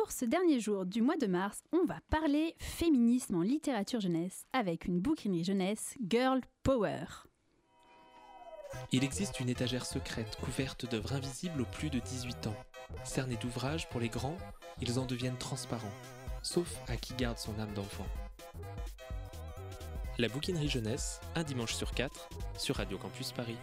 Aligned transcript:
Pour 0.00 0.12
ce 0.12 0.24
dernier 0.24 0.60
jour 0.60 0.86
du 0.86 1.02
mois 1.02 1.16
de 1.16 1.26
mars, 1.26 1.64
on 1.72 1.84
va 1.84 1.98
parler 2.08 2.54
féminisme 2.60 3.34
en 3.34 3.42
littérature 3.42 3.98
jeunesse 3.98 4.46
avec 4.52 4.84
une 4.84 5.00
bouquinerie 5.00 5.42
jeunesse 5.42 5.96
Girl 6.08 6.40
Power. 6.62 7.04
Il 8.92 9.02
existe 9.02 9.40
une 9.40 9.48
étagère 9.48 9.84
secrète 9.84 10.36
couverte 10.36 10.88
d'œuvres 10.88 11.14
invisibles 11.14 11.62
aux 11.62 11.72
plus 11.72 11.90
de 11.90 11.98
18 11.98 12.46
ans. 12.46 12.54
Cernés 13.02 13.38
d'ouvrages 13.38 13.88
pour 13.88 13.98
les 13.98 14.08
grands, 14.08 14.38
ils 14.80 15.00
en 15.00 15.04
deviennent 15.04 15.36
transparents, 15.36 15.90
sauf 16.42 16.76
à 16.86 16.96
qui 16.96 17.14
garde 17.14 17.38
son 17.38 17.58
âme 17.58 17.74
d'enfant. 17.74 18.06
La 20.16 20.28
bouquinerie 20.28 20.68
jeunesse, 20.68 21.20
un 21.34 21.42
dimanche 21.42 21.74
sur 21.74 21.90
quatre, 21.90 22.28
sur 22.56 22.76
Radio 22.76 22.98
Campus 22.98 23.32
Paris. 23.32 23.58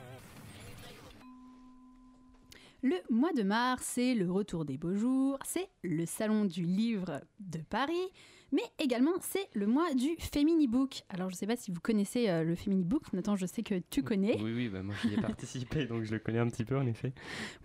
Le 2.86 2.98
mois 3.10 3.34
de 3.34 3.42
mars, 3.42 3.84
c'est 3.96 4.14
le 4.14 4.32
retour 4.32 4.64
des 4.64 4.78
beaux 4.78 4.94
jours, 4.94 5.40
c'est 5.44 5.70
le 5.82 6.06
salon 6.06 6.46
du 6.46 6.62
livre 6.62 7.20
de 7.40 7.58
Paris, 7.58 8.12
mais 8.52 8.62
également 8.78 9.14
c'est 9.22 9.50
le 9.56 9.66
mois 9.66 9.92
du 9.96 10.10
Feminibook. 10.20 11.02
Alors 11.10 11.32
je 11.32 11.34
ne 11.34 11.38
sais 11.40 11.48
pas 11.48 11.56
si 11.56 11.72
vous 11.72 11.80
connaissez 11.80 12.30
euh, 12.30 12.44
le 12.44 12.54
Feminibook, 12.54 13.12
Nathan, 13.14 13.36
je 13.36 13.48
sais 13.48 13.64
que 13.64 13.82
tu 13.90 14.04
connais. 14.04 14.40
Oui, 14.40 14.54
oui, 14.54 14.70
bah 14.70 14.84
moi 14.84 14.94
j'y 15.02 15.16
ai 15.16 15.18
participé, 15.22 15.88
donc 15.88 16.04
je 16.04 16.12
le 16.12 16.20
connais 16.20 16.38
un 16.38 16.48
petit 16.48 16.64
peu 16.64 16.78
en 16.78 16.86
effet. 16.86 17.12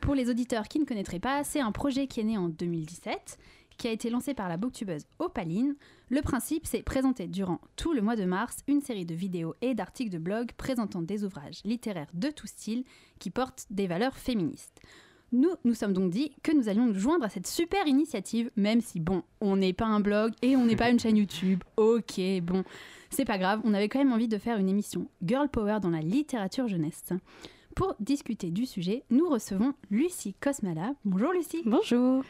Pour 0.00 0.14
les 0.14 0.30
auditeurs 0.30 0.68
qui 0.68 0.80
ne 0.80 0.86
connaîtraient 0.86 1.20
pas, 1.20 1.44
c'est 1.44 1.60
un 1.60 1.70
projet 1.70 2.06
qui 2.06 2.20
est 2.20 2.24
né 2.24 2.38
en 2.38 2.48
2017 2.48 3.36
qui 3.76 3.88
a 3.88 3.92
été 3.92 4.08
lancé 4.08 4.32
par 4.32 4.48
la 4.48 4.56
booktubeuse 4.56 5.04
Opaline. 5.18 5.74
Le 6.08 6.22
principe, 6.22 6.66
c'est 6.66 6.82
présenter 6.82 7.28
durant 7.28 7.60
tout 7.76 7.92
le 7.92 8.00
mois 8.00 8.16
de 8.16 8.24
mars 8.24 8.56
une 8.68 8.80
série 8.80 9.04
de 9.04 9.14
vidéos 9.14 9.54
et 9.60 9.74
d'articles 9.74 10.10
de 10.10 10.18
blog 10.18 10.52
présentant 10.56 11.02
des 11.02 11.24
ouvrages 11.24 11.60
littéraires 11.64 12.10
de 12.14 12.28
tout 12.30 12.46
style 12.46 12.84
qui 13.18 13.28
portent 13.28 13.66
des 13.68 13.86
valeurs 13.86 14.16
féministes. 14.16 14.80
Nous 15.32 15.50
nous 15.64 15.74
sommes 15.74 15.92
donc 15.92 16.10
dit 16.10 16.32
que 16.42 16.52
nous 16.52 16.68
allions 16.68 16.86
nous 16.86 16.98
joindre 16.98 17.24
à 17.24 17.28
cette 17.28 17.46
super 17.46 17.86
initiative, 17.86 18.50
même 18.56 18.80
si, 18.80 18.98
bon, 18.98 19.22
on 19.40 19.56
n'est 19.56 19.72
pas 19.72 19.86
un 19.86 20.00
blog 20.00 20.32
et 20.42 20.56
on 20.56 20.64
n'est 20.66 20.76
pas 20.76 20.90
une 20.90 20.98
chaîne 20.98 21.16
YouTube. 21.16 21.62
Ok, 21.76 22.20
bon, 22.42 22.64
c'est 23.10 23.24
pas 23.24 23.38
grave, 23.38 23.60
on 23.64 23.74
avait 23.74 23.88
quand 23.88 23.98
même 23.98 24.12
envie 24.12 24.28
de 24.28 24.38
faire 24.38 24.58
une 24.58 24.68
émission 24.68 25.08
Girl 25.24 25.48
Power 25.48 25.78
dans 25.80 25.90
la 25.90 26.00
littérature 26.00 26.68
jeunesse. 26.68 27.12
Pour 27.74 27.94
discuter 28.00 28.50
du 28.50 28.66
sujet, 28.66 29.04
nous 29.10 29.28
recevons 29.28 29.74
Lucie 29.90 30.34
Cosmala. 30.40 30.94
Bonjour 31.04 31.32
Lucie. 31.32 31.62
Bonjour. 31.64 32.22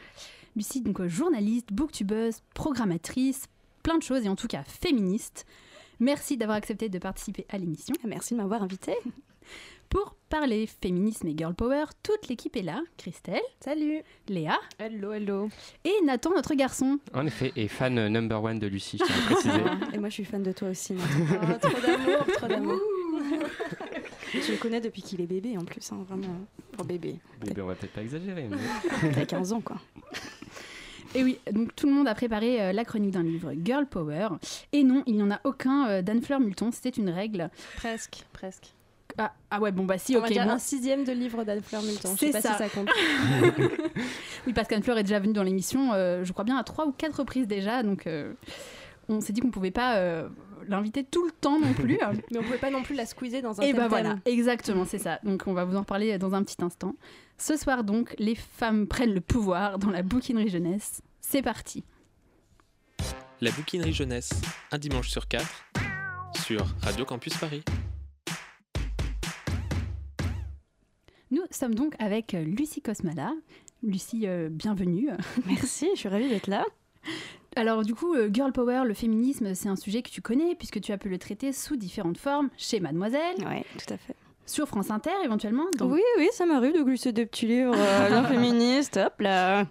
Lucie, 0.55 0.81
donc 0.81 1.05
journaliste, 1.07 1.73
booktubeuse, 1.73 2.41
programmatrice, 2.53 3.47
plein 3.83 3.97
de 3.97 4.03
choses 4.03 4.25
et 4.25 4.29
en 4.29 4.35
tout 4.35 4.47
cas 4.47 4.63
féministe. 4.63 5.45
Merci 5.99 6.37
d'avoir 6.37 6.57
accepté 6.57 6.89
de 6.89 6.99
participer 6.99 7.45
à 7.49 7.57
l'émission. 7.57 7.95
Merci 8.05 8.33
de 8.33 8.39
m'avoir 8.39 8.63
invitée. 8.63 8.97
Pour 9.91 10.15
parler 10.29 10.67
féminisme 10.67 11.27
et 11.27 11.35
girl 11.37 11.53
power, 11.53 11.83
toute 12.01 12.29
l'équipe 12.29 12.55
est 12.55 12.61
là. 12.61 12.79
Christelle. 12.95 13.41
Salut. 13.59 14.01
Léa. 14.29 14.57
Hello, 14.79 15.11
hello. 15.11 15.49
Et 15.83 15.93
Nathan, 16.05 16.29
notre 16.33 16.53
garçon. 16.53 16.97
En 17.13 17.27
effet, 17.27 17.51
et 17.57 17.67
fan 17.67 18.07
number 18.07 18.41
one 18.41 18.57
de 18.57 18.67
Lucie, 18.67 18.97
je 18.97 19.03
tiens 19.03 19.15
à 19.15 19.33
préciser. 19.33 19.63
et 19.93 19.97
moi, 19.97 20.07
je 20.07 20.13
suis 20.13 20.23
fan 20.23 20.41
de 20.43 20.53
toi 20.53 20.69
aussi. 20.69 20.95
Oh, 20.97 21.57
trop 21.61 21.81
d'amour, 21.81 22.25
trop 22.37 22.47
d'amour. 22.47 22.79
je 24.33 24.51
le 24.53 24.57
connais 24.57 24.79
depuis 24.79 25.01
qu'il 25.01 25.19
est 25.19 25.27
bébé 25.27 25.57
en 25.57 25.65
plus, 25.65 25.91
hein, 25.91 26.05
vraiment. 26.07 26.39
Pour 26.71 26.85
bébé. 26.85 27.17
Bébé, 27.45 27.61
on 27.61 27.67
va 27.67 27.75
peut-être 27.75 27.91
pas 27.91 28.01
exagérer. 28.01 28.47
Mais... 28.49 29.11
T'as 29.11 29.25
15 29.25 29.51
ans, 29.51 29.61
quoi. 29.61 29.75
Et 31.15 31.25
oui, 31.25 31.37
donc 31.51 31.75
tout 31.75 31.87
le 31.87 31.93
monde 31.93 32.07
a 32.07 32.15
préparé 32.15 32.61
euh, 32.61 32.71
la 32.71 32.85
chronique 32.85 33.11
d'un 33.11 33.23
livre 33.23 33.51
Girl 33.61 33.85
Power. 33.85 34.29
Et 34.71 34.85
non, 34.85 35.03
il 35.05 35.17
n'y 35.17 35.23
en 35.23 35.31
a 35.31 35.41
aucun 35.43 35.89
euh, 35.89 36.01
d'Anne-Fleur 36.01 36.39
Multon, 36.39 36.71
c'était 36.71 36.91
une 36.91 37.09
règle. 37.09 37.49
Presque, 37.75 38.23
presque. 38.31 38.73
Ah, 39.17 39.33
ah, 39.49 39.59
ouais, 39.59 39.71
bon 39.71 39.85
bah 39.85 39.97
si, 39.97 40.15
ok. 40.15 40.23
On 40.23 40.27
va 40.27 40.29
dire 40.29 40.45
bon. 40.45 40.51
un 40.51 40.59
sixième 40.59 41.03
de 41.03 41.11
livre 41.11 41.43
d'Anne-Fleur 41.43 41.81
Multon. 41.81 42.13
Je 42.13 42.25
sais 42.25 42.31
pas 42.31 42.41
ça. 42.41 42.53
si 42.53 42.57
ça 42.57 42.69
compte. 42.69 42.89
oui, 44.47 44.53
parce 44.53 44.67
qu'Anne-Fleur 44.67 44.97
est 44.97 45.03
déjà 45.03 45.19
venue 45.19 45.33
dans 45.33 45.43
l'émission, 45.43 45.93
euh, 45.93 46.23
je 46.23 46.31
crois 46.31 46.43
bien 46.43 46.57
à 46.57 46.63
trois 46.63 46.85
ou 46.85 46.91
quatre 46.91 47.19
reprises 47.19 47.47
déjà, 47.47 47.83
donc 47.83 48.07
euh, 48.07 48.33
on 49.09 49.21
s'est 49.21 49.33
dit 49.33 49.41
qu'on 49.41 49.51
pouvait 49.51 49.71
pas 49.71 49.97
euh, 49.97 50.29
l'inviter 50.67 51.03
tout 51.03 51.25
le 51.25 51.31
temps 51.31 51.59
non 51.59 51.73
plus. 51.73 51.99
Mais 52.31 52.39
on 52.39 52.43
pouvait 52.43 52.57
pas 52.57 52.71
non 52.71 52.83
plus 52.83 52.95
la 52.95 53.05
squeezer 53.05 53.41
dans 53.41 53.59
un 53.59 53.63
Et 53.63 53.67
thème 53.67 53.77
bah 53.77 53.87
voilà, 53.87 54.17
exactement, 54.25 54.85
c'est 54.85 54.99
ça. 54.99 55.19
Donc 55.23 55.43
on 55.47 55.53
va 55.53 55.65
vous 55.65 55.75
en 55.75 55.81
reparler 55.81 56.17
dans 56.17 56.33
un 56.33 56.43
petit 56.43 56.63
instant. 56.63 56.95
Ce 57.37 57.57
soir 57.57 57.83
donc, 57.83 58.15
les 58.19 58.35
femmes 58.35 58.87
prennent 58.87 59.13
le 59.13 59.21
pouvoir 59.21 59.79
dans 59.79 59.89
la 59.89 60.03
bouquinerie 60.03 60.49
jeunesse. 60.49 61.01
C'est 61.21 61.41
parti. 61.41 61.83
La 63.41 63.49
bouquinerie 63.49 63.93
jeunesse, 63.93 64.29
un 64.71 64.77
dimanche 64.77 65.09
sur 65.09 65.27
quatre, 65.27 65.65
sur 66.45 66.63
Radio 66.83 67.05
Campus 67.05 67.35
Paris. 67.37 67.63
Nous 71.31 71.41
sommes 71.49 71.75
donc 71.75 71.95
avec 71.99 72.33
euh, 72.33 72.43
Lucie 72.43 72.81
Cosmala. 72.81 73.33
Lucie, 73.83 74.23
euh, 74.27 74.49
bienvenue. 74.51 75.09
Merci, 75.45 75.89
je 75.95 75.99
suis 75.99 76.09
ravie 76.09 76.29
d'être 76.29 76.47
là. 76.47 76.65
Alors 77.55 77.83
du 77.83 77.95
coup, 77.95 78.13
euh, 78.15 78.29
Girl 78.31 78.51
Power, 78.51 78.83
le 78.85 78.93
féminisme, 78.93 79.53
c'est 79.55 79.69
un 79.69 79.75
sujet 79.75 80.01
que 80.01 80.09
tu 80.09 80.21
connais 80.21 80.55
puisque 80.55 80.79
tu 80.81 80.91
as 80.91 80.97
pu 80.97 81.09
le 81.09 81.17
traiter 81.17 81.51
sous 81.53 81.75
différentes 81.77 82.17
formes 82.17 82.49
chez 82.57 82.79
Mademoiselle, 82.79 83.35
Oui, 83.39 83.63
tout 83.77 83.93
à 83.93 83.97
fait. 83.97 84.15
sur 84.45 84.67
France 84.67 84.91
Inter 84.91 85.11
éventuellement. 85.23 85.65
Oui, 85.81 86.01
oui, 86.17 86.27
ça 86.33 86.45
m'arrive 86.45 86.73
de 86.73 86.83
glisser 86.83 87.11
des 87.11 87.25
petits 87.25 87.47
livres 87.47 87.75
euh, 87.75 88.07
bien 88.09 88.23
féministes, 88.25 88.97
hop 88.97 89.19
là. 89.21 89.65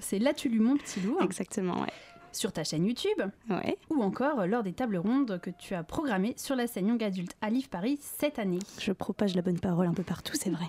c'est 0.00 0.18
Là 0.18 0.32
tu 0.34 0.48
lu 0.48 0.60
mon 0.60 0.76
petit 0.76 1.00
loup, 1.00 1.18
Exactement, 1.22 1.80
ouais. 1.80 1.88
Sur 2.32 2.52
ta 2.52 2.64
chaîne 2.64 2.86
YouTube, 2.86 3.20
Ouais, 3.48 3.76
ou 3.90 4.02
encore 4.02 4.46
lors 4.46 4.62
des 4.62 4.72
tables 4.72 4.96
rondes 4.96 5.38
que 5.42 5.50
tu 5.50 5.74
as 5.74 5.82
programmées 5.82 6.34
sur 6.36 6.56
la 6.56 6.66
scène 6.66 6.88
Young 6.88 7.02
Adulte 7.02 7.32
à 7.40 7.50
Livre 7.50 7.68
Paris 7.68 7.98
cette 8.00 8.38
année. 8.38 8.58
je 8.78 8.92
propage 8.92 9.34
la 9.34 9.42
bonne 9.42 9.58
parole 9.60 9.86
un 9.86 9.94
peu 9.94 10.02
partout, 10.04 10.34
c'est 10.34 10.50
vrai. 10.50 10.66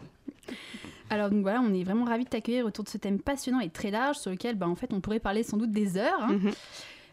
Alors 1.10 1.30
donc 1.30 1.42
voilà, 1.42 1.62
on 1.62 1.74
est 1.74 1.84
vraiment 1.84 2.06
ravis 2.06 2.24
de 2.24 2.30
t'accueillir 2.30 2.66
autour 2.66 2.86
de 2.86 2.90
ce 2.90 2.98
thème 2.98 3.20
passionnant 3.20 3.60
et 3.60 3.70
très 3.70 3.92
large 3.92 4.18
sur 4.18 4.32
lequel 4.32 4.56
bah, 4.56 4.68
en 4.68 4.76
fait 4.76 4.94
on 4.94 5.02
pourrait 5.02 5.20
parler 5.20 5.44
sans 5.44 5.58
doute 5.58 5.72
des 5.72 5.98
heures. 5.98 6.22
hein. 6.22 6.34
Mhm. 6.34 6.52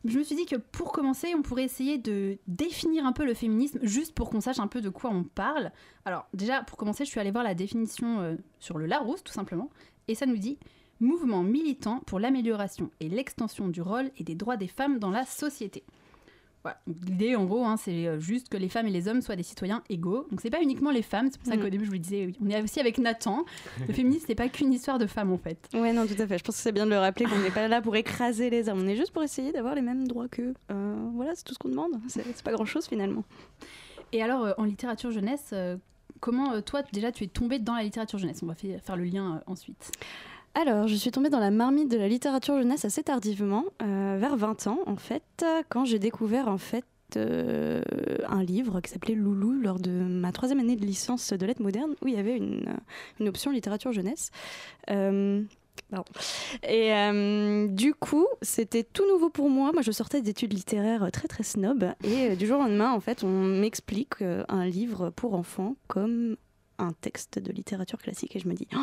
Je 0.05 0.17
me 0.17 0.23
suis 0.23 0.37
dit 0.37 0.47
que 0.47 0.55
pour 0.55 0.93
commencer, 0.93 1.35
on 1.37 1.43
pourrait 1.43 1.65
essayer 1.65 1.99
de 1.99 2.39
définir 2.47 3.05
un 3.05 3.11
peu 3.13 3.25
le 3.27 3.35
féminisme, 3.35 3.81
juste 3.83 4.15
pour 4.15 4.31
qu'on 4.31 4.41
sache 4.41 4.61
un 4.61 4.69
peu 4.69 4.81
de 4.81 4.89
quoi 4.91 5.11
on 5.11 5.25
parle. 5.25 5.73
Alors 6.05 6.27
déjà, 6.33 6.63
pour 6.63 6.79
commencer, 6.79 7.05
je 7.05 7.11
suis 7.11 7.19
allée 7.19 7.33
voir 7.33 7.43
la 7.43 7.55
définition 7.55 8.21
euh, 8.21 8.37
sur 8.61 8.79
le 8.79 8.87
Larousse, 8.87 9.25
tout 9.25 9.33
simplement, 9.33 9.69
et 10.07 10.15
ça 10.15 10.25
nous 10.25 10.37
dit 10.37 10.57
mouvement 11.01 11.43
militant 11.43 12.01
pour 12.07 12.19
l'amélioration 12.21 12.91
et 13.01 13.09
l'extension 13.09 13.69
du 13.69 13.81
rôle 13.83 14.11
et 14.19 14.25
des 14.25 14.35
droits 14.35 14.57
des 14.57 14.69
femmes 14.69 14.99
dans 14.99 15.11
la 15.11 15.25
société. 15.25 15.85
Voilà. 16.65 16.81
L'idée, 17.07 17.37
en 17.37 17.45
gros, 17.45 17.65
hein, 17.65 17.77
c'est 17.77 18.09
euh, 18.09 18.19
juste 18.19 18.49
que 18.49 18.57
les 18.57 18.69
femmes 18.69 18.89
et 18.89 18.91
les 18.91 19.07
hommes 19.07 19.23
soient 19.23 19.37
des 19.37 19.45
citoyens 19.45 19.83
égaux. 19.89 20.27
Donc 20.31 20.41
c'est 20.41 20.51
pas 20.51 20.61
uniquement 20.61 20.91
les 20.91 21.03
femmes, 21.03 21.29
c'est 21.31 21.39
pour 21.41 21.47
ça 21.47 21.57
qu'au 21.57 21.69
début 21.69 21.85
je 21.85 21.91
vous 21.91 21.95
le 21.95 22.01
disais, 22.01 22.33
on 22.45 22.51
est 22.51 22.61
aussi 22.61 22.81
avec 22.81 22.99
Nathan. 22.99 23.45
Le 23.87 23.95
féminisme, 23.95 24.25
c'est 24.27 24.35
pas 24.35 24.49
qu'une 24.49 24.73
histoire 24.73 24.99
de 24.99 25.07
femmes 25.07 25.31
en 25.33 25.39
fait. 25.39 25.69
Ouais, 25.73 25.93
non, 25.93 26.05
tout 26.05 26.21
à 26.21 26.27
fait. 26.27 26.37
Je 26.37 26.43
pense 26.43 26.57
que 26.57 26.63
c'est 26.63 26.73
bien 26.73 26.85
de 26.85 26.91
le 26.91 26.99
rappeler 26.99 27.27
qu'on 27.27 27.39
n'est 27.39 27.53
pas 27.53 27.69
là 27.69 27.81
pour 27.81 27.95
écraser 27.95 28.51
les 28.51 28.69
hommes. 28.69 28.81
On 28.83 28.89
est 28.89 28.97
juste 28.97 29.13
pour 29.13 29.23
essayer 29.23 29.53
d'avoir 29.53 29.77
les 29.77 29.83
mêmes 29.83 30.09
droits 30.09 30.27
qu'eux. 30.29 30.53
Euh, 30.73 30.97
voilà, 31.15 31.37
c'est 31.37 31.45
tout 31.45 31.55
ce 31.55 31.59
qu'on 31.61 31.69
demande. 31.69 31.93
C'est 32.09 32.43
pas 32.43 32.53
grand-chose 32.53 32.87
finalement. 32.89 33.23
Et 34.11 34.21
alors, 34.23 34.45
euh, 34.45 34.53
en 34.59 34.65
littérature 34.65 35.13
jeunesse, 35.13 35.51
euh, 35.53 35.77
comment 36.19 36.61
toi, 36.61 36.83
déjà, 36.93 37.13
tu 37.13 37.23
es 37.23 37.29
tombée 37.29 37.61
dans 37.61 37.75
la 37.75 37.85
littérature 37.85 38.19
jeunesse? 38.19 38.41
On 38.43 38.47
va 38.47 38.55
fa- 38.57 38.79
faire 38.81 38.97
le 38.97 39.05
lien 39.05 39.43
ensuite. 39.47 39.93
Alors, 40.55 40.89
je 40.89 40.95
suis 40.95 41.11
tombée 41.11 41.31
dans 41.31 41.39
la 41.39 41.51
marmite 41.51 41.91
de 41.91 41.97
la 41.97 42.09
littérature 42.09 42.57
jeunesse 42.57 42.85
assez 42.85 43.03
tardivement, 43.03 43.65
euh, 43.83 44.17
vers 44.19 44.37
20 44.37 44.67
ans 44.67 44.81
en 44.87 44.97
fait, 44.97 45.45
quand 45.69 45.85
j'ai 45.85 45.99
découvert 45.99 46.49
en 46.49 46.59
fait 46.59 46.85
euh, 47.17 47.81
un 48.29 48.43
livre 48.43 48.81
qui 48.81 48.91
s'appelait 48.91 49.15
Loulou 49.15 49.53
lors 49.53 49.79
de 49.79 49.91
ma 49.91 50.33
troisième 50.33 50.59
année 50.59 50.77
de 50.77 50.85
licence 50.85 51.33
de 51.33 51.47
lettres 51.47 51.63
modernes, 51.63 51.95
où 52.03 52.09
il 52.09 52.15
y 52.15 52.19
avait 52.19 52.37
une, 52.37 52.65
option 53.21 53.51
littérature 53.51 53.93
jeunesse. 53.93 54.31
Euh, 54.91 55.43
pardon. 55.91 56.11
Et 56.69 56.93
du 57.69 57.95
coup, 57.95 58.27
c'était 58.43 58.83
tout 58.85 59.07
nouveau 59.09 59.31
pour 59.31 59.49
moi. 59.51 59.71
Moi, 59.73 59.83
je 59.83 59.93
sortais 59.93 60.23
d'études 60.23 60.53
littéraires 60.53 61.09
très 61.13 61.29
très 61.29 61.45
snob, 61.45 61.93
et 62.03 62.37
du 62.37 62.47
jour 62.47 62.59
au 62.59 62.63
lendemain, 62.65 62.93
en 62.93 63.01
fait, 63.01 63.23
on 63.23 63.45
m'explique 63.45 64.23
un 64.49 64.67
livre 64.67 65.11
pour 65.11 65.35
enfants 65.35 65.77
comme 65.87 66.37
un 66.79 66.93
texte 66.93 67.39
de 67.39 67.53
littérature 67.53 67.99
classique, 67.99 68.37
et 68.37 68.39
je 68.39 68.49
me 68.49 68.55
dis. 68.55 68.67
Oh, 68.75 68.79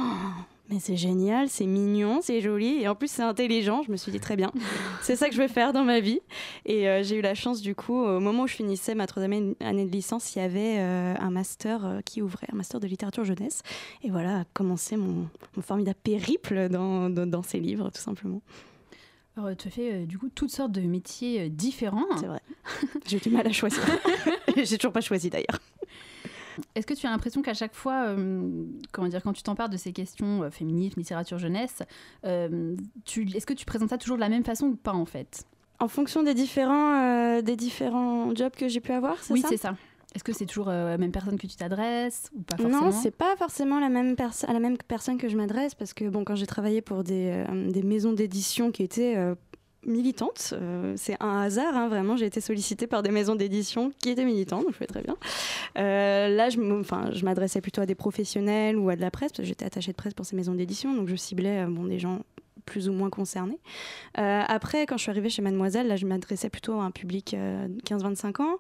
mais 0.70 0.80
c'est 0.80 0.96
génial, 0.96 1.50
c'est 1.50 1.66
mignon, 1.66 2.20
c'est 2.22 2.42
joli 2.42 2.82
et 2.82 2.88
en 2.88 2.96
plus 2.96 3.10
c'est 3.10 3.22
intelligent. 3.22 3.84
Je 3.84 3.92
me 3.92 3.98
suis 3.98 4.12
dit 4.12 4.20
très 4.20 4.36
bien, 4.36 4.52
c'est 5.02 5.16
ça 5.16 5.30
que 5.30 5.36
je 5.36 5.42
vais 5.42 5.48
faire 5.48 5.74
dans 5.74 5.84
ma 5.84 6.00
vie. 6.00 6.20
Et 6.66 6.90
euh, 6.90 7.04
j'ai 7.04 7.18
eu 7.18 7.22
la 7.22 7.36
chance 7.36 7.62
du 7.62 7.76
coup, 7.76 7.98
au 7.98 8.20
moment 8.20 8.44
où 8.44 8.48
je 8.48 8.56
finissais 8.56 8.96
ma 8.96 9.08
troisième 9.08 9.56
année 9.60 9.86
de 9.86 9.92
licence, 9.92 10.36
il 10.36 10.40
y 10.40 10.42
avait 10.42 10.80
euh, 10.80 11.14
un 11.20 11.30
master 11.30 11.86
euh, 11.86 12.02
qui 12.02 12.22
ouvrait, 12.22 12.48
un 12.52 12.56
master 12.56 12.80
de 12.80 12.88
littérature 12.88 13.24
jeunesse. 13.24 13.62
Et 14.04 14.10
voilà, 14.10 14.40
a 14.40 14.44
commencé 14.54 14.98
mon, 14.98 15.28
mon 15.56 15.62
formidable 15.62 16.00
périple 16.04 16.70
dans, 16.70 17.10
dans, 17.10 17.28
dans 17.28 17.44
ces 17.44 17.60
livres, 17.60 17.90
tout 17.92 18.02
simplement. 18.02 18.42
Alors, 19.38 19.56
tu 19.58 19.68
as 19.68 19.72
fait 19.72 19.94
euh, 19.94 20.06
du 20.06 20.18
coup 20.18 20.30
toutes 20.30 20.52
sortes 20.52 20.72
de 20.72 20.82
métiers 20.82 21.42
euh, 21.42 21.50
différents. 21.50 22.06
C'est 22.20 22.28
vrai. 22.28 22.40
J'ai 23.06 23.20
du 23.20 23.30
mal 23.30 23.46
à 23.46 23.52
choisir. 23.52 23.82
j'ai 24.56 24.78
toujours 24.78 24.94
pas 24.94 25.02
choisi 25.02 25.30
d'ailleurs. 25.30 25.60
Est-ce 26.76 26.86
que 26.88 26.94
tu 26.94 27.06
as 27.06 27.10
l'impression 27.10 27.42
qu'à 27.42 27.54
chaque 27.54 27.74
fois, 27.76 28.06
euh, 28.08 28.66
comment 28.92 29.08
dire, 29.08 29.22
quand 29.24 29.34
tu 29.34 29.44
t'empares 29.44 29.70
de 29.70 29.78
ces 29.78 29.92
questions 29.94 30.44
euh, 30.44 30.50
féminisme, 30.50 31.00
littérature 31.00 31.38
jeunesse, 31.38 31.82
euh, 32.26 32.76
tu, 33.06 33.28
est-ce 33.36 33.46
que 33.46 33.54
tu 33.54 33.66
présentes 33.66 33.90
ça 33.90 33.98
toujours 33.98 34.18
de 34.18 34.22
la 34.22 34.30
même 34.30 34.44
façon 34.44 34.68
ou 34.68 34.76
pas 34.76 34.94
en 34.94 35.06
fait? 35.06 35.44
En 35.80 35.88
fonction 35.88 36.24
des 36.24 36.34
différents, 36.34 37.02
euh, 37.02 37.42
des 37.42 37.56
différents 37.56 38.34
jobs 38.34 38.54
que 38.56 38.68
j'ai 38.68 38.80
pu 38.80 38.92
avoir, 38.94 39.22
c'est 39.22 39.34
Oui, 39.34 39.42
ça? 39.42 39.50
c'est 39.50 39.58
ça. 39.58 39.76
Est-ce 40.16 40.24
que 40.24 40.32
c'est 40.32 40.46
toujours 40.46 40.70
euh, 40.70 40.92
la 40.92 40.98
même 40.98 41.12
personne 41.12 41.38
que 41.38 41.46
tu 41.46 41.58
t'adresses 41.58 42.30
ou 42.34 42.42
pas 42.42 42.56
forcément? 42.56 42.86
Non, 42.86 42.92
c'est 42.94 43.12
pas 43.12 43.36
forcément 43.36 43.82
la 43.82 43.90
même 43.90 44.16
à 44.48 44.54
la 44.54 44.60
même 44.62 44.78
personne 44.78 45.18
que 45.18 45.28
je 45.28 45.36
m'adresse 45.36 45.76
parce 45.76 45.94
que 45.94 46.08
bon, 46.08 46.24
quand 46.24 46.36
j'ai 46.36 46.48
travaillé 46.48 46.80
pour 46.80 47.04
des, 47.04 47.44
euh, 47.50 47.70
des 47.70 47.84
maisons 47.84 48.14
d'édition 48.14 48.72
qui 48.72 48.82
étaient 48.84 49.18
euh, 49.18 49.36
militantes, 49.86 50.54
euh, 50.54 50.94
c'est 50.98 51.16
un 51.20 51.42
hasard, 51.42 51.76
hein, 51.76 51.88
vraiment, 51.88 52.18
j'ai 52.18 52.26
été 52.26 52.42
sollicitée 52.42 52.88
par 52.88 53.04
des 53.04 53.12
maisons 53.12 53.36
d'édition 53.36 53.92
qui 54.02 54.10
étaient 54.10 54.26
militantes, 54.26 54.64
donc 54.64 54.74
je 54.74 54.78
fais 54.78 54.88
très 54.88 55.02
bien. 55.02 55.16
Euh, 55.78 56.30
là, 56.30 56.50
je 56.50 56.60
enfin, 56.80 57.10
je 57.12 57.24
m'adressais 57.26 57.62
plutôt 57.62 57.82
à 57.82 57.86
des 57.86 57.96
professionnels 57.96 58.78
ou 58.78 58.90
à 58.90 58.96
de 58.96 59.02
la 59.02 59.12
presse 59.12 59.32
parce 59.32 59.42
que 59.42 59.48
j'étais 59.48 59.66
attachée 59.66 59.92
de 59.92 59.98
presse 59.98 60.14
pour 60.14 60.26
ces 60.26 60.36
maisons 60.36 60.54
d'édition, 60.54 60.94
donc 60.94 61.08
je 61.08 61.16
ciblais 61.16 61.64
euh, 61.64 61.68
bon, 61.68 61.86
des 61.86 62.00
gens 62.00 62.20
plus 62.66 62.90
ou 62.90 62.94
moins 62.94 63.12
concernés. 63.12 63.60
Après, 64.16 64.88
quand 64.88 64.98
je 64.98 65.04
suis 65.04 65.12
arrivée 65.12 65.30
chez 65.30 65.44
Mademoiselle, 65.44 65.88
là, 65.88 65.98
je 65.98 66.08
m'adressais 66.08 66.50
plutôt 66.50 66.80
à 66.80 66.84
un 66.84 66.90
public 66.90 67.36
euh, 67.36 67.68
15-25 67.86 68.42
ans. 68.42 68.58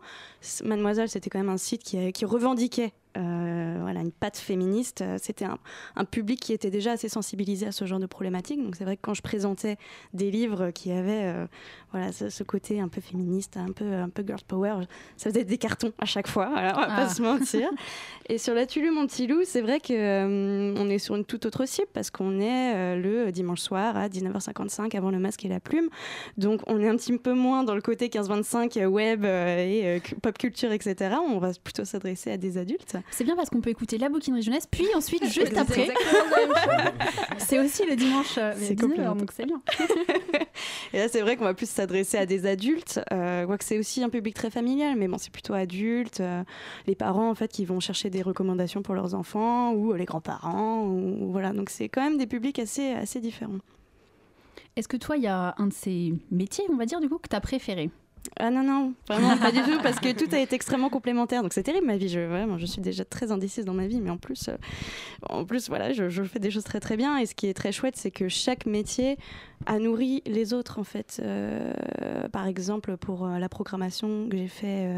Mademoiselle, 0.63 1.09
c'était 1.09 1.31
quand 1.31 1.39
même 1.39 1.49
un 1.49 1.57
site 1.57 1.81
qui 1.81 2.25
revendiquait 2.25 2.93
euh, 3.17 3.77
voilà, 3.81 4.01
une 4.01 4.11
patte 4.11 4.37
féministe. 4.37 5.01
Euh, 5.01 5.17
C'était 5.21 5.45
un, 5.45 5.57
un 5.95 6.05
public 6.05 6.39
qui 6.39 6.53
était 6.53 6.69
déjà 6.71 6.91
assez 6.93 7.09
sensibilisé 7.09 7.67
à 7.67 7.71
ce 7.71 7.85
genre 7.85 7.99
de 7.99 8.05
problématiques. 8.05 8.61
Donc 8.63 8.75
c'est 8.75 8.83
vrai 8.83 8.97
que 8.97 9.01
quand 9.01 9.13
je 9.13 9.21
présentais 9.21 9.77
des 10.13 10.31
livres 10.31 10.71
qui 10.71 10.91
avaient 10.91 11.23
euh, 11.25 11.45
voilà, 11.91 12.11
ce, 12.11 12.29
ce 12.29 12.43
côté 12.43 12.79
un 12.79 12.87
peu 12.87 13.01
féministe, 13.01 13.57
un 13.57 13.71
peu, 13.71 13.85
un 13.93 14.09
peu 14.09 14.23
girl 14.25 14.39
power, 14.47 14.75
ça 15.17 15.29
faisait 15.29 15.45
des 15.45 15.57
cartons 15.57 15.91
à 15.99 16.05
chaque 16.05 16.27
fois, 16.27 16.49
voilà, 16.49 16.73
on 16.77 16.81
va 16.81 16.87
Ah. 16.89 16.95
pas 17.05 17.09
se 17.09 17.21
mentir. 17.21 17.69
Et 18.29 18.37
sur 18.37 18.53
la 18.53 18.65
Tulu 18.65 18.91
Mon 18.91 19.05
Petit 19.07 19.27
Loup, 19.27 19.41
c'est 19.45 19.61
vrai 19.61 19.79
qu'on 19.79 19.93
on 20.77 20.89
est 20.89 20.97
sur 20.99 21.15
une 21.15 21.25
toute 21.25 21.45
autre 21.45 21.65
cible 21.65 21.87
parce 21.93 22.09
qu'on 22.09 22.39
est 22.39 22.97
le 22.97 23.31
dimanche 23.31 23.61
soir 23.61 23.95
à 23.97 24.07
19h55 24.09 24.95
avant 24.97 25.11
le 25.11 25.19
masque 25.19 25.45
et 25.45 25.47
la 25.47 25.59
plume. 25.59 25.89
Donc 26.37 26.61
on 26.67 26.79
est 26.81 26.87
un 26.89 26.95
petit 26.95 27.17
peu 27.17 27.33
moins 27.33 27.63
dans 27.63 27.75
le 27.75 27.81
côté 27.81 28.07
15-25 28.07 28.79
euh, 28.81 28.85
web 28.87 29.25
et 29.25 30.01
pop 30.21 30.37
culture, 30.37 30.71
etc. 30.71 31.15
On 31.29 31.37
va 31.37 31.51
plutôt 31.63 31.85
s'adresser 31.85 32.31
à 32.31 32.37
des 32.37 32.57
adultes. 32.57 32.97
C'est 33.11 33.23
bien 33.23 33.35
parce 33.35 33.49
qu'on 33.49 33.61
peut 33.61 33.69
écouter 33.69 33.97
la 33.97 34.09
bouquinerie 34.09 34.41
jeunesse, 34.41 34.67
puis 34.69 34.87
ensuite, 34.95 35.23
juste 35.31 35.47
C'est 35.53 35.57
après, 35.57 35.81
exactement 35.89 36.29
la 36.31 36.47
même 36.47 36.55
chose. 36.99 37.45
c'est 37.47 37.59
aussi 37.59 37.85
le 37.85 37.95
dimanche 37.95 38.37
euh, 38.37 38.53
C'est 38.57 38.73
19h, 38.75 38.81
complémentaire. 38.81 39.15
donc 39.15 39.31
c'est 39.33 39.45
bien. 39.45 39.61
Et 40.93 40.97
là, 40.99 41.07
c'est 41.07 41.21
vrai 41.21 41.37
qu'on 41.37 41.43
va 41.43 41.53
plus 41.53 41.69
s'adresser 41.69 42.17
à 42.17 42.25
des 42.25 42.45
adultes, 42.45 42.99
euh, 43.11 43.45
quoique 43.45 43.63
c'est 43.63 43.77
aussi 43.79 44.03
un 44.03 44.09
public 44.09 44.33
très 44.35 44.49
familial, 44.49 44.95
mais 44.97 45.07
bon, 45.07 45.17
c'est 45.17 45.31
plutôt 45.31 45.53
adultes, 45.53 46.19
euh, 46.21 46.43
les 46.87 46.95
parents 46.95 47.29
en 47.29 47.35
fait 47.35 47.51
qui 47.51 47.65
vont 47.65 47.79
chercher 47.79 48.09
des 48.09 48.21
recommandations 48.21 48.81
pour 48.81 48.95
leurs 48.95 49.13
enfants 49.15 49.71
ou 49.73 49.93
euh, 49.93 49.97
les 49.97 50.05
grands-parents, 50.05 50.83
ou 50.85 51.31
voilà. 51.31 51.51
Donc 51.53 51.69
c'est 51.69 51.89
quand 51.89 52.01
même 52.01 52.17
des 52.17 52.27
publics 52.27 52.59
assez 52.59 52.91
assez 52.93 53.19
différents. 53.19 53.59
Est-ce 54.75 54.87
que 54.89 54.97
toi, 54.97 55.15
il 55.15 55.23
y 55.23 55.27
a 55.27 55.55
un 55.57 55.67
de 55.67 55.73
ces 55.73 56.13
métiers, 56.31 56.65
on 56.69 56.75
va 56.75 56.85
dire, 56.85 56.99
du 56.99 57.07
coup, 57.07 57.17
que 57.17 57.29
tu 57.29 57.35
as 57.35 57.39
préféré? 57.41 57.89
Ah 58.39 58.49
non 58.49 58.63
non, 58.63 58.93
vraiment 59.07 59.37
pas 59.37 59.51
du 59.51 59.61
tout, 59.61 59.79
parce 59.81 59.99
que 59.99 60.11
tout 60.11 60.33
a 60.33 60.39
été 60.39 60.55
extrêmement 60.55 60.89
complémentaire. 60.89 61.41
Donc 61.43 61.53
c'est 61.53 61.63
terrible 61.63 61.85
ma 61.87 61.97
vie. 61.97 62.09
Je 62.09 62.19
vraiment, 62.19 62.57
je 62.57 62.65
suis 62.65 62.81
déjà 62.81 63.05
très 63.05 63.31
indécise 63.31 63.65
dans 63.65 63.73
ma 63.73 63.87
vie, 63.87 64.01
mais 64.01 64.09
en 64.09 64.17
plus, 64.17 64.47
euh, 64.49 64.57
en 65.29 65.45
plus 65.45 65.69
voilà, 65.69 65.93
je, 65.93 66.09
je 66.09 66.23
fais 66.23 66.39
des 66.39 66.51
choses 66.51 66.63
très 66.63 66.79
très 66.79 66.97
bien. 66.97 67.17
Et 67.17 67.25
ce 67.25 67.35
qui 67.35 67.47
est 67.47 67.53
très 67.53 67.71
chouette, 67.71 67.95
c'est 67.95 68.11
que 68.11 68.27
chaque 68.27 68.65
métier 68.65 69.17
a 69.65 69.79
nourri 69.79 70.21
les 70.25 70.53
autres 70.53 70.79
en 70.79 70.83
fait. 70.83 71.21
Euh, 71.23 71.71
par 72.31 72.47
exemple, 72.47 72.97
pour 72.97 73.25
euh, 73.25 73.37
la 73.39 73.49
programmation 73.49 74.27
que 74.29 74.37
j'ai 74.37 74.47
fait 74.47 74.89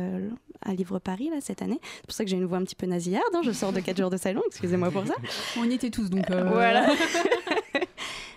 à 0.66 0.74
Livre 0.74 1.00
Paris 1.00 1.30
là 1.30 1.38
cette 1.42 1.62
année, 1.62 1.80
c'est 1.98 2.06
pour 2.08 2.14
ça 2.16 2.24
que 2.24 2.30
j'ai 2.30 2.38
une 2.38 2.46
voix 2.46 2.58
un 2.58 2.64
petit 2.64 2.76
peu 2.76 2.88
nasillarde. 2.88 3.24
hein, 3.34 3.42
je 3.44 3.52
sors 3.52 3.72
de 3.74 3.80
4 3.80 3.98
jours 3.98 4.10
de 4.10 4.18
salon, 4.18 4.42
excusez-moi 4.48 4.90
pour 4.92 5.06
ça. 5.06 5.14
On 5.60 5.64
y 5.70 5.74
était 5.74 5.90
tous, 5.92 6.10
donc. 6.10 6.26
Voilà. 6.30 6.88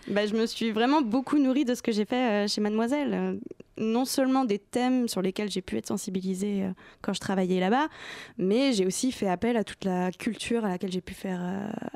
Bah, 0.08 0.26
je 0.26 0.34
me 0.34 0.46
suis 0.46 0.70
vraiment 0.70 1.02
beaucoup 1.02 1.38
nourrie 1.38 1.64
de 1.64 1.74
ce 1.74 1.82
que 1.82 1.92
j'ai 1.92 2.04
fait 2.04 2.44
euh, 2.44 2.48
chez 2.48 2.60
Mademoiselle. 2.60 3.14
Euh, 3.14 3.34
non 3.78 4.04
seulement 4.04 4.44
des 4.44 4.58
thèmes 4.58 5.08
sur 5.08 5.22
lesquels 5.22 5.50
j'ai 5.50 5.62
pu 5.62 5.78
être 5.78 5.86
sensibilisée 5.86 6.64
euh, 6.64 6.72
quand 7.00 7.14
je 7.14 7.20
travaillais 7.20 7.60
là-bas, 7.60 7.88
mais 8.36 8.74
j'ai 8.74 8.84
aussi 8.84 9.10
fait 9.10 9.26
appel 9.26 9.56
à 9.56 9.64
toute 9.64 9.86
la 9.86 10.10
culture 10.10 10.66
à 10.66 10.68
laquelle 10.68 10.92
j'ai 10.92 11.00
pu 11.00 11.14
faire 11.14 11.40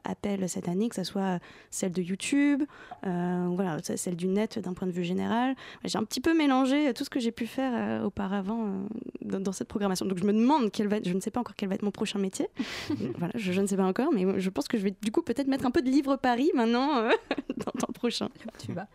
appel 0.05 0.49
cette 0.49 0.67
année, 0.67 0.89
que 0.89 0.95
ce 0.95 1.05
soit 1.05 1.41
celle 1.71 1.93
de 1.93 2.01
YouTube, 2.01 2.63
voilà, 3.03 3.77
celle 3.83 4.17
du 4.17 4.29
net 4.29 4.59
d'un 4.59 4.73
point 4.73 4.89
de 4.89 4.93
vue 4.93 5.05
général. 5.05 5.57
J'ai 5.85 5.99
un 5.99 6.05
petit 6.05 6.23
peu 6.23 6.35
mélangé 6.35 6.95
tout 6.95 7.05
ce 7.05 7.11
que 7.11 7.21
j'ai 7.21 7.33
pu 7.33 7.47
faire 7.47 8.03
auparavant 8.03 8.87
dans, 9.21 9.41
dans 9.41 9.53
cette 9.53 9.69
programmation. 9.69 10.07
Donc 10.07 10.19
je 10.19 10.25
me 10.25 10.33
demande 10.33 10.71
quel 10.73 10.89
va 10.89 10.97
être, 10.97 11.09
je 11.09 11.13
ne 11.13 11.21
sais 11.21 11.31
pas 11.31 11.41
encore 11.41 11.55
quel 11.55 11.69
va 11.69 11.75
être 11.75 11.83
mon 11.83 11.91
prochain 11.91 12.19
métier. 12.19 12.49
voilà, 13.19 13.33
je, 13.35 13.53
je 13.53 13.61
ne 13.61 13.67
sais 13.67 13.77
pas 13.77 13.85
encore, 13.85 14.11
mais 14.11 14.41
je 14.41 14.49
pense 14.49 14.69
que 14.69 14.79
je 14.79 14.85
vais 14.85 14.95
du 15.03 15.13
coup 15.13 15.21
peut-être 15.21 15.49
mettre 15.49 15.67
un 15.67 15.71
peu 15.71 15.83
de 15.83 15.91
livre 15.91 16.17
Paris 16.17 16.51
maintenant 16.55 16.99
euh, 16.99 17.11
dans, 17.57 17.73
prochain. 17.95 18.29
tu 18.59 18.73
vas. 18.73 18.87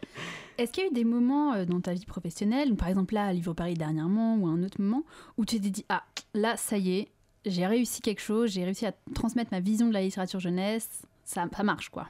Est-ce 0.57 0.71
qu'il 0.71 0.83
y 0.83 0.87
a 0.87 0.89
eu 0.89 0.93
des 0.93 1.05
moments 1.05 1.53
euh, 1.53 1.65
dans 1.65 1.79
ta 1.79 1.93
vie 1.93 2.05
professionnelle, 2.05 2.75
par 2.75 2.89
exemple 2.89 3.13
là, 3.13 3.27
à 3.27 3.33
Livre 3.33 3.53
Paris 3.53 3.73
dernièrement, 3.73 4.35
ou 4.37 4.47
à 4.47 4.51
un 4.51 4.61
autre 4.63 4.81
moment, 4.81 5.03
où 5.37 5.45
tu 5.45 5.59
t'es 5.59 5.69
dit, 5.69 5.85
ah, 5.89 6.03
là, 6.33 6.57
ça 6.57 6.77
y 6.77 6.99
est, 6.99 7.07
j'ai 7.45 7.65
réussi 7.65 8.01
quelque 8.01 8.21
chose, 8.21 8.51
j'ai 8.51 8.65
réussi 8.65 8.85
à 8.85 8.93
transmettre 9.15 9.51
ma 9.51 9.61
vision 9.61 9.87
de 9.87 9.93
la 9.93 10.01
littérature 10.01 10.39
jeunesse, 10.39 11.03
ça, 11.23 11.45
ça 11.55 11.63
marche, 11.63 11.89
quoi? 11.89 12.07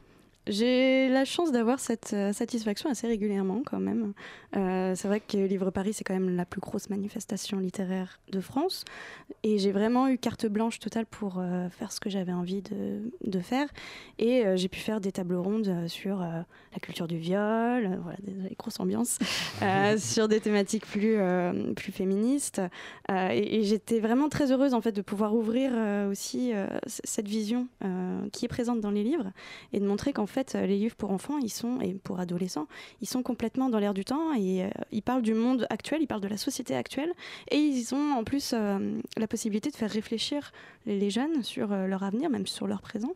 J'ai 0.49 1.09
la 1.09 1.25
chance 1.25 1.51
d'avoir 1.51 1.79
cette 1.79 2.13
euh, 2.13 2.33
satisfaction 2.33 2.89
assez 2.89 3.05
régulièrement 3.05 3.61
quand 3.63 3.79
même. 3.79 4.13
Euh, 4.55 4.93
c'est 4.95 5.07
vrai 5.07 5.19
que 5.19 5.37
Livre 5.37 5.69
Paris, 5.69 5.93
c'est 5.93 6.03
quand 6.03 6.13
même 6.13 6.35
la 6.35 6.45
plus 6.45 6.59
grosse 6.59 6.89
manifestation 6.89 7.59
littéraire 7.59 8.19
de 8.31 8.39
France. 8.39 8.83
Et 9.43 9.59
j'ai 9.59 9.71
vraiment 9.71 10.07
eu 10.07 10.17
carte 10.17 10.47
blanche 10.47 10.79
totale 10.79 11.05
pour 11.05 11.37
euh, 11.37 11.69
faire 11.69 11.91
ce 11.91 11.99
que 11.99 12.09
j'avais 12.09 12.33
envie 12.33 12.63
de, 12.63 13.11
de 13.23 13.39
faire. 13.39 13.67
Et 14.17 14.45
euh, 14.45 14.57
j'ai 14.57 14.67
pu 14.67 14.79
faire 14.79 15.01
des 15.01 15.11
tables 15.11 15.35
rondes 15.35 15.87
sur 15.87 16.19
la 16.19 16.79
culture 16.81 17.07
du 17.07 17.17
viol, 17.17 17.99
voilà, 18.01 18.17
des 18.23 18.55
grosses 18.55 18.79
ambiances, 18.79 19.19
sur 19.97 20.27
des 20.27 20.39
thématiques 20.39 20.85
plus, 20.85 21.17
plus 21.75 21.91
féministes. 21.91 22.61
Et 23.09 23.59
et 23.59 23.63
j'étais 23.63 23.99
vraiment 23.99 24.29
très 24.29 24.51
heureuse 24.51 24.73
en 24.73 24.81
fait 24.81 24.91
de 24.91 25.01
pouvoir 25.01 25.33
ouvrir 25.33 25.71
aussi 26.09 26.51
cette 26.85 27.27
vision 27.27 27.67
qui 28.31 28.45
est 28.45 28.47
présente 28.47 28.79
dans 28.79 28.91
les 28.91 29.03
livres 29.03 29.31
et 29.73 29.79
de 29.79 29.85
montrer 29.85 30.13
qu'en 30.13 30.27
fait 30.27 30.38
euh, 30.55 30.65
les 30.65 30.77
livres 30.77 30.95
pour 30.95 31.11
enfants 31.11 31.37
ils 31.37 31.49
sont 31.49 31.79
et 31.81 31.93
pour 31.93 32.19
adolescents 32.19 32.67
ils 33.01 33.07
sont 33.07 33.23
complètement 33.23 33.69
dans 33.69 33.79
l'air 33.79 33.93
du 33.93 34.05
temps 34.05 34.33
et 34.33 34.63
euh, 34.63 34.69
ils 34.91 35.01
parlent 35.01 35.21
du 35.21 35.33
monde 35.33 35.65
actuel 35.69 36.01
ils 36.01 36.07
parlent 36.07 36.21
de 36.21 36.27
la 36.27 36.37
société 36.37 36.75
actuelle 36.75 37.11
et 37.51 37.57
ils 37.57 37.93
ont 37.95 38.13
en 38.13 38.23
plus 38.23 38.51
euh, 38.53 38.99
la 39.17 39.27
possibilité 39.27 39.69
de 39.71 39.75
faire 39.75 39.89
réfléchir 39.91 40.51
les, 40.85 40.99
les 40.99 41.09
jeunes 41.09 41.43
sur 41.43 41.71
euh, 41.71 41.87
leur 41.87 42.03
avenir 42.03 42.29
même 42.29 42.47
sur 42.47 42.67
leur 42.67 42.81
présent 42.81 43.13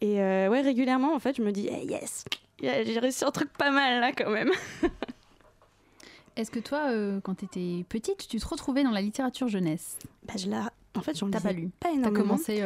et 0.00 0.16
ouais 0.16 0.60
régulièrement 0.60 1.14
en 1.14 1.18
fait 1.18 1.36
je 1.36 1.42
me 1.42 1.52
dis 1.52 1.68
Eh, 1.70 1.84
yes 1.86 2.24
j'ai 2.62 2.98
réussi 2.98 3.24
un 3.24 3.30
truc 3.30 3.52
pas 3.52 3.70
mal 3.72 4.00
là 4.00 4.12
quand 4.12 4.30
même. 4.30 4.50
Est-ce 6.36 6.50
que 6.50 6.60
toi, 6.60 6.88
quand 7.22 7.34
tu 7.34 7.44
étais 7.44 7.84
petite, 7.88 8.26
tu 8.28 8.38
te 8.38 8.46
retrouvais 8.46 8.84
dans 8.84 8.90
la 8.90 9.02
littérature 9.02 9.48
jeunesse? 9.48 9.98
Bah, 10.26 10.34
je 10.38 10.48
la... 10.48 10.72
en 10.96 11.00
fait 11.02 11.18
j'en 11.18 11.28
T'as 11.28 11.38
lisais 11.38 11.48
pas 11.48 11.52
lu. 11.54 11.68
pas 11.80 11.88
T'as 11.88 11.94
énormément. 11.94 12.22
commencé. 12.24 12.62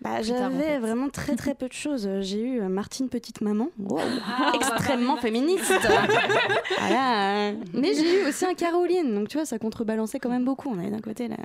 Euh, 0.00 0.08
Bah, 0.08 0.22
j'avais 0.22 0.78
vraiment 0.78 1.08
très 1.08 1.34
très 1.36 1.54
peu 1.54 1.66
de 1.68 1.72
choses. 1.72 2.06
Euh, 2.06 2.20
J'ai 2.22 2.40
eu 2.40 2.60
euh, 2.60 2.68
Martine 2.68 3.08
Petite 3.08 3.40
Maman, 3.40 3.68
Wow, 3.78 3.98
Ah, 4.26 4.52
extrêmement 4.54 5.16
féministe. 5.16 5.72
Voilà. 6.80 7.52
Mais 7.74 7.94
j'ai 7.94 8.22
eu 8.22 8.28
aussi 8.28 8.44
un 8.44 8.54
Caroline, 8.54 9.14
donc 9.14 9.28
tu 9.28 9.36
vois, 9.36 9.46
ça 9.46 9.58
contrebalançait 9.58 10.18
quand 10.18 10.28
même 10.28 10.44
beaucoup. 10.44 10.68
On 10.70 10.78
avait 10.78 10.90
d'un 10.90 11.00
côté 11.00 11.28
la, 11.28 11.36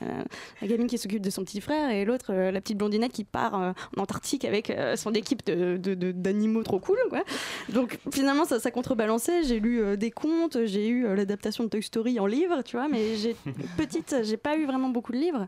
la 0.61 0.67
gamine 0.67 0.87
qui 0.87 0.97
s'occupe 0.97 1.21
de 1.21 1.29
son 1.29 1.43
petit 1.43 1.61
frère 1.61 1.89
et 1.89 2.05
l'autre 2.05 2.31
euh, 2.31 2.51
la 2.51 2.61
petite 2.61 2.77
blondinette 2.77 3.11
qui 3.11 3.23
part 3.23 3.59
euh, 3.59 3.71
en 3.97 4.01
Antarctique 4.01 4.45
avec 4.45 4.69
euh, 4.69 4.95
son 4.95 5.13
équipe 5.13 5.45
de- 5.45 5.77
de- 5.77 5.95
de- 5.95 6.11
d'animaux 6.11 6.63
trop 6.63 6.79
cool. 6.79 6.97
Quoi. 7.09 7.23
Donc 7.69 7.99
finalement, 8.11 8.45
ça, 8.45 8.59
ça 8.59 8.69
contrebalançait. 8.71 9.43
J'ai 9.43 9.59
lu 9.59 9.81
euh, 9.81 9.95
des 9.95 10.11
contes, 10.11 10.57
j'ai 10.65 10.87
eu 10.87 11.05
euh, 11.05 11.15
l'adaptation 11.15 11.63
de 11.63 11.69
Toy 11.69 11.81
Story 11.81 12.19
en 12.19 12.25
livre, 12.25 12.61
tu 12.63 12.75
vois, 12.77 12.87
mais 12.87 13.15
j'ai 13.15 13.35
petite, 13.77 14.15
j'ai 14.23 14.37
pas 14.37 14.57
eu 14.57 14.65
vraiment 14.65 14.89
beaucoup 14.89 15.11
de 15.13 15.17
livres. 15.17 15.47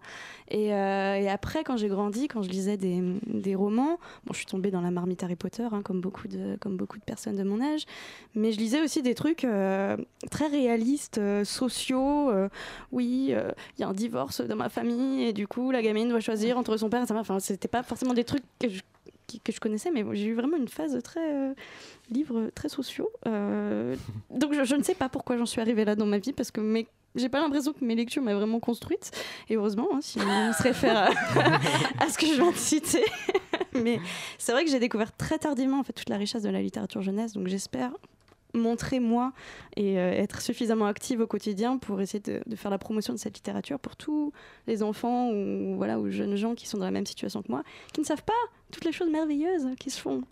Et, 0.50 0.74
euh, 0.74 1.16
et 1.16 1.30
après, 1.30 1.64
quand 1.64 1.76
j'ai 1.78 1.88
grandi, 1.88 2.28
quand 2.28 2.42
je 2.42 2.50
lisais 2.50 2.78
des, 2.78 2.95
des 3.28 3.56
romans, 3.56 3.98
bon, 4.26 4.34
je 4.34 4.38
suis 4.38 4.46
tombée 4.46 4.72
dans 4.72 4.82
la 4.82 4.92
marmite 4.92 5.24
Harry 5.24 5.36
Potter, 5.36 5.68
hein, 5.72 5.82
comme, 5.84 6.02
beaucoup 6.02 6.28
de, 6.28 6.58
comme 6.60 6.78
beaucoup 6.78 6.98
de 6.98 7.04
personnes 7.04 7.36
de 7.36 7.44
mon 7.44 7.62
âge, 7.62 7.86
mais 8.34 8.52
je 8.52 8.58
lisais 8.58 8.82
aussi 8.82 9.02
des 9.02 9.16
trucs 9.16 9.44
euh, 9.44 9.98
très 10.32 10.48
réalistes, 10.48 11.18
euh, 11.18 11.44
sociaux. 11.44 12.30
euh, 12.30 12.50
oui, 12.92 13.34
il 13.78 13.82
y 13.82 13.84
a 13.84 13.88
un 13.88 13.94
divorce 13.94 14.42
dans 14.42 14.56
ma 14.56 14.70
famille, 14.70 15.24
et 15.24 15.34
du 15.34 15.48
coup, 15.48 15.72
la 15.72 15.82
gamine 15.82 16.10
doit 16.10 16.20
choisir 16.20 16.58
entre 16.58 16.78
son 16.78 16.90
père 16.90 17.04
et 17.04 17.06
sa 17.06 17.14
mère. 17.14 17.22
Enfin, 17.22 17.40
c'était 17.40 17.68
pas 17.68 17.84
forcément 17.84 18.14
des 18.14 18.24
trucs 18.24 18.44
que 18.60 18.70
je, 18.70 18.82
que 19.44 19.52
je 19.52 19.60
connaissais, 19.60 19.92
mais 19.92 20.04
j'ai 20.14 20.28
eu 20.28 20.36
vraiment 20.36 20.58
une 20.58 20.68
phase 20.68 21.02
très 21.04 21.34
euh, 21.34 21.54
livres 22.10 22.50
très 22.56 22.70
sociaux. 22.70 23.10
Donc 23.26 24.54
je 24.54 24.76
ne 24.76 24.84
sais 24.84 24.96
pas 24.96 25.10
pourquoi 25.10 25.38
j'en 25.38 25.46
suis 25.46 25.62
arrivée 25.62 25.86
là 25.86 25.96
dans 25.96 26.06
ma 26.06 26.18
vie, 26.18 26.34
parce 26.34 26.52
que 26.52 26.62
mes 26.62 26.88
j'ai 27.16 27.30
pas 27.30 27.42
l'impression 27.42 27.74
que 27.74 27.84
mes 27.84 27.96
lectures 27.96 28.22
m'aient 28.22 28.34
vraiment 28.34 28.60
construite. 28.60 29.12
Et 29.50 29.56
heureusement, 29.56 29.88
hein, 29.94 30.00
si 30.02 30.20
on 30.20 30.54
se 30.54 30.64
réfère 30.64 30.98
à, 30.98 31.10
à 32.04 32.10
ce 32.10 32.18
que 32.18 32.28
je 32.28 32.34
viens 32.34 32.52
de 32.52 32.58
citer. 32.58 33.06
Mais 33.74 34.00
c'est 34.38 34.52
vrai 34.52 34.64
que 34.64 34.72
j'ai 34.72 34.80
découvert 34.80 35.16
très 35.16 35.38
tardivement 35.38 35.80
en 35.80 35.84
fait, 35.84 35.94
toute 35.94 36.10
la 36.10 36.18
richesse 36.18 36.44
de 36.44 36.50
la 36.50 36.62
littérature 36.62 37.02
jeunesse. 37.02 37.34
Donc 37.34 37.48
j'espère 37.48 37.92
montrer 38.56 39.00
moi 39.00 39.34
et 39.76 40.00
euh, 40.00 40.12
être 40.12 40.42
suffisamment 40.42 40.86
active 40.86 41.20
au 41.20 41.28
quotidien 41.28 41.78
pour 41.78 42.02
essayer 42.02 42.22
de, 42.22 42.42
de 42.46 42.56
faire 42.56 42.72
la 42.72 42.78
promotion 42.78 43.14
de 43.14 43.20
cette 43.20 43.36
littérature 43.36 43.80
pour 43.80 43.96
tous 43.96 44.32
les 44.68 44.82
enfants 44.82 45.30
ou, 45.32 45.76
voilà, 45.76 46.00
ou 46.00 46.10
jeunes 46.10 46.36
gens 46.36 46.56
qui 46.56 46.68
sont 46.68 46.78
dans 46.78 46.86
la 46.86 46.92
même 46.92 47.06
situation 47.06 47.42
que 47.42 47.52
moi, 47.52 47.64
qui 47.94 48.00
ne 48.00 48.06
savent 48.06 48.24
pas 48.24 48.34
toutes 48.72 48.86
les 48.86 48.92
choses 48.92 49.10
merveilleuses 49.10 49.68
qui 49.80 49.90
se 49.90 50.00
font. 50.00 50.24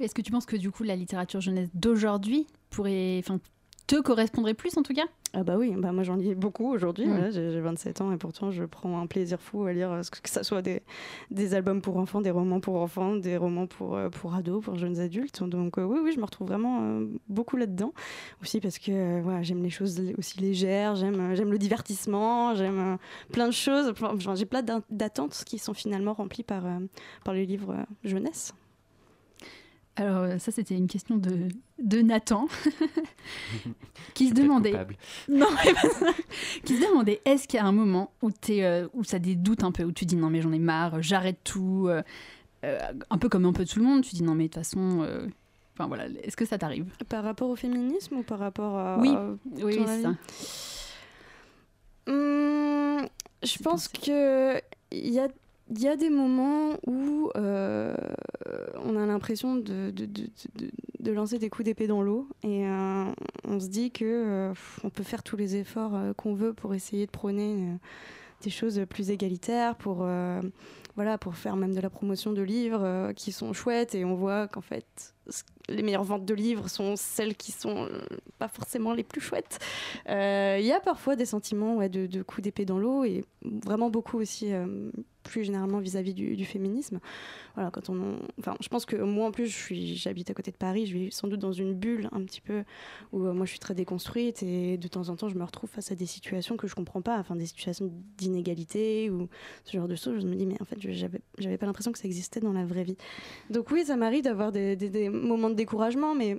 Est-ce 0.00 0.14
que 0.14 0.22
tu 0.22 0.30
penses 0.30 0.46
que 0.46 0.56
du 0.56 0.70
coup 0.70 0.84
la 0.84 0.96
littérature 0.96 1.40
jeunesse 1.40 1.68
d'aujourd'hui 1.74 2.46
pourrait, 2.70 3.18
enfin, 3.18 3.40
te 3.88 4.00
correspondrait 4.00 4.54
plus 4.54 4.76
en 4.76 4.82
tout 4.82 4.92
cas? 4.94 5.06
Ah 5.34 5.42
bah 5.42 5.56
oui, 5.58 5.74
bah 5.76 5.92
moi 5.92 6.04
j'en 6.04 6.16
lis 6.16 6.34
beaucoup 6.34 6.72
aujourd'hui, 6.72 7.06
Mm. 7.06 7.10
voilà, 7.10 7.30
j'ai 7.30 7.50
j'ai 7.50 7.60
27 7.60 8.00
ans 8.00 8.12
et 8.12 8.16
pourtant 8.16 8.50
je 8.50 8.64
prends 8.64 9.00
un 9.00 9.06
plaisir 9.06 9.40
fou 9.40 9.64
à 9.64 9.72
lire, 9.72 9.90
euh, 9.90 10.02
ce 10.02 10.10
que 10.10 10.28
ça 10.28 10.42
soit 10.42 10.62
des, 10.62 10.82
des 11.30 11.54
albums 11.54 11.80
pour 11.82 11.96
enfants, 11.96 12.20
des 12.20 12.30
romans 12.30 12.60
pour 12.60 12.76
enfants, 12.76 13.16
des 13.16 13.36
romans 13.36 13.66
pour, 13.66 13.96
euh, 13.96 14.08
pour 14.10 14.34
ados, 14.34 14.62
pour 14.64 14.76
jeunes 14.76 15.00
adultes. 15.00 15.42
Donc 15.42 15.78
euh, 15.78 15.84
oui, 15.84 15.98
oui, 16.02 16.12
je 16.14 16.18
me 16.20 16.24
retrouve 16.24 16.48
vraiment 16.48 16.80
euh, 16.82 17.06
beaucoup 17.28 17.56
là-dedans. 17.56 17.92
Aussi 18.42 18.60
parce 18.60 18.78
que 18.78 18.90
euh, 18.92 19.20
voilà, 19.22 19.42
j'aime 19.42 19.62
les 19.62 19.70
choses 19.70 20.00
aussi 20.18 20.38
légères, 20.38 20.94
j'aime 20.96 21.34
j'aime 21.34 21.50
le 21.50 21.58
divertissement, 21.58 22.54
j'aime 22.54 22.98
plein 23.32 23.46
de 23.48 23.52
choses. 23.52 23.92
J'ai 24.34 24.46
plein 24.46 24.62
d'attentes 24.90 25.42
qui 25.46 25.58
sont 25.58 25.74
finalement 25.74 26.12
remplies 26.12 26.42
par, 26.42 26.64
par 27.24 27.34
les 27.34 27.46
livres 27.46 27.74
jeunesse. 28.04 28.54
Alors 29.98 30.22
euh, 30.22 30.38
ça 30.38 30.52
c'était 30.52 30.74
une 30.76 30.86
question 30.86 31.16
de, 31.16 31.48
de 31.82 32.00
Nathan 32.02 32.46
qui 34.14 34.28
se 34.28 34.34
demandait 34.34 34.70
coupable. 34.70 34.96
non 35.28 35.46
mais 35.64 35.72
pas 35.74 35.88
ça. 35.90 36.06
qui 36.64 36.76
se 36.76 36.86
demandait 36.88 37.20
est-ce 37.24 37.48
qu'il 37.48 37.58
y 37.58 37.62
a 37.62 37.66
un 37.66 37.72
moment 37.72 38.12
où 38.22 38.30
t'es 38.30 38.62
euh, 38.64 38.86
où 38.94 39.02
ça 39.04 39.18
des 39.18 39.34
doutes 39.34 39.64
un 39.64 39.72
peu 39.72 39.82
où 39.84 39.92
tu 39.92 40.04
dis 40.04 40.14
non 40.16 40.30
mais 40.30 40.40
j'en 40.40 40.52
ai 40.52 40.58
marre 40.60 41.02
j'arrête 41.02 41.38
tout 41.42 41.86
euh, 41.88 42.02
euh, 42.64 42.78
un 43.10 43.18
peu 43.18 43.28
comme 43.28 43.44
un 43.44 43.52
peu 43.52 43.64
tout 43.64 43.80
le 43.80 43.84
monde 43.84 44.02
tu 44.02 44.14
dis 44.14 44.22
non 44.22 44.34
mais 44.34 44.44
de 44.44 44.48
toute 44.48 44.62
façon 44.64 45.02
euh, 45.02 45.26
enfin 45.74 45.88
voilà 45.88 46.06
est-ce 46.22 46.36
que 46.36 46.44
ça 46.44 46.58
t'arrive? 46.58 46.86
Par 47.08 47.24
rapport 47.24 47.50
au 47.50 47.56
féminisme 47.56 48.16
ou 48.18 48.22
par 48.22 48.38
rapport 48.38 48.76
à... 48.78 48.98
Oui. 49.00 49.08
à 49.08 49.30
oui, 49.56 49.60
ton 49.60 49.66
oui 49.66 49.74
c'est 49.84 49.90
avis 49.90 50.02
ça 50.02 50.14
Hum, 52.06 53.06
je 53.42 53.58
pense 53.62 53.88
pensé. 53.88 54.06
que 54.10 54.60
il 54.92 55.10
y 55.12 55.20
a, 55.20 55.28
il 55.70 55.80
y 55.80 55.88
a 55.88 55.96
des 55.96 56.10
moments 56.10 56.76
où 56.86 57.30
euh, 57.36 57.94
on 58.84 58.96
a 58.96 59.06
l'impression 59.06 59.56
de, 59.56 59.92
lancer 61.12 61.38
des 61.38 61.50
coups 61.50 61.66
d'épée 61.66 61.86
dans 61.86 62.02
l'eau 62.02 62.28
et 62.42 62.66
euh, 62.66 63.04
on 63.44 63.60
se 63.60 63.68
dit 63.68 63.90
que 63.90 64.04
euh, 64.04 64.54
on 64.84 64.90
peut 64.90 65.02
faire 65.02 65.22
tous 65.22 65.36
les 65.36 65.56
efforts 65.56 65.98
qu'on 66.16 66.34
veut 66.34 66.54
pour 66.54 66.74
essayer 66.74 67.06
de 67.06 67.10
prôner 67.10 67.76
des 68.42 68.50
choses 68.50 68.80
plus 68.88 69.10
égalitaires, 69.10 69.76
pour 69.76 70.06
voilà, 70.96 71.18
pour 71.18 71.36
faire 71.36 71.56
même 71.56 71.74
de 71.74 71.80
la 71.80 71.90
promotion 71.90 72.32
de 72.32 72.42
livres 72.42 73.12
qui 73.14 73.32
sont 73.32 73.52
chouettes 73.52 73.94
et 73.94 74.04
on 74.04 74.14
voit 74.14 74.48
qu'en 74.48 74.60
fait 74.60 75.14
les 75.68 75.82
meilleures 75.82 76.04
ventes 76.04 76.24
de 76.24 76.34
livres 76.34 76.68
sont 76.68 76.96
celles 76.96 77.36
qui 77.36 77.52
sont 77.52 77.84
euh, 77.84 78.00
pas 78.38 78.48
forcément 78.48 78.94
les 78.94 79.04
plus 79.04 79.20
chouettes. 79.20 79.58
Euh, 80.08 80.56
Il 80.60 80.66
y 80.66 80.72
a 80.72 80.80
parfois 80.80 81.16
des 81.16 81.26
sentiments 81.26 81.86
de, 81.88 82.22
coups 82.22 82.42
d'épée 82.42 82.64
dans 82.64 82.78
l'eau 82.78 83.04
et 83.04 83.24
vraiment 83.42 83.90
beaucoup 83.90 84.18
aussi 84.18 84.52
euh, 84.52 84.90
plus 85.22 85.44
généralement 85.44 85.78
vis-à-vis 85.78 86.14
du, 86.14 86.44
féminisme. 86.46 87.00
Voilà, 87.54 87.70
quand 87.70 87.90
on, 87.90 88.00
en- 88.00 88.18
enfin, 88.38 88.56
je 88.60 88.68
pense 88.68 88.86
que 88.86 88.96
moi 88.96 89.26
en 89.26 89.30
plus, 89.30 89.48
j'habite 89.94 90.30
à 90.30 90.34
côté 90.34 90.50
de 90.50 90.56
Paris, 90.56 90.86
je 90.86 90.96
vis 90.96 91.12
sans 91.12 91.28
doute 91.28 91.40
dans 91.40 91.52
une 91.52 91.74
bulle 91.74 92.08
un 92.12 92.22
petit 92.22 92.40
peu 92.40 92.64
où 93.12 93.18
moi 93.18 93.44
je 93.44 93.50
suis 93.50 93.58
très 93.58 93.74
déconstruite 93.74 94.42
et 94.42 94.78
de 94.78 94.88
temps 94.88 95.10
en 95.10 95.16
temps 95.16 95.28
je 95.28 95.34
me 95.34 95.44
retrouve 95.44 95.68
face 95.68 95.92
à 95.92 95.94
des 95.94 96.06
situations 96.06 96.56
que 96.56 96.66
je 96.66 96.74
comprends 96.74 97.02
pas, 97.02 97.18
enfin 97.18 97.36
des 97.36 97.44
situations 97.44 97.90
d'inégalité 98.16 99.10
ou 99.10 99.28
ce 99.64 99.76
genre 99.76 99.88
de 99.88 99.96
choses. 99.96 100.22
Je 100.22 100.26
me 100.26 100.34
dis 100.34 100.46
mais 100.46 100.56
en 100.62 100.64
fait 100.64 100.76
j'avais, 100.80 101.20
j'avais 101.36 101.58
pas 101.58 101.66
l'impression 101.66 101.92
que 101.92 101.98
ça 101.98 102.06
existait 102.06 102.40
dans 102.40 102.52
la 102.52 102.64
vraie 102.64 102.84
vie. 102.84 102.96
Donc 103.50 103.70
oui, 103.70 103.84
ça 103.84 103.96
m'arrive 103.96 104.24
d'avoir 104.24 104.50
des 104.50 104.76
moments 105.18 105.50
de 105.50 105.54
découragement, 105.54 106.14
mais 106.14 106.38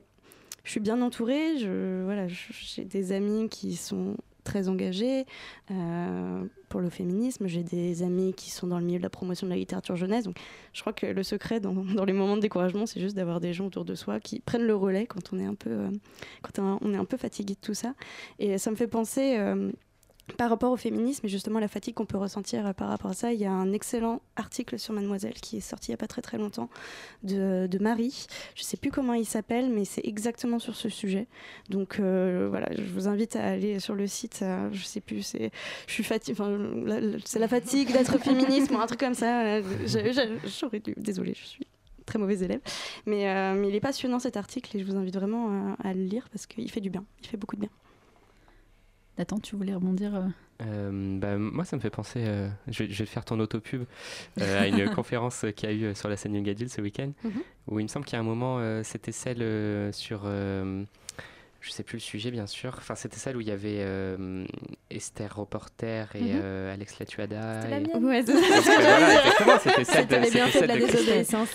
je 0.64 0.72
suis 0.72 0.80
bien 0.80 1.02
entourée. 1.02 1.58
Je, 1.58 2.04
voilà, 2.04 2.28
j'ai 2.28 2.86
des 2.86 3.12
amis 3.12 3.50
qui 3.50 3.76
sont 3.76 4.16
très 4.44 4.68
engagés 4.68 5.26
euh, 5.72 6.44
pour 6.70 6.80
le 6.82 6.90
féminisme. 6.90 7.48
J'ai 7.48 7.64
des 7.64 8.04
amis 8.04 8.34
qui 8.34 8.50
sont 8.50 8.68
dans 8.68 8.80
le 8.80 8.86
milieu 8.86 8.98
de 8.98 9.04
la 9.04 9.10
promotion 9.10 9.46
de 9.48 9.52
la 9.52 9.58
littérature 9.58 9.96
jeunesse. 9.96 10.24
Donc, 10.26 10.38
je 10.74 10.82
crois 10.82 10.94
que 10.94 11.06
le 11.06 11.24
secret 11.24 11.60
dans, 11.60 11.74
dans 11.96 12.06
les 12.06 12.14
moments 12.14 12.36
de 12.36 12.42
découragement, 12.42 12.86
c'est 12.86 13.00
juste 13.00 13.16
d'avoir 13.16 13.40
des 13.40 13.54
gens 13.54 13.68
autour 13.68 13.86
de 13.86 13.96
soi 13.96 14.20
qui 14.20 14.40
prennent 14.40 14.66
le 14.66 14.76
relais 14.76 15.06
quand 15.06 15.34
on 15.34 15.40
est 15.40 15.46
un 15.46 15.56
peu, 15.56 15.70
euh, 15.70 15.90
quand 16.42 16.60
on 16.60 16.94
est 16.94 16.98
un 16.98 17.06
peu 17.06 17.18
fatigué 17.18 17.54
de 17.54 17.60
tout 17.60 17.74
ça. 17.74 17.94
Et 18.40 18.58
ça 18.58 18.72
me 18.72 18.76
fait 18.76 18.88
penser. 18.88 19.38
euh, 19.38 19.72
par 20.38 20.50
rapport 20.50 20.72
au 20.72 20.78
féminisme 20.78 21.26
et 21.26 21.30
justement 21.30 21.60
la 21.60 21.68
fatigue 21.68 21.94
qu'on 21.96 22.06
peut 22.06 22.18
ressentir 22.18 22.66
euh, 22.68 22.74
par 22.74 22.90
rapport 22.90 23.12
à 23.12 23.14
ça, 23.14 23.34
il 23.34 23.40
y 23.40 23.46
a 23.46 23.52
un 23.52 23.72
excellent 23.74 24.22
article 24.36 24.78
sur 24.80 24.94
Mademoiselle 24.94 25.34
qui 25.34 25.58
est 25.58 25.62
sorti 25.62 25.90
il 25.90 25.92
n'y 25.92 25.96
a 25.96 25.98
pas 25.98 26.08
très 26.08 26.22
très 26.22 26.38
longtemps 26.38 26.70
de, 27.24 27.68
de 27.68 27.80
Marie. 27.80 28.28
Je 28.56 28.62
ne 28.62 28.66
sais 28.66 28.78
plus 28.78 28.92
comment 28.92 29.14
il 29.14 29.26
s'appelle, 29.26 29.70
mais 29.70 29.86
c'est 29.86 30.06
exactement 30.06 30.60
sur 30.60 30.76
ce 30.76 30.90
sujet. 30.90 31.28
Donc 31.70 32.00
euh, 32.00 32.48
voilà, 32.50 32.70
je 32.76 32.84
vous 32.92 33.08
invite 33.08 33.36
à 33.36 33.44
aller 33.46 33.80
sur 33.80 33.96
le 33.96 34.08
site. 34.08 34.40
euh, 34.42 34.70
je 34.72 34.84
sais 34.84 35.02
plus, 35.02 35.22
c'est, 35.24 35.52
je 35.88 35.94
suis 35.94 36.04
fatiguée. 36.04 36.42
C'est 37.26 37.40
la 37.40 37.48
fatigue 37.48 37.92
d'être 37.92 38.18
féministe, 38.24 38.72
ou 38.72 38.78
un 38.78 38.88
truc 38.88 39.00
comme 39.00 39.14
ça. 39.14 39.44
euh, 39.46 39.62
J'aurais 40.46 40.80
dû. 40.80 40.94
Désolée, 40.98 41.34
je 41.36 41.46
suis 41.46 41.68
très 42.06 42.18
mauvais 42.20 42.40
élève. 42.40 42.60
Mais, 43.06 43.30
euh, 43.30 43.54
mais 43.56 43.70
il 43.70 43.76
est 43.76 43.80
passionnant 43.80 44.20
cet 44.20 44.36
article 44.38 44.76
et 44.76 44.80
je 44.80 44.86
vous 44.86 44.96
invite 44.96 45.16
vraiment 45.16 45.50
euh, 45.70 45.74
à 45.84 45.94
le 45.94 46.04
lire 46.04 46.28
parce 46.32 46.48
qu'il 46.48 46.70
fait 46.72 46.82
du 46.82 46.90
bien. 46.90 47.04
Il 47.22 47.28
fait 47.28 47.38
beaucoup 47.38 47.56
de 47.56 47.62
bien. 47.62 47.70
Nathan 49.20 49.38
tu 49.40 49.56
voulais 49.56 49.74
rebondir 49.76 50.16
euh 50.16 50.22
Euh, 50.62 51.20
bah, 51.20 51.38
moi, 51.38 51.64
ça 51.66 51.76
me 51.78 51.82
fait 51.82 51.90
penser, 51.90 52.22
euh, 52.26 52.50
je, 52.68 52.84
vais, 52.84 52.90
je 52.90 53.00
vais 53.00 53.06
faire 53.06 53.24
ton 53.26 53.40
autopub, 53.40 53.84
euh, 54.42 54.62
à 54.62 54.68
une 54.68 54.90
conférence 54.96 55.46
qu'il 55.56 55.70
y 55.70 55.72
a 55.72 55.76
eu 55.92 55.96
sur 55.96 56.10
la 56.10 56.18
scène 56.18 56.34
Young 56.36 56.50
Adult 56.50 56.70
ce 56.70 56.82
week-end, 56.82 57.12
Mhm. 57.24 57.32
où 57.68 57.80
il 57.80 57.84
me 57.84 57.88
semble 57.88 58.06
qu'il 58.06 58.14
y 58.16 58.18
a 58.18 58.20
un 58.20 58.24
moment, 58.26 58.58
euh, 58.60 58.82
c'était 58.84 59.12
celle 59.14 59.42
euh, 59.42 59.92
sur, 59.94 60.22
euh, 60.26 60.84
je 61.62 61.72
sais 61.72 61.84
plus 61.84 61.98
le 61.98 62.02
sujet 62.02 62.32
bien 62.32 62.48
sûr, 62.48 62.74
enfin 62.78 62.96
c'était 62.96 63.18
celle 63.18 63.36
où 63.38 63.42
il 63.42 63.48
y 63.48 63.52
avait 63.52 63.80
euh, 63.80 64.46
Esther 64.90 65.34
Reporter 65.36 66.14
et 66.16 66.22
Mhm. 66.22 66.40
euh, 66.42 66.74
Alex 66.74 67.00
Latuada. 67.00 67.62
C'était 67.62 67.70
la 67.72 67.78
et- 67.78 67.82
mienne. 67.82 68.06
Ouais, 68.06 68.22
voilà, 68.22 69.60
c'était 69.60 69.84
celle 69.84 70.08
de, 70.08 70.66
la 70.68 70.78
désobéissance. 70.78 71.50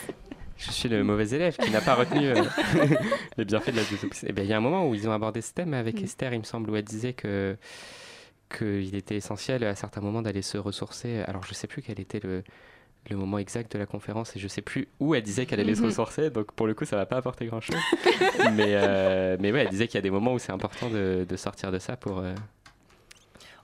Je 0.57 0.71
suis 0.71 0.89
le 0.89 1.03
mauvais 1.05 1.29
élève 1.31 1.57
qui 1.57 1.71
n'a 1.71 1.81
pas 1.81 1.95
retenu 1.95 2.27
euh, 2.29 2.43
les 3.37 3.45
bienfaits 3.45 3.71
de 3.73 3.77
la 3.77 3.83
désobéissance. 3.83 4.25
Eh 4.27 4.33
bien, 4.33 4.45
il 4.45 4.51
y 4.51 4.53
a 4.53 4.57
un 4.57 4.61
moment 4.61 4.89
où 4.89 4.95
ils 4.95 5.09
ont 5.09 5.13
abordé 5.13 5.41
ce 5.41 5.53
thème 5.53 5.75
avec 5.75 6.01
Mm. 6.01 6.05
Esther, 6.05 6.33
il 6.35 6.39
me 6.41 6.45
semble, 6.45 6.71
où 6.71 6.77
elle 6.77 6.85
disait 6.85 7.13
que 7.13 7.57
qu'il 8.57 8.95
était 8.95 9.17
essentiel 9.17 9.65
à 9.65 9.75
certains 9.75 10.01
moments 10.01 10.23
d'aller 10.23 10.43
se 10.43 10.59
ressourcer. 10.59 11.23
Alors, 11.27 11.43
je 11.45 11.55
sais 11.55 11.67
plus 11.67 11.83
quel 11.83 11.99
était 11.99 12.21
le, 12.23 12.45
le 13.11 13.17
moment 13.17 13.39
exact 13.39 13.73
de 13.73 13.79
la 13.79 13.87
conférence 13.87 14.37
et 14.37 14.39
je 14.39 14.47
sais 14.47 14.63
plus 14.63 14.87
où 15.01 15.15
elle 15.17 15.23
disait 15.25 15.45
qu'elle 15.47 15.59
allait 15.61 15.75
se 15.75 15.81
Mhm. 15.81 15.87
ressourcer. 15.87 16.31
Donc, 16.31 16.53
pour 16.53 16.67
le 16.69 16.75
coup, 16.75 16.85
ça 16.85 16.97
va 16.97 17.05
pas 17.07 17.17
apporter 17.17 17.47
grand-chose. 17.47 17.77
mais, 18.55 18.75
euh, 18.77 19.37
mais 19.41 19.51
ouais, 19.51 19.63
elle 19.63 19.71
disait 19.71 19.89
qu'il 19.89 19.97
y 19.97 19.99
a 19.99 20.03
des 20.03 20.11
moments 20.11 20.35
où 20.35 20.39
c'est 20.39 20.53
important 20.53 20.89
de, 20.89 21.27
de 21.29 21.37
sortir 21.37 21.73
de 21.73 21.79
ça 21.81 21.97
pour... 21.97 22.23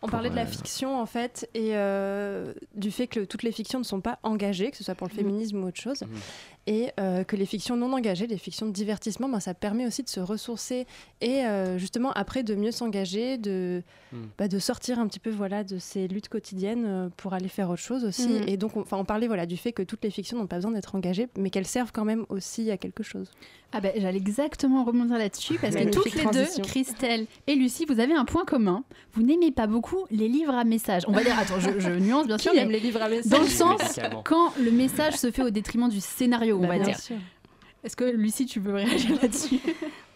On 0.03 0.09
parlait 0.09 0.31
de 0.31 0.35
la 0.37 0.43
euh, 0.43 0.47
fiction 0.47 0.99
en 0.99 1.05
fait 1.07 1.49
et 1.55 1.77
euh, 1.77 2.55
du 2.75 2.91
fait 2.91 3.07
que 3.07 3.21
toutes 3.21 3.43
les 3.43 3.53
fictions 3.53 3.79
ne 3.79 3.85
sont 3.85 4.01
pas 4.01 4.19
engagées, 4.23 4.71
que 4.71 4.77
ce 4.77 4.85
soit 4.85 4.95
pour 4.95 5.09
le 5.09 5.13
Mhm. 5.13 5.19
féminisme 5.21 5.63
ou 5.63 5.67
autre 5.67 5.81
chose, 5.81 6.03
Mhm. 6.03 6.09
et 6.67 6.89
euh, 6.99 7.23
que 7.25 7.37
les 7.37 7.45
fictions 7.47 7.77
non 7.77 7.93
engagées, 7.93 8.27
les 8.27 8.39
fictions 8.39 8.67
de 8.67 8.73
divertissement, 8.73 9.29
ben, 9.29 9.41
ça 9.41 9.53
permet 9.55 9.87
aussi 9.87 10.03
de 10.03 10.09
se 10.09 10.21
ressourcer 10.21 10.87
et 11.21 11.45
euh, 11.45 11.77
justement 11.79 12.13
après 12.13 12.43
de 12.43 12.55
mieux 12.55 12.71
s'engager, 12.71 13.37
de, 13.37 13.83
Mhm. 14.13 14.29
bah, 14.39 14.49
de 14.49 14.59
sortir 14.59 14.99
un 14.99 15.07
petit 15.07 15.21
peu 15.21 15.31
voilà 15.31 15.65
de 15.65 15.79
ces 15.79 16.09
luttes 16.09 16.29
quotidiennes 16.29 17.11
pour 17.19 17.35
aller 17.35 17.49
faire 17.49 17.69
autre 17.69 17.83
chose 17.83 18.05
aussi. 18.05 18.31
Et 18.47 18.57
donc 18.57 18.77
on, 18.77 18.85
on 18.93 19.05
parlait 19.05 19.27
voilà 19.27 19.45
du 19.47 19.57
fait 19.57 19.73
que 19.73 19.83
toutes 19.83 20.03
les 20.05 20.11
fictions 20.11 20.39
n'ont 20.39 20.47
pas 20.47 20.57
besoin 20.57 20.71
d'être 20.73 20.95
engagées, 20.95 21.29
mais 21.39 21.51
qu'elles 21.51 21.67
servent 21.67 21.93
quand 21.93 22.05
même 22.05 22.25
aussi 22.31 22.71
à 22.71 22.77
quelque 22.77 23.03
chose. 23.03 23.31
Ah 23.73 23.81
ben 23.81 23.93
j'allais 23.97 24.17
exactement 24.19 24.83
rebondir 24.85 25.17
là-dessus 25.19 25.59
parce 25.61 25.75
que 25.75 25.79
Magnifique 25.81 26.03
toutes 26.03 26.15
les 26.15 26.23
transition. 26.23 26.63
deux, 26.65 26.69
Christelle 26.69 27.27
et 27.47 27.55
Lucie, 27.55 27.85
vous 27.87 28.01
avez 28.01 28.15
un 28.15 28.25
point 28.25 28.45
commun. 28.45 28.83
Vous 29.13 29.23
n'aimez 29.23 29.53
pas 29.53 29.69
beaucoup 29.69 29.90
les 30.11 30.29
livres 30.29 30.55
à 30.55 30.65
message. 30.65 31.03
On 31.09 31.13
va 31.13 31.23
dire, 31.25 31.39
attends, 31.39 31.59
je, 31.61 31.79
je 31.79 31.91
nuance 31.91 32.27
bien 32.27 32.37
Qui 32.39 32.45
sûr, 32.51 32.55
aime 32.55 32.69
mais 32.69 32.75
les 32.75 32.81
livres 32.81 33.03
à 33.03 33.09
message 33.09 33.31
dans 33.31 33.41
le 33.41 33.49
sens 33.49 34.01
quand 34.25 34.53
le 34.59 34.71
message 34.71 35.15
se 35.15 35.31
fait 35.31 35.43
au 35.43 35.51
détriment 35.51 35.89
du 35.89 36.01
scénario, 36.01 36.57
on 36.59 36.61
Bah, 36.63 36.69
va 36.69 36.75
bien 36.77 36.85
dire. 36.85 36.99
sûr. 36.99 37.17
Est-ce 37.83 37.97
que 37.97 38.05
Lucie, 38.05 38.45
tu 38.47 38.61
veux 38.61 38.75
réagir 38.75 39.19
là-dessus? 39.21 39.59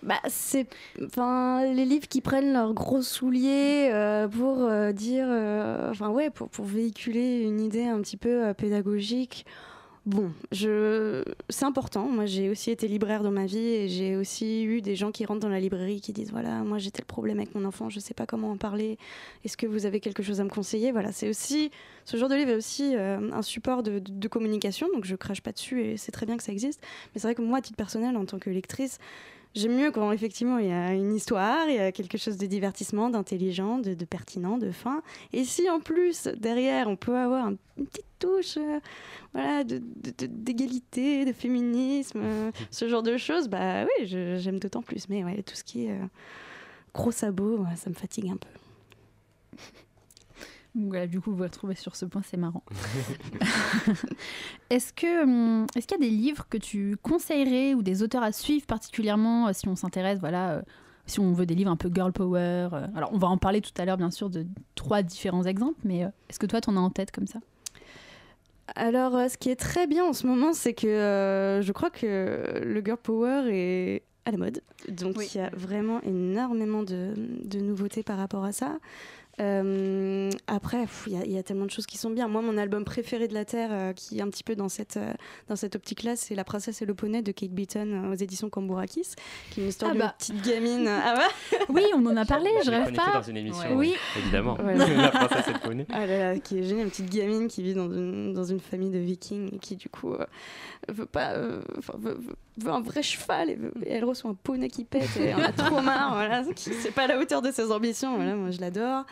Bah, 0.02 0.20
c'est 0.28 0.66
enfin 1.02 1.64
les 1.72 1.86
livres 1.86 2.06
qui 2.06 2.20
prennent 2.20 2.52
leurs 2.52 2.74
gros 2.74 3.00
souliers 3.00 3.88
euh, 3.90 4.28
pour 4.28 4.58
euh, 4.64 4.92
dire 4.92 5.24
euh, 5.26 5.88
enfin 5.90 6.10
ouais 6.10 6.28
pour, 6.28 6.50
pour 6.50 6.66
véhiculer 6.66 7.40
une 7.40 7.58
idée 7.58 7.84
un 7.84 7.98
petit 8.02 8.18
peu 8.18 8.44
euh, 8.48 8.52
pédagogique. 8.52 9.46
Bon, 10.06 10.32
je 10.52 11.22
c'est 11.48 11.64
important. 11.64 12.08
Moi, 12.08 12.26
j'ai 12.26 12.50
aussi 12.50 12.70
été 12.70 12.86
libraire 12.88 13.22
dans 13.22 13.30
ma 13.30 13.46
vie 13.46 13.56
et 13.56 13.88
j'ai 13.88 14.16
aussi 14.16 14.62
eu 14.64 14.82
des 14.82 14.96
gens 14.96 15.10
qui 15.10 15.24
rentrent 15.24 15.40
dans 15.40 15.48
la 15.48 15.60
librairie 15.60 16.02
qui 16.02 16.12
disent 16.12 16.30
voilà, 16.30 16.62
moi 16.62 16.76
j'ai 16.76 16.90
tel 16.90 17.06
problème 17.06 17.38
avec 17.38 17.54
mon 17.54 17.64
enfant, 17.64 17.88
je 17.88 18.00
sais 18.00 18.12
pas 18.12 18.26
comment 18.26 18.50
en 18.50 18.58
parler. 18.58 18.98
Est-ce 19.46 19.56
que 19.56 19.66
vous 19.66 19.86
avez 19.86 20.00
quelque 20.00 20.22
chose 20.22 20.42
à 20.42 20.44
me 20.44 20.50
conseiller? 20.50 20.92
Voilà, 20.92 21.10
c'est 21.10 21.30
aussi 21.30 21.70
ce 22.04 22.18
genre 22.18 22.28
de 22.28 22.34
livre 22.34 22.50
est 22.50 22.56
aussi 22.56 22.94
euh, 22.94 23.30
un 23.32 23.40
support 23.40 23.82
de, 23.82 23.98
de- 23.98 24.12
de 24.12 24.28
communication. 24.28 24.88
Donc 24.92 25.06
je 25.06 25.16
crache 25.16 25.40
pas 25.40 25.52
dessus 25.52 25.82
et 25.82 25.96
c'est 25.96 26.12
très 26.12 26.26
bien 26.26 26.36
que 26.36 26.42
ça 26.42 26.52
existe. 26.52 26.82
Mais 27.14 27.20
c'est 27.20 27.26
vrai 27.26 27.34
que 27.34 27.40
moi, 27.42 27.58
à 27.58 27.62
titre 27.62 27.76
personnel, 27.78 28.14
en 28.18 28.26
tant 28.26 28.38
que 28.38 28.50
lectrice, 28.50 28.98
J'aime 29.54 29.76
mieux 29.76 29.92
quand 29.92 30.10
effectivement 30.10 30.58
il 30.58 30.66
y 30.68 30.72
a 30.72 30.92
une 30.94 31.14
histoire, 31.14 31.68
il 31.68 31.76
y 31.76 31.78
a 31.78 31.92
quelque 31.92 32.18
chose 32.18 32.36
de 32.38 32.46
divertissement, 32.46 33.08
d'intelligent, 33.08 33.78
de, 33.78 33.94
pertinent, 34.04 34.58
de 34.58 34.72
fin. 34.72 35.00
Et 35.32 35.44
si 35.44 35.70
en 35.70 35.78
plus 35.78 36.24
derrière 36.36 36.88
on 36.88 36.96
peut 36.96 37.16
avoir 37.16 37.46
un- 37.46 37.56
une 37.78 37.86
petite 37.86 38.04
touche, 38.18 38.56
euh, 38.56 38.80
voilà, 39.32 39.62
de- 39.62 39.78
de- 39.78 40.10
de- 40.18 40.26
d'égalité, 40.26 41.24
de, 41.24 41.32
féminisme, 41.32 42.20
euh, 42.22 42.50
ce 42.72 42.88
genre 42.88 43.04
de 43.04 43.16
choses, 43.16 43.48
bah 43.48 43.84
oui, 43.84 44.06
j'aime 44.06 44.58
d'autant 44.58 44.82
plus. 44.82 45.08
Mais 45.08 45.22
ouais, 45.22 45.42
tout 45.44 45.54
ce 45.54 45.62
qui 45.62 45.86
est 45.86 45.92
euh, 45.92 46.04
gros 46.92 47.12
sabots, 47.12 47.64
ça 47.76 47.90
me 47.90 47.94
fatigue 47.94 48.30
un 48.30 48.36
peu. 48.36 48.48
Voilà, 50.76 51.06
du 51.06 51.20
coup, 51.20 51.30
vous 51.30 51.36
vous 51.36 51.42
retrouvez 51.44 51.76
sur 51.76 51.94
ce 51.94 52.04
point, 52.04 52.22
c'est 52.24 52.36
marrant. 52.36 52.64
est-ce 54.70 54.92
que 54.92 55.22
hum, 55.22 55.66
est-ce 55.76 55.86
qu'il 55.86 55.98
y 56.00 56.04
a 56.06 56.08
des 56.08 56.14
livres 56.14 56.46
que 56.48 56.56
tu 56.58 56.96
conseillerais 57.02 57.74
ou 57.74 57.82
des 57.82 58.02
auteurs 58.02 58.22
à 58.22 58.32
suivre 58.32 58.66
particulièrement 58.66 59.48
euh, 59.48 59.50
si 59.52 59.68
on 59.68 59.76
s'intéresse 59.76 60.18
voilà 60.18 60.52
euh, 60.54 60.62
si 61.06 61.20
on 61.20 61.32
veut 61.32 61.46
des 61.46 61.54
livres 61.54 61.70
un 61.70 61.76
peu 61.76 61.90
girl 61.94 62.12
power. 62.12 62.38
euh, 62.72 62.86
alors, 62.96 63.10
on 63.12 63.18
va 63.18 63.28
en 63.28 63.36
parler 63.36 63.60
tout 63.60 63.70
à 63.76 63.84
l'heure, 63.84 63.98
bien 63.98 64.10
sûr, 64.10 64.30
de 64.30 64.46
trois 64.74 65.02
différents 65.02 65.44
exemples, 65.44 65.78
mais 65.84 66.00
est-ce 66.30 66.38
que 66.38 66.46
toi, 66.46 66.62
t'en 66.62 66.76
as 66.78 66.80
en 66.80 66.88
tête 66.88 67.10
comme 67.12 67.26
ça? 67.26 67.40
Alors, 68.74 69.12
ce 69.30 69.36
qui 69.36 69.50
est 69.50 69.56
très 69.56 69.86
bien 69.86 70.02
en 70.06 70.14
ce 70.14 70.26
moment, 70.26 70.54
c'est 70.54 70.72
que 70.72 70.86
euh, 70.86 71.60
je 71.60 71.72
crois 71.72 71.90
que 71.90 72.62
le 72.64 72.82
girl 72.82 72.96
power 72.96 73.42
est 73.52 74.02
à 74.24 74.30
la 74.30 74.38
mode. 74.38 74.62
Donc, 74.88 75.18
Oui. 75.18 75.28
il 75.34 75.38
y 75.38 75.40
a 75.42 75.50
vraiment 75.50 76.00
énormément 76.00 76.82
de, 76.82 77.12
de 77.44 77.58
nouveautés 77.60 78.02
par 78.02 78.16
rapport 78.16 78.44
à 78.44 78.52
ça. 78.52 78.78
Euh, 79.40 80.30
après, 80.46 80.86
il 81.06 81.12
y, 81.12 81.16
a- 81.16 81.24
il 81.24 81.32
y 81.32 81.38
a 81.38 81.42
tellement 81.42 81.64
de 81.66 81.70
choses 81.70 81.86
qui 81.86 81.98
sont 81.98 82.10
bien. 82.10 82.28
Moi, 82.28 82.40
mon 82.42 82.56
album 82.56 82.84
préféré 82.84 83.26
de 83.28 83.34
la 83.34 83.44
Terre, 83.44 83.70
euh, 83.72 83.92
qui 83.92 84.18
est 84.18 84.22
un 84.22 84.28
petit 84.28 84.44
peu 84.44 84.54
dans 84.54 84.68
cette, 84.68 84.96
euh, 84.96 85.12
dans 85.48 85.56
cette 85.56 85.74
optique-là, 85.76 86.16
c'est 86.16 86.34
La 86.34 86.44
princesse 86.44 86.82
et 86.82 86.86
le 86.86 86.94
poney 86.94 87.22
de 87.22 87.32
Kate 87.32 87.50
Beaton 87.50 87.88
euh, 88.04 88.12
aux 88.12 88.14
éditions 88.14 88.48
Cambourakis, 88.48 89.14
qui 89.50 89.60
est 89.60 89.62
une 89.64 89.68
histoire 89.70 89.90
Ah 89.90 89.94
d'une 89.94 90.02
bah. 90.02 90.14
petite 90.18 90.42
gamine. 90.44 90.86
ah 90.88 91.14
ouais 91.16 91.58
Oui, 91.68 91.82
on 91.96 92.06
en 92.06 92.16
a 92.16 92.24
parlé, 92.26 92.50
je 92.64 92.70
l'ai 92.70 92.76
rêve 92.78 92.94
pas. 92.94 93.12
dans 93.14 93.22
une 93.22 93.36
émission, 93.36 93.68
Ouais. 93.70 93.74
Oui. 93.74 93.94
évidemment. 94.18 94.56
Ouais. 94.60 94.74
la 94.96 95.08
princesse 95.10 95.48
et 95.48 95.52
le 95.52 95.58
poney. 95.60 95.86
Ah 95.92 96.06
là 96.06 96.18
là, 96.34 96.38
qui 96.38 96.58
est 96.58 96.62
géniale, 96.62 96.84
une 96.84 96.90
petite 96.90 97.10
gamine 97.10 97.48
qui 97.48 97.62
vit 97.62 97.74
dans 97.74 97.90
une, 97.92 98.32
dans 98.34 98.44
une 98.44 98.60
famille 98.60 98.90
de 98.90 98.98
vikings 98.98 99.54
et 99.54 99.58
qui 99.58 99.76
du 99.76 99.88
coup 99.88 100.12
euh, 100.14 100.24
veut 100.88 101.06
pas, 101.06 101.32
euh, 101.32 101.60
veut, 101.98 102.14
veut- 102.14 102.36
veut 102.58 102.70
un 102.70 102.80
vrai 102.82 103.02
cheval 103.02 103.50
et, 103.50 103.56
veut- 103.56 103.72
et 103.84 103.92
elle 103.94 104.04
reçoit 104.04 104.30
un 104.30 104.34
poney 104.34 104.68
qui 104.68 104.84
pète 104.84 105.08
et 105.18 105.24
elle 105.24 105.36
en 105.36 105.42
a 105.42 105.52
trop 105.52 105.80
marre, 105.80 106.14
voilà, 106.14 106.44
qui- 106.54 106.72
c'est 106.74 106.92
pas 106.92 107.02
à 107.02 107.06
la 107.08 107.18
hauteur 107.18 107.42
de 107.42 107.50
ses 107.50 107.72
ambitions, 107.72 108.14
voilà, 108.16 108.34
moi 108.36 108.50
je 108.50 108.60
l'adore. 108.60 109.04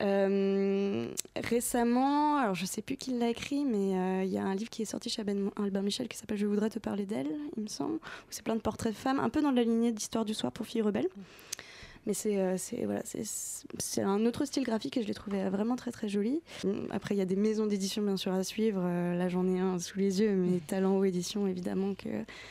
Euh, 0.00 1.06
récemment, 1.36 2.38
alors 2.38 2.54
je 2.54 2.64
sais 2.64 2.80
plus 2.80 2.96
qui 2.96 3.18
l'a 3.18 3.28
écrit, 3.28 3.64
mais 3.64 3.96
euh, 3.96 4.24
il 4.24 4.30
y 4.30 4.38
a 4.38 4.44
un 4.44 4.54
livre 4.54 4.70
qui 4.70 4.82
est 4.82 4.86
sorti 4.86 5.10
chez 5.10 5.20
Albin 5.20 5.82
Michel 5.82 6.08
qui 6.08 6.16
s'appelle 6.16 6.38
Je 6.38 6.46
voudrais 6.46 6.70
te 6.70 6.78
parler 6.78 7.04
d'elle, 7.04 7.30
il 7.56 7.64
me 7.64 7.68
semble, 7.68 7.96
où 7.96 8.28
c'est 8.30 8.42
plein 8.42 8.56
de 8.56 8.60
portraits 8.60 8.92
de 8.92 8.98
femmes, 8.98 9.20
un 9.20 9.28
peu 9.28 9.42
dans 9.42 9.50
la 9.50 9.62
lignée 9.62 9.92
d'Histoire 9.92 10.24
du 10.24 10.32
soir 10.32 10.52
pour 10.52 10.66
filles 10.66 10.82
rebelles. 10.82 11.08
Mais 12.06 12.14
c'est 12.14 12.38
euh, 12.38 12.56
c'est- 12.56 12.84
voilà, 12.86 13.02
c'est- 13.04 14.00
un 14.02 14.24
autre 14.24 14.44
style 14.46 14.64
graphique 14.64 14.96
et 14.96 15.02
je 15.02 15.06
l'ai 15.06 15.14
trouvé 15.14 15.48
vraiment 15.50 15.76
très 15.76 15.90
très 15.92 16.08
joli. 16.08 16.40
Après, 16.90 17.14
il 17.14 17.18
y 17.18 17.20
a 17.20 17.26
des 17.26 17.36
maisons 17.36 17.66
d'édition 17.66 18.02
bien 18.02 18.16
sûr 18.16 18.32
à 18.32 18.42
suivre. 18.42 18.80
Euh, 18.82 19.14
là, 19.16 19.28
j'en 19.28 19.46
ai 19.46 19.58
un 19.58 19.78
sous 19.78 19.98
les 19.98 20.20
yeux, 20.22 20.34
mais 20.34 20.60
Talent 20.66 20.96
Haut 20.96 21.04
Édition, 21.04 21.46
évidemment 21.46 21.94
que 21.94 22.08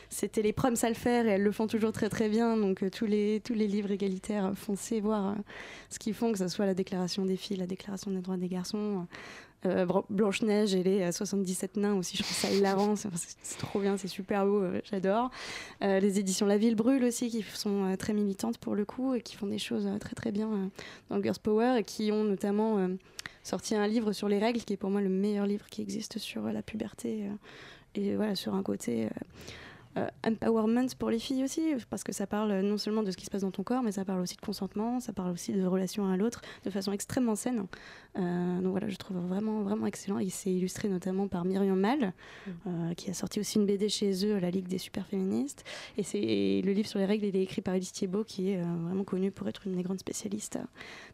c'était 0.09 0.43
les 0.43 0.53
proms 0.53 0.75
à 0.81 0.87
le 0.89 0.93
faire 0.95 1.25
et 1.25 1.31
elles 1.31 1.43
le 1.43 1.51
font 1.51 1.65
toujours 1.67 1.91
très 1.91 2.09
très 2.09 2.29
bien. 2.29 2.57
Donc 2.57 2.83
euh, 2.83 2.89
tous, 2.91 3.05
les, 3.07 3.41
tous 3.43 3.53
les 3.55 3.67
livres 3.67 3.91
égalitaires, 3.91 4.51
foncez 4.55 5.01
voir 5.01 5.35
ce 5.89 5.97
qu'ils 5.97 6.13
font, 6.13 6.31
que 6.31 6.37
ce 6.37 6.47
soit 6.47 6.67
la 6.67 6.75
déclaration 6.75 7.25
des 7.25 7.35
filles, 7.35 7.57
la 7.57 7.67
déclaration 7.67 8.11
des 8.11 8.21
droits 8.21 8.37
des 8.37 8.49
garçons. 8.49 9.07
Euh, 9.65 9.85
Blanche-Neige 10.09 10.73
et 10.73 10.83
les 10.83 11.01
euh, 11.01 11.11
77 11.11 11.77
nains 11.77 11.95
aussi, 11.95 12.15
je 12.17 12.23
trouve 12.23 12.35
ça 12.35 12.49
hilarant, 12.49 12.95
c'est 12.95 13.09
trop 13.57 13.79
bien, 13.79 13.97
c'est 13.97 14.07
super 14.07 14.45
beau, 14.45 14.61
euh, 14.61 14.81
j'adore. 14.83 15.31
Euh, 15.83 15.99
les 15.99 16.19
éditions 16.19 16.45
La 16.45 16.57
Ville 16.57 16.75
Brûle 16.75 17.03
aussi, 17.03 17.29
qui 17.29 17.43
sont 17.43 17.95
très 17.97 18.13
militantes 18.13 18.57
pour 18.57 18.75
le 18.75 18.85
coup 18.85 19.15
et 19.15 19.21
qui 19.21 19.35
font 19.35 19.47
des 19.47 19.57
choses 19.57 19.89
très 19.99 20.15
très 20.15 20.31
bien 20.31 20.71
dans 21.09 21.21
Girls 21.21 21.39
Power 21.41 21.77
et 21.79 21.83
qui 21.83 22.11
ont 22.11 22.23
notamment 22.23 22.87
sorti 23.43 23.75
un 23.75 23.87
livre 23.87 24.13
sur 24.13 24.29
les 24.29 24.39
règles 24.39 24.61
qui 24.61 24.73
est 24.73 24.77
pour 24.77 24.89
moi 24.89 25.01
le 25.01 25.09
meilleur 25.09 25.45
livre 25.45 25.65
qui 25.69 25.81
existe 25.81 26.19
sur 26.19 26.43
la 26.43 26.61
puberté 26.61 27.29
et 27.95 28.15
voilà 28.15 28.35
sur 28.35 28.53
un 28.55 28.63
côté 28.63 29.09
euh, 29.97 30.07
empowerment 30.25 30.89
pour 30.99 31.09
les 31.09 31.19
filles 31.19 31.43
aussi 31.43 31.73
parce 31.89 32.03
que 32.03 32.11
ça 32.11 32.27
parle 32.27 32.59
non 32.61 32.77
seulement 32.77 33.01
de 33.01 33.09
ce 33.11 33.17
qui 33.17 33.25
se 33.25 33.31
passe 33.31 33.41
dans 33.41 33.51
ton 33.51 33.63
corps 33.63 33.81
mais 33.81 33.91
ça 33.91 34.05
parle 34.05 34.21
aussi 34.21 34.35
de 34.35 34.41
consentement 34.41 34.99
ça 34.99 35.13
parle 35.13 35.31
aussi 35.31 35.51
de 35.51 35.65
relation 35.65 36.05
à 36.11 36.15
l'autre 36.15 36.41
de 36.63 36.69
façon 36.69 36.91
extrêmement 36.91 37.35
saine. 37.35 37.65
Euh, 38.17 38.61
donc 38.61 38.71
voilà 38.71 38.87
je 38.87 38.95
trouve 38.97 39.17
vraiment 39.17 39.61
vraiment 39.61 39.85
excellent. 39.85 40.19
Et 40.19 40.29
c'est 40.29 40.51
illustré 40.51 40.89
notamment 40.89 41.27
par 41.27 41.45
Myriam 41.45 41.79
Mal 41.79 42.13
euh, 42.67 42.93
qui 42.95 43.09
a 43.09 43.13
sorti 43.13 43.39
aussi 43.39 43.57
une 43.57 43.65
BD 43.65 43.89
chez 43.89 44.25
eux 44.25 44.37
la 44.39 44.51
Ligue 44.51 44.67
des 44.67 44.77
super 44.77 45.05
féministes 45.05 45.63
et 45.97 46.03
c'est 46.03 46.19
et 46.19 46.61
le 46.61 46.71
livre 46.73 46.87
sur 46.87 46.99
les 46.99 47.05
règles 47.05 47.25
il 47.25 47.35
est 47.35 47.43
écrit 47.43 47.61
par 47.61 47.73
Elise 47.73 47.91
Thiebaud 47.91 48.23
qui 48.23 48.51
est 48.51 48.57
euh, 48.57 48.63
vraiment 48.63 49.03
connue 49.03 49.31
pour 49.31 49.47
être 49.47 49.65
une 49.65 49.75
des 49.75 49.83
grandes 49.83 49.99
spécialistes 49.99 50.59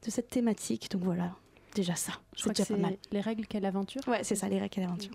de 0.05 0.11
cette 0.11 0.29
thématique. 0.29 0.91
Donc 0.91 1.03
voilà 1.03 1.35
déjà 1.75 1.95
ça 1.95 2.13
Je 2.35 2.41
crois 2.41 2.53
que 2.53 2.61
déjà 2.61 2.73
pas 2.75 2.81
mal. 2.81 2.97
C'est 3.03 3.13
les 3.13 3.21
règles 3.21 3.45
quelle 3.47 3.65
aventure? 3.65 4.01
ouais 4.07 4.23
c'est 4.23 4.35
ça 4.35 4.49
les 4.49 4.59
règles 4.59 4.79
à 4.79 4.83
l'aventure 4.83 5.11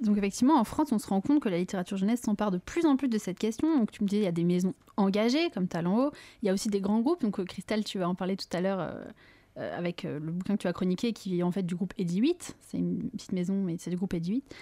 Donc 0.00 0.18
effectivement, 0.18 0.58
en 0.58 0.64
France, 0.64 0.92
on 0.92 0.98
se 0.98 1.06
rend 1.06 1.20
compte 1.20 1.40
que 1.40 1.48
la 1.48 1.58
littérature 1.58 1.96
jeunesse 1.96 2.20
s'empare 2.20 2.50
de 2.50 2.58
plus 2.58 2.84
en 2.84 2.96
plus 2.96 3.08
de 3.08 3.18
cette 3.18 3.38
question. 3.38 3.78
Donc 3.78 3.90
tu 3.90 4.02
me 4.02 4.08
dis, 4.08 4.16
il 4.16 4.22
y 4.22 4.26
a 4.26 4.32
des 4.32 4.44
maisons 4.44 4.74
engagées 4.96 5.50
comme 5.50 5.68
Talent 5.68 5.98
Haut, 5.98 6.10
il 6.42 6.46
y 6.46 6.48
a 6.50 6.52
aussi 6.52 6.68
des 6.68 6.80
grands 6.80 7.00
groupes. 7.00 7.22
Donc 7.22 7.40
euh, 7.40 7.44
Christelle, 7.44 7.84
tu 7.84 7.98
vas 7.98 8.08
en 8.08 8.14
parler 8.14 8.36
tout 8.36 8.46
à 8.52 8.60
l'heure 8.60 8.80
euh, 8.80 8.92
euh, 9.58 9.78
avec 9.78 10.02
le 10.02 10.20
bouquin 10.20 10.56
que 10.56 10.62
tu 10.62 10.68
as 10.68 10.72
chroniqué, 10.72 11.12
qui 11.12 11.38
est 11.38 11.42
en 11.42 11.50
fait 11.50 11.62
du 11.62 11.74
groupe 11.74 11.94
Eddy 11.98 12.18
8. 12.18 12.56
C'est 12.60 12.78
une 12.78 13.10
petite 13.10 13.32
maison, 13.32 13.54
mais 13.54 13.76
c'est 13.78 13.90
du 13.90 13.96
groupe 13.96 14.12
Eddy 14.12 14.34
8. 14.34 14.54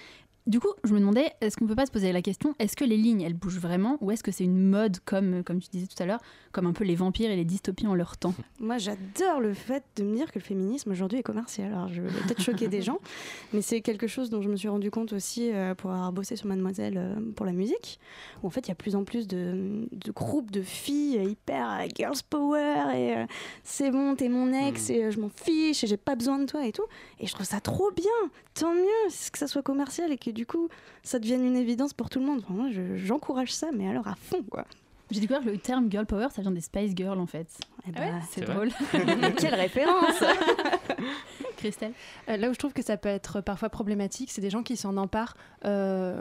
Du 0.47 0.61
coup, 0.61 0.69
je 0.85 0.93
me 0.93 0.99
demandais, 1.01 1.33
est-ce 1.41 1.57
qu'on 1.57 1.67
peut 1.67 1.75
pas 1.75 1.87
se 1.87 1.91
poser 1.91 2.13
la 2.13 2.21
question, 2.21 2.55
est-ce 2.59 2.77
que 2.77 2.85
les 2.85 2.99
lignes, 2.99 3.23
elles 3.23 3.33
bougent 3.33 3.59
vraiment, 3.59 3.97
ou 4.03 4.11
est-ce 4.11 4.23
que 4.23 4.31
c'est 4.31 4.45
une 4.45 4.59
mode, 4.69 4.99
comme, 5.07 5.43
comme 5.43 5.59
tu 5.59 5.69
disais 5.71 5.87
tout 5.87 6.01
à 6.03 6.07
l'heure, 6.07 6.21
comme 6.53 6.67
un 6.67 6.75
peu 6.75 6.85
les 6.85 6.95
vampires 6.97 7.31
et 7.31 7.37
les 7.37 7.47
dystopies 7.47 7.87
en 7.87 7.95
leur 7.95 8.19
temps? 8.19 8.35
Moi, 8.61 8.77
j'adore 8.77 9.41
le 9.41 9.55
fait 9.55 9.83
de 9.97 10.05
me 10.05 10.15
dire 10.15 10.31
que 10.31 10.39
le 10.39 10.45
féminisme 10.45 10.91
aujourd'hui 10.91 11.19
est 11.21 11.23
commercial. 11.23 11.73
Alors, 11.73 11.89
je 11.89 12.03
vais 12.03 12.09
peut-être 12.11 12.43
choquer 12.43 12.69
des 12.69 12.83
gens, 12.89 12.99
mais 13.55 13.63
c'est 13.63 13.81
quelque 13.81 14.07
chose 14.07 14.29
dont 14.29 14.43
je 14.43 14.51
me 14.51 14.57
suis 14.57 14.69
rendu 14.69 14.91
compte 14.91 15.15
aussi 15.15 15.51
euh, 15.51 15.75
pour 15.75 15.91
avoir 15.91 16.13
bossé 16.13 16.37
sur 16.37 16.47
Mademoiselle 16.47 16.99
euh, 16.99 17.15
pour 17.35 17.47
la 17.47 17.53
musique, 17.53 17.99
où 18.43 18.47
en 18.47 18.51
fait, 18.51 18.67
il 18.67 18.69
y 18.69 18.73
a 18.73 18.77
plus 18.77 18.97
en 18.97 19.05
plus 19.05 19.27
de, 19.27 19.87
de 19.93 20.13
groupes 20.13 20.51
de 20.51 20.61
filles 20.61 21.19
euh, 21.19 21.25
hyper 21.31 21.71
euh, 21.81 21.87
girls 21.95 22.19
power 22.29 22.85
et 22.95 23.17
euh, 23.17 23.25
c'est 23.63 23.91
bon, 23.91 24.15
t'es 24.15 24.29
mon 24.29 24.53
ex 24.53 24.91
Mm. 24.91 24.93
et 24.93 25.05
euh, 25.05 25.11
je 25.11 25.21
m'en 25.21 25.29
fiche 25.31 25.85
et 25.85 25.87
j'ai 25.87 25.97
pas 25.97 26.17
besoin 26.17 26.39
de 26.39 26.45
toi 26.45 26.67
et 26.67 26.73
tout. 26.73 26.85
Et 27.19 27.27
je 27.27 27.33
trouve 27.33 27.47
ça 27.47 27.61
trop 27.61 27.91
bien. 27.93 28.05
Tant 28.53 28.75
mieux 28.75 29.09
que 29.33 29.39
ça 29.39 29.47
soit 29.47 29.63
commercial 29.63 30.13
et 30.13 30.19
que 30.19 30.31
du 30.35 30.45
coup, 30.47 30.69
ça 31.03 31.19
devienne 31.19 31.45
une 31.45 31.57
évidence 31.57 31.93
pour 31.95 32.11
tout 32.11 32.21
le 32.21 32.27
monde. 32.27 32.41
Enfin, 32.45 32.55
moi, 32.55 32.69
je- 32.71 32.97
j'encourage 32.97 33.53
ça, 33.53 33.69
mais 33.73 33.89
alors 33.89 34.09
à 34.09 34.15
fond, 34.17 34.43
quoi. 34.51 34.65
J'ai 35.11 35.21
découvert 35.21 35.43
que 35.45 35.51
le 35.51 35.59
terme 35.59 35.91
girl 35.91 36.07
power, 36.07 36.29
ça 36.35 36.41
vient 36.43 36.51
des 36.51 36.63
Spice 36.63 36.93
Girls 36.97 37.19
en 37.21 37.27
fait. 37.27 37.47
Eh 37.87 37.91
Ah 37.95 38.01
ouais, 38.01 38.11
bah, 38.13 38.19
c'est 38.31 38.41
drôle. 38.41 38.71
quelle 39.39 39.55
référence 39.55 40.23
Christelle 41.57 41.93
Euh, 42.29 42.37
là 42.37 42.49
où 42.51 42.55
je 42.55 42.59
trouve 42.59 42.73
que 42.73 42.83
ça 42.83 42.97
peut 42.97 43.09
être 43.11 43.41
parfois 43.41 43.69
problématique, 43.69 44.31
c'est 44.31 44.41
des 44.41 44.51
gens 44.51 44.63
qui 44.63 44.77
s'en 44.77 44.97
emparent 44.97 45.37
euh, 45.65 46.21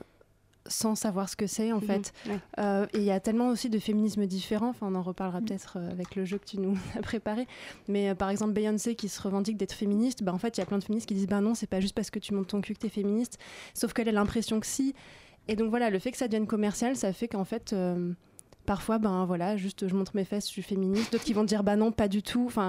sans 0.67 0.95
savoir 0.95 1.30
ce 1.30 1.36
que 1.36 1.47
c'est 1.47 1.71
en 1.71 1.80
fait. 1.80 2.13
Mhm, 2.26 2.32
ouais. 2.32 2.39
Euh, 2.60 2.86
et 2.93 2.99
il 2.99 3.04
y 3.04 3.12
a 3.12 3.19
tellement 3.19 3.49
aussi 3.49 3.69
de 3.69 3.80
féminismes 3.80 4.26
différents, 4.26 4.69
enfin 4.69 4.88
on 4.89 4.95
en 4.95 5.02
reparlera 5.02 5.41
peut-être 5.41 5.78
euh, 5.78 5.91
avec 5.91 6.15
le 6.15 6.26
jeu 6.26 6.38
que 6.38 6.45
tu 6.45 6.60
nous 6.60 6.78
as 6.97 7.02
préparé, 7.02 7.47
mais 7.88 8.10
euh, 8.10 8.15
par 8.15 8.30
exemple 8.30 8.54
Beyoncé 8.54 8.95
qui 8.95 9.10
se 9.10 9.21
revendique 9.21 9.58
d'être 9.58 9.73
féministe, 9.73 10.23
bah, 10.23 10.34
en 10.34 10.38
fait 10.38 10.58
il 10.58 10.62
y 10.62 10.63
a 10.63 10.65
plein 10.65 10.78
de 10.78 10.84
féministes 10.84 11.08
qui 11.08 11.15
disent 11.15 11.28
bah 11.28 11.41
non 11.41 11.56
c'est 11.56 11.67
pas 11.67 11.80
juste 11.80 11.95
parce 11.95 12.10
que 12.10 12.19
tu 12.19 12.34
montes 12.34 12.47
ton 12.47 12.62
cul 12.62 12.73
que 12.73 12.80
t'es 12.80 12.89
féministe, 12.89 13.39
sauf 13.73 13.93
qu'elle 13.93 14.10
a 14.10 14.13
l'impression 14.13 14.60
que 14.60 14.67
si. 14.67 14.95
Et 15.49 15.56
donc 15.58 15.69
voilà, 15.69 15.89
le 15.89 15.99
fait 15.99 16.12
que 16.12 16.17
ça 16.17 16.28
devienne 16.28 16.47
commercial, 16.47 16.95
ça 16.95 17.13
fait 17.13 17.28
qu'en 17.28 17.45
fait... 17.45 17.76
Parfois, 18.65 18.97
ben 18.97 19.26
voilà, 19.26 19.58
juste 19.58 19.89
je 19.89 19.93
montre 19.93 20.15
mes 20.15 20.23
fesses, 20.23 20.45
je 20.45 20.52
suis 20.52 20.62
féministe. 20.62 21.12
D'autres 21.12 21.26
qui 21.26 21.34
vont 21.34 21.43
dire 21.43 21.65
bah 21.65 21.76
non, 21.76 21.91
pas 21.91 22.08
du 22.08 22.23
tout. 22.23 22.45
Enfin, 22.45 22.67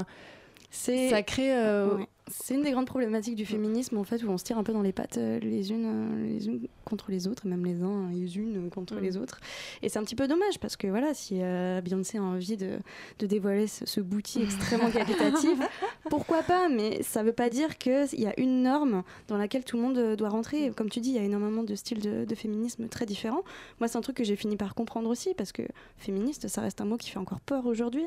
C'est 0.69 1.09
ça 1.09 1.23
crée 1.23 1.53
Ouais. 1.53 2.09
C'est 2.31 2.55
une 2.55 2.63
des 2.63 2.71
grandes 2.71 2.87
problématiques 2.87 3.35
du 3.35 3.45
féminisme, 3.45 3.99
en 3.99 4.05
fait, 4.05 4.23
où 4.25 4.29
on 4.31 4.39
se 4.39 4.45
tire 4.45 4.57
un 4.57 4.65
peu 4.65 4.73
dans 4.73 4.81
les 4.81 4.93
pattes 4.93 5.19
euh, 5.19 5.39
les 5.41 5.73
unes, 5.73 5.85
euh, 5.87 6.27
les 6.27 6.47
unes 6.49 6.61
contre 6.87 7.11
les 7.11 7.29
autres, 7.29 7.45
et 7.45 7.49
même 7.51 7.65
les 7.67 7.83
uns 7.83 8.11
et 8.11 8.15
les 8.15 8.39
unes 8.39 8.71
contre 8.71 8.95
Mm. 8.95 9.01
les 9.01 9.17
autres. 9.19 9.41
Et 9.83 9.91
c'est 9.91 9.99
un 9.99 10.05
petit 10.05 10.15
peu 10.17 10.27
dommage, 10.27 10.59
parce 10.59 10.77
que 10.77 10.87
voilà, 10.87 11.13
si 11.13 11.41
euh, 11.43 11.83
Beyoncé 11.83 12.17
a 12.17 12.23
envie 12.23 12.57
de, 12.57 12.79
de 13.19 13.27
dévoiler 13.27 13.67
ce, 13.67 13.85
ce 13.85 14.01
bouti 14.01 14.43
extrêmement 14.43 14.91
qualitatif, 14.91 15.59
pourquoi 16.09 16.43
pas 16.43 16.69
Mais 16.71 17.03
ça 17.03 17.23
veut 17.23 17.33
pas 17.35 17.51
dire 17.51 17.77
qu'il 17.77 18.09
y 18.21 18.27
a 18.27 18.33
une 18.41 18.63
norme 18.63 19.03
dans 19.29 19.37
laquelle 19.37 19.65
tout 19.65 19.77
le 19.77 19.83
monde 19.83 19.99
euh, 19.99 20.17
doit 20.17 20.31
rentrer. 20.31 20.71
Comme 20.75 20.89
tu 20.89 21.01
dis, 21.01 21.11
il 21.11 21.17
y 21.17 21.19
a 21.19 21.25
énormément 21.25 21.63
de 21.63 21.75
styles 21.75 22.01
de, 22.01 22.25
de 22.25 22.35
féminisme 22.35 22.89
très 22.89 23.05
différents. 23.05 23.43
Moi, 23.81 23.89
c'est 23.89 23.99
un 23.99 24.03
truc 24.03 24.17
que 24.17 24.25
j'ai 24.25 24.37
fini 24.37 24.57
par 24.57 24.75
comprendre 24.75 25.11
aussi, 25.11 25.35
parce 25.35 25.53
que 25.53 25.63
féministe, 25.99 26.49
ça 26.49 26.63
reste 26.63 26.81
un 26.81 26.87
mot 26.87 26.97
qui 26.97 27.11
fait 27.11 27.19
encore 27.19 27.41
peur 27.41 27.67
aujourd'hui. 27.67 28.07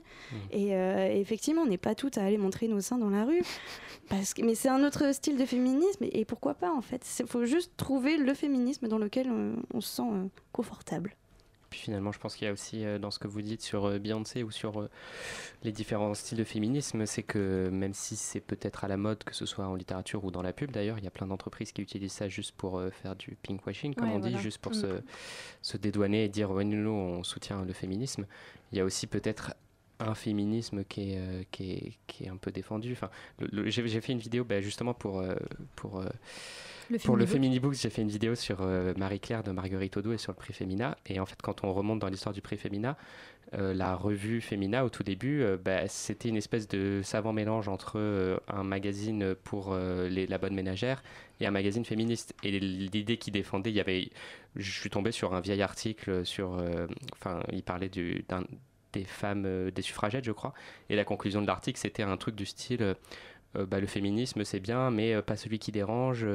Et, 0.52 0.76
euh, 0.76 1.08
et 1.14 1.20
effectivement, 1.20 1.62
on 1.62 1.68
n'est 1.68 1.78
pas 1.78 1.94
toutes 1.94 2.18
à 2.18 2.24
aller 2.24 2.40
montrer 2.40 2.68
nos 2.68 2.82
seins 2.82 2.98
dans 2.98 3.12
la 3.12 3.24
rue. 3.24 3.44
Parce 4.10 4.34
que, 4.34 4.42
mais 4.42 4.56
c'est 4.56 4.70
un 4.70 4.84
autre 4.86 5.14
style 5.14 5.38
de 5.38 5.46
féminisme, 5.46 6.04
et, 6.04 6.22
et 6.22 6.26
pourquoi 6.26 6.54
pas 6.54 6.72
en 6.72 6.82
fait 6.82 7.06
Il 7.20 7.28
faut 7.28 7.46
juste 7.46 7.72
trouver 7.78 8.18
le 8.18 8.34
féminisme 8.34 8.88
dans 8.88 8.98
lequel 9.00 9.30
on 9.74 9.82
se 9.82 9.96
sent 9.98 10.10
euh, 10.12 10.28
confortable. 10.54 11.16
Puis 11.70 11.82
finalement, 11.82 12.14
je 12.14 12.20
pense 12.20 12.38
qu'il 12.38 12.46
y 12.46 12.50
a 12.50 12.54
aussi 12.54 12.86
euh, 12.86 12.98
dans 12.98 13.12
ce 13.12 13.20
que 13.20 13.28
vous 13.28 13.42
dites 13.42 13.62
sur 13.62 13.84
euh, 13.84 14.00
Beyoncé 14.00 14.42
ou 14.44 14.52
sur 14.52 14.80
euh, 14.80 14.90
les 15.64 15.74
différents 15.74 16.14
styles 16.14 16.38
de 16.38 16.46
féminisme, 16.46 17.06
c'est 17.06 17.24
que 17.24 17.68
même 17.70 17.94
si 17.94 18.16
c'est 18.16 18.40
peut-être 18.40 18.86
à 18.86 18.88
la 18.88 18.96
mode, 18.96 19.26
que 19.26 19.36
ce 19.36 19.46
soit 19.46 19.68
en 19.68 19.76
littérature 19.76 20.24
ou 20.24 20.32
dans 20.32 20.42
la 20.42 20.54
pub 20.54 20.72
d'ailleurs, 20.72 20.98
il 20.98 21.04
y 21.04 21.08
a 21.08 21.12
plein 21.12 21.28
d'entreprises 21.28 21.74
qui 21.74 21.82
utilisent 21.82 22.14
ça 22.14 22.30
juste 22.30 22.54
pour 22.56 22.82
faire 22.94 23.18
du 23.18 23.36
pinkwashing, 23.46 23.96
comme 23.96 24.08
Ouais, 24.10 24.16
on 24.16 24.20
dit, 24.20 24.38
juste 24.38 24.60
pour 24.60 24.72
Mm. 24.72 24.76
se, 24.76 24.88
se 25.62 25.76
dédouaner 25.76 26.24
et 26.24 26.30
dire 26.30 26.50
ouais, 26.52 26.64
nous, 26.64 26.90
on 26.90 27.24
soutient 27.24 27.62
le 27.66 27.74
féminisme. 27.74 28.26
Il 28.72 28.78
y 28.78 28.82
a 28.82 28.86
aussi 28.86 29.06
peut-être 29.06 29.54
un 30.00 30.16
féminisme 30.16 30.84
qui 30.84 31.14
est, 31.14 31.18
euh, 31.18 31.44
qui 31.52 31.72
est, 31.72 31.94
qui 32.08 32.26
est 32.26 32.30
un 32.30 32.38
peu 32.38 32.52
défendu. 32.52 32.92
Enfin, 32.94 33.10
j'ai 33.66 34.02
fait 34.02 34.14
une 34.14 34.20
vidéo 34.20 34.44
bah, 34.44 34.62
justement 34.62 34.94
pour, 34.94 35.20
euh, 35.20 35.36
pour, 35.76 36.00
euh, 36.00 36.06
Le 36.90 37.00
pour 37.00 37.16
le 37.18 37.26
Fémini 37.26 37.56
Femini 37.56 37.60
Books, 37.60 37.82
j'ai 37.82 37.90
fait 37.90 38.02
une 38.02 38.10
vidéo 38.10 38.36
sur 38.36 38.62
Marie-Claire 38.98 39.44
de 39.44 39.52
Marguerite 39.52 39.98
Audoux 39.98 40.14
et 40.14 40.18
sur 40.18 40.32
le 40.32 40.38
prix 40.38 40.54
Femina. 40.54 40.98
Et 41.08 41.20
en 41.20 41.26
fait, 41.26 41.42
quand 41.42 41.64
on 41.64 41.74
remonte 41.74 42.00
dans 42.00 42.08
l'histoire 42.08 42.34
du 42.34 42.42
prix 42.42 42.58
Femina, 42.58 42.98
la 43.54 43.96
revue 43.96 44.42
Femina, 44.42 44.86
au 44.86 44.90
tout 44.90 45.04
début, 45.04 45.44
bah, 45.64 45.88
c'était 45.88 46.30
une 46.30 46.38
espèce 46.38 46.68
de 46.68 47.02
savant 47.04 47.34
mélange 47.34 47.68
entre 47.68 48.40
un 48.48 48.64
magazine 48.64 49.36
pour 49.36 49.76
les- 49.76 50.28
la 50.28 50.38
bonne 50.38 50.54
ménagère 50.54 51.02
et 51.40 51.46
un 51.48 51.52
magazine 51.52 51.84
féministe. 51.86 52.34
Et 52.44 52.58
l'idée 52.60 53.18
qu'il 53.18 53.34
défendait, 53.34 53.70
il 53.72 53.76
y 53.76 53.82
avait, 53.82 54.10
je 54.56 54.72
suis 54.72 54.90
tombé 54.90 55.12
sur 55.12 55.34
un 55.34 55.42
vieil 55.42 55.62
article 55.62 56.26
sur, 56.26 56.62
enfin, 57.14 57.42
il 57.52 57.64
parlait 57.64 57.90
du- 57.90 58.24
d'un 58.30 58.44
des 58.94 59.04
femmes, 59.04 59.44
euh, 59.46 59.72
des 59.72 59.82
suffragettes, 59.82 60.26
je 60.26 60.32
crois. 60.32 60.54
Et 60.90 60.96
la 60.96 61.04
conclusion 61.04 61.42
de 61.42 61.48
l'article, 61.48 61.80
c'était 61.80 62.04
un 62.04 62.18
truc 62.18 62.36
du 62.36 62.46
style 62.46 62.96
bah, 63.56 63.80
le 63.80 63.88
féminisme, 63.88 64.44
c'est 64.44 64.60
bien, 64.60 64.92
mais 64.92 65.20
pas 65.24 65.36
celui 65.36 65.58
qui 65.58 65.72
dérange, 65.72 66.28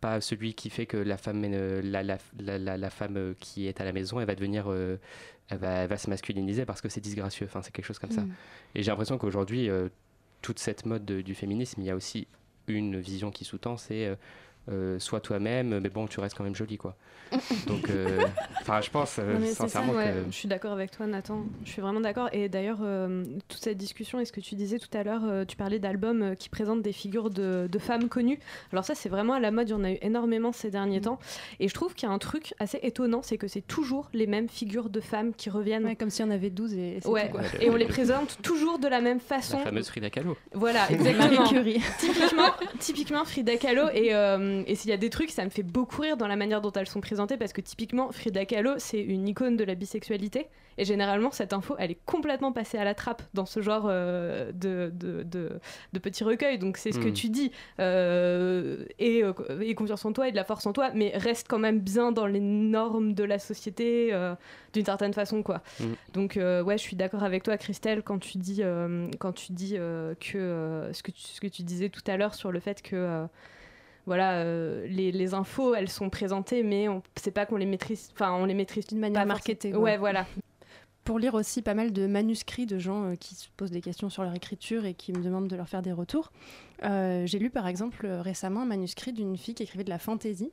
pas 0.00 0.22
celui 0.22 0.54
qui 0.54 0.70
fait 0.70 0.86
que 0.86 0.96
la 0.96 1.18
femme, 1.18 1.42
la, 1.42 2.02
la, 2.02 2.18
la, 2.38 2.76
la, 2.78 2.90
femme 2.90 3.34
qui 3.40 3.66
est 3.66 3.78
à 3.78 3.84
la 3.84 3.92
maison, 3.92 4.20
elle 4.20 4.26
va 4.26 4.34
devenir. 4.34 4.72
Elle 5.48 5.58
va, 5.58 5.82
elle, 5.82 5.88
va, 5.88 5.98
se 5.98 6.08
masculiniser 6.08 6.64
parce 6.64 6.80
que 6.80 6.88
c'est 6.88 7.02
disgracieux. 7.02 7.44
Enfin, 7.44 7.60
c'est 7.60 7.72
quelque 7.72 7.84
chose 7.84 7.98
comme 7.98 8.12
ça. 8.12 8.22
Mm. 8.22 8.34
Et 8.76 8.82
j'ai 8.82 8.90
l'impression 8.90 9.18
qu'aujourd'hui, 9.18 9.68
toute 10.40 10.58
cette 10.58 10.86
mode 10.86 11.04
de, 11.04 11.20
du 11.20 11.34
féminisme, 11.34 11.82
il 11.82 11.86
y 11.86 11.90
a 11.90 11.96
aussi 11.96 12.26
une 12.68 13.00
vision 13.00 13.30
qui 13.30 13.44
sous-tend, 13.44 13.76
c'est 13.76 14.06
euh, 14.06 14.16
sois 14.98 15.20
toi-même, 15.20 15.80
mais 15.80 15.88
bon, 15.88 16.06
tu 16.06 16.20
restes 16.20 16.36
quand 16.36 16.44
même 16.44 16.54
jolie, 16.54 16.78
quoi. 16.78 16.96
Donc, 17.66 17.88
euh, 17.90 18.24
enfin, 18.60 18.80
je 18.80 18.90
pense 18.90 19.16
euh, 19.18 19.44
sincèrement 19.46 19.94
que... 19.94 20.30
Je 20.30 20.34
suis 20.34 20.48
d'accord 20.48 20.72
avec 20.72 20.90
toi, 20.90 21.06
Nathan. 21.06 21.44
Je 21.64 21.70
suis 21.70 21.82
vraiment 21.82 22.00
d'accord. 22.00 22.28
Et 22.32 22.48
d'ailleurs, 22.48 22.80
toute 23.48 23.60
cette 23.60 23.78
discussion 23.78 24.20
et 24.20 24.24
ce 24.24 24.32
que 24.32 24.40
tu 24.40 24.54
disais 24.54 24.78
tout 24.78 24.96
à 24.96 25.02
l'heure, 25.02 25.46
tu 25.46 25.56
parlais 25.56 25.78
d'albums 25.78 26.36
qui 26.36 26.48
présentent 26.48 26.82
des 26.82 26.92
figures 26.92 27.30
de, 27.30 27.68
femmes 27.78 28.08
connues. 28.08 28.38
Alors 28.72 28.84
ça, 28.84 28.94
c'est 28.94 29.08
vraiment 29.08 29.34
à 29.34 29.40
la 29.40 29.50
mode. 29.50 29.68
Il 29.68 29.72
y 29.72 29.74
en 29.74 29.84
a 29.84 29.90
eu 29.90 29.98
énormément 30.02 30.52
ces 30.52 30.70
derniers 30.70 31.00
mm. 31.00 31.04
temps. 31.04 31.18
Et 31.58 31.68
je 31.68 31.74
trouve 31.74 31.94
qu'il 31.94 32.08
y 32.08 32.12
a 32.12 32.14
un 32.14 32.18
truc 32.18 32.54
assez 32.58 32.78
étonnant, 32.82 33.22
c'est 33.22 33.38
que 33.38 33.48
c'est 33.48 33.66
toujours 33.66 34.08
les 34.12 34.26
mêmes 34.26 34.48
figures 34.48 34.90
de 34.90 35.00
femmes 35.00 35.34
qui 35.34 35.50
reviennent. 35.50 35.96
comme 35.96 36.10
si 36.10 36.22
on 36.22 36.30
avait 36.30 36.50
12 36.50 36.74
et 36.74 37.00
ouais. 37.06 37.30
et 37.60 37.70
on 37.70 37.76
les 37.76 37.86
présente 37.86 38.38
toujours 38.42 38.78
de 38.78 38.88
la 38.88 39.00
même 39.00 39.20
façon. 39.20 39.58
La 39.58 39.64
fameuse 39.64 39.88
Frida 39.88 40.10
Kahlo. 40.10 40.36
Voilà, 40.52 40.86
exactement. 40.90 41.44
typiquement, 41.98 42.50
typiquement 42.78 43.24
Frida 43.24 43.56
Kahlo 43.56 43.88
et 43.92 44.12
euh, 44.52 44.64
et 44.66 44.74
s'il 44.74 44.90
y 44.90 44.94
a 44.94 44.96
des 44.96 45.10
trucs, 45.10 45.30
ça 45.30 45.44
me 45.44 45.50
fait 45.50 45.62
beaucoup 45.62 46.02
rire 46.02 46.16
dans 46.16 46.26
la 46.26 46.36
manière 46.36 46.60
dont 46.60 46.72
elles 46.72 46.88
sont 46.88 47.00
présentées 47.00 47.36
parce 47.36 47.52
que 47.52 47.60
typiquement, 47.60 48.12
Frida 48.12 48.44
Kahlo, 48.44 48.74
c'est 48.78 49.00
une 49.00 49.28
icône 49.28 49.56
de 49.56 49.64
la 49.64 49.74
bisexualité. 49.74 50.48
Et 50.78 50.86
généralement, 50.86 51.30
cette 51.30 51.52
info, 51.52 51.76
elle 51.78 51.90
est 51.90 51.98
complètement 52.06 52.50
passée 52.50 52.78
à 52.78 52.84
la 52.84 52.94
trappe 52.94 53.22
dans 53.34 53.44
ce 53.44 53.60
genre 53.60 53.84
euh, 53.88 54.52
de, 54.52 54.90
de, 54.94 55.22
de, 55.22 55.98
petits 55.98 56.24
recueils. 56.24 56.58
Donc 56.58 56.78
c'est 56.78 56.92
ce 56.92 56.98
que 56.98 57.08
hmm. 57.08 57.12
tu 57.12 57.28
dis. 57.28 57.52
Euh, 57.78 58.84
et, 58.98 59.22
et, 59.60 59.74
confiance 59.74 60.04
en 60.06 60.12
toi 60.12 60.28
et 60.28 60.30
de 60.30 60.36
la 60.36 60.44
force 60.44 60.64
en 60.66 60.72
toi, 60.72 60.90
mais 60.94 61.12
reste 61.14 61.46
quand 61.48 61.58
même 61.58 61.80
bien 61.80 62.10
dans 62.10 62.26
les 62.26 62.40
normes 62.40 63.12
de 63.12 63.24
la 63.24 63.38
société 63.38 64.16
d'une 64.72 64.84
certaine 64.84 65.12
façon. 65.12 65.42
quoi. 65.42 65.62
Hmm. 65.78 65.92
Donc 66.14 66.38
ouais, 66.38 66.78
je 66.78 66.82
suis 66.82 66.96
d'accord 66.96 67.22
avec 67.22 67.42
toi, 67.42 67.58
Christelle, 67.58 68.02
quand 68.02 68.18
tu 68.18 68.38
dis, 68.38 68.62
quand 69.18 69.32
tu 69.32 69.52
dis 69.52 69.74
que, 69.74 70.90
ce 70.92 71.02
que 71.02 71.10
tu, 71.10 71.22
ce 71.22 71.40
que 71.40 71.48
tu 71.48 71.62
disais 71.62 71.90
tout 71.90 72.02
à 72.06 72.16
l'heure 72.16 72.34
sur 72.34 72.50
le 72.50 72.60
fait 72.60 72.80
que 72.80 73.26
voilà, 74.06 74.40
euh, 74.40 74.86
les, 74.88 75.34
infos, 75.34 75.74
elles 75.74 75.88
sont 75.88 76.10
présentées, 76.10 76.62
mais 76.62 76.88
on 76.88 77.02
sait 77.16 77.30
pas 77.30 77.46
qu'on 77.46 77.56
les 77.56 77.66
maîtrise, 77.66 78.10
enfin, 78.14 78.32
on 78.32 78.44
les 78.44 78.54
maîtrise 78.54 78.86
d'une 78.86 78.98
manière 78.98 79.26
marketée. 79.26 79.74
Ouais, 79.74 79.96
voilà. 79.96 80.26
Pour 81.04 81.18
lire 81.18 81.34
aussi 81.34 81.62
pas 81.62 81.74
mal 81.74 81.92
de 81.92 82.06
manuscrits 82.06 82.66
de 82.66 82.78
gens 82.78 83.04
euh, 83.04 83.14
qui 83.16 83.34
se 83.34 83.48
posent 83.56 83.70
des 83.70 83.80
questions 83.80 84.08
sur 84.08 84.22
leur 84.22 84.34
écriture 84.34 84.84
et 84.84 84.94
qui 84.94 85.12
me 85.12 85.22
demandent 85.22 85.48
de 85.48 85.56
leur 85.56 85.68
faire 85.68 85.82
des 85.82 85.92
retours. 85.92 86.32
Euh, 86.84 87.26
j'ai 87.26 87.38
lu 87.38 87.50
par 87.50 87.66
exemple 87.68 88.06
récemment 88.06 88.62
un 88.62 88.66
manuscrit 88.66 89.12
d'une 89.12 89.36
fille 89.36 89.54
qui 89.54 89.62
écrivait 89.62 89.84
de 89.84 89.90
la 89.90 89.98
fantaisie 89.98 90.50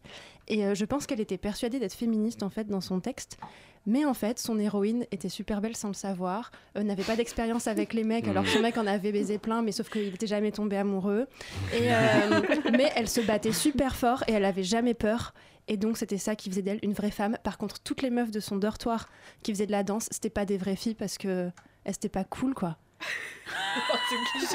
et 0.47 0.75
je 0.75 0.85
pense 0.85 1.07
qu'elle 1.07 1.19
était 1.19 1.39
persuadée 1.39 1.79
d'être 1.79 1.93
féministe 1.93 2.43
en 2.43 2.49
fait 2.49 2.67
dans 2.67 2.81
son 2.81 2.99
texte 2.99 3.39
mais 3.85 4.05
en 4.05 4.13
fait, 4.13 4.39
son 4.39 4.59
héroïne 4.59 5.05
était 5.11 5.29
super 5.29 5.61
belle 5.61 5.75
sans 5.75 5.87
le 5.87 5.93
savoir, 5.93 6.51
euh, 6.77 6.83
n'avait 6.83 7.03
pas 7.03 7.15
d'expérience 7.15 7.67
avec 7.67 7.93
les 7.93 8.03
mecs, 8.03 8.27
alors 8.27 8.43
que 8.43 8.49
son 8.49 8.61
mec 8.61 8.77
en 8.77 8.85
avait 8.85 9.11
baisé 9.11 9.37
plein, 9.37 9.61
mais 9.61 9.71
sauf 9.71 9.89
qu'il 9.89 10.11
n'était 10.11 10.27
jamais 10.27 10.51
tombé 10.51 10.77
amoureux. 10.77 11.27
Et, 11.73 11.81
euh, 11.91 12.41
mais 12.71 12.91
elle 12.95 13.09
se 13.09 13.21
battait 13.21 13.51
super 13.51 13.95
fort 13.95 14.23
et 14.27 14.33
elle 14.33 14.45
avait 14.45 14.63
jamais 14.63 14.93
peur. 14.93 15.33
Et 15.69 15.77
donc, 15.77 15.97
c'était 15.97 16.17
ça 16.17 16.35
qui 16.35 16.49
faisait 16.49 16.63
d'elle 16.63 16.79
une 16.81 16.93
vraie 16.93 17.11
femme. 17.11 17.37
Par 17.43 17.57
contre, 17.57 17.79
toutes 17.79 18.01
les 18.01 18.09
meufs 18.09 18.31
de 18.31 18.39
son 18.39 18.57
dortoir 18.57 19.07
qui 19.43 19.53
faisaient 19.53 19.67
de 19.67 19.71
la 19.71 19.83
danse, 19.83 20.07
c'était 20.11 20.31
pas 20.31 20.45
des 20.45 20.57
vraies 20.57 20.75
filles 20.75 20.95
parce 20.95 21.17
que 21.17 21.49
elles 21.85 21.93
étaient 21.93 22.09
pas 22.09 22.23
cool, 22.23 22.53
quoi. 22.53 22.77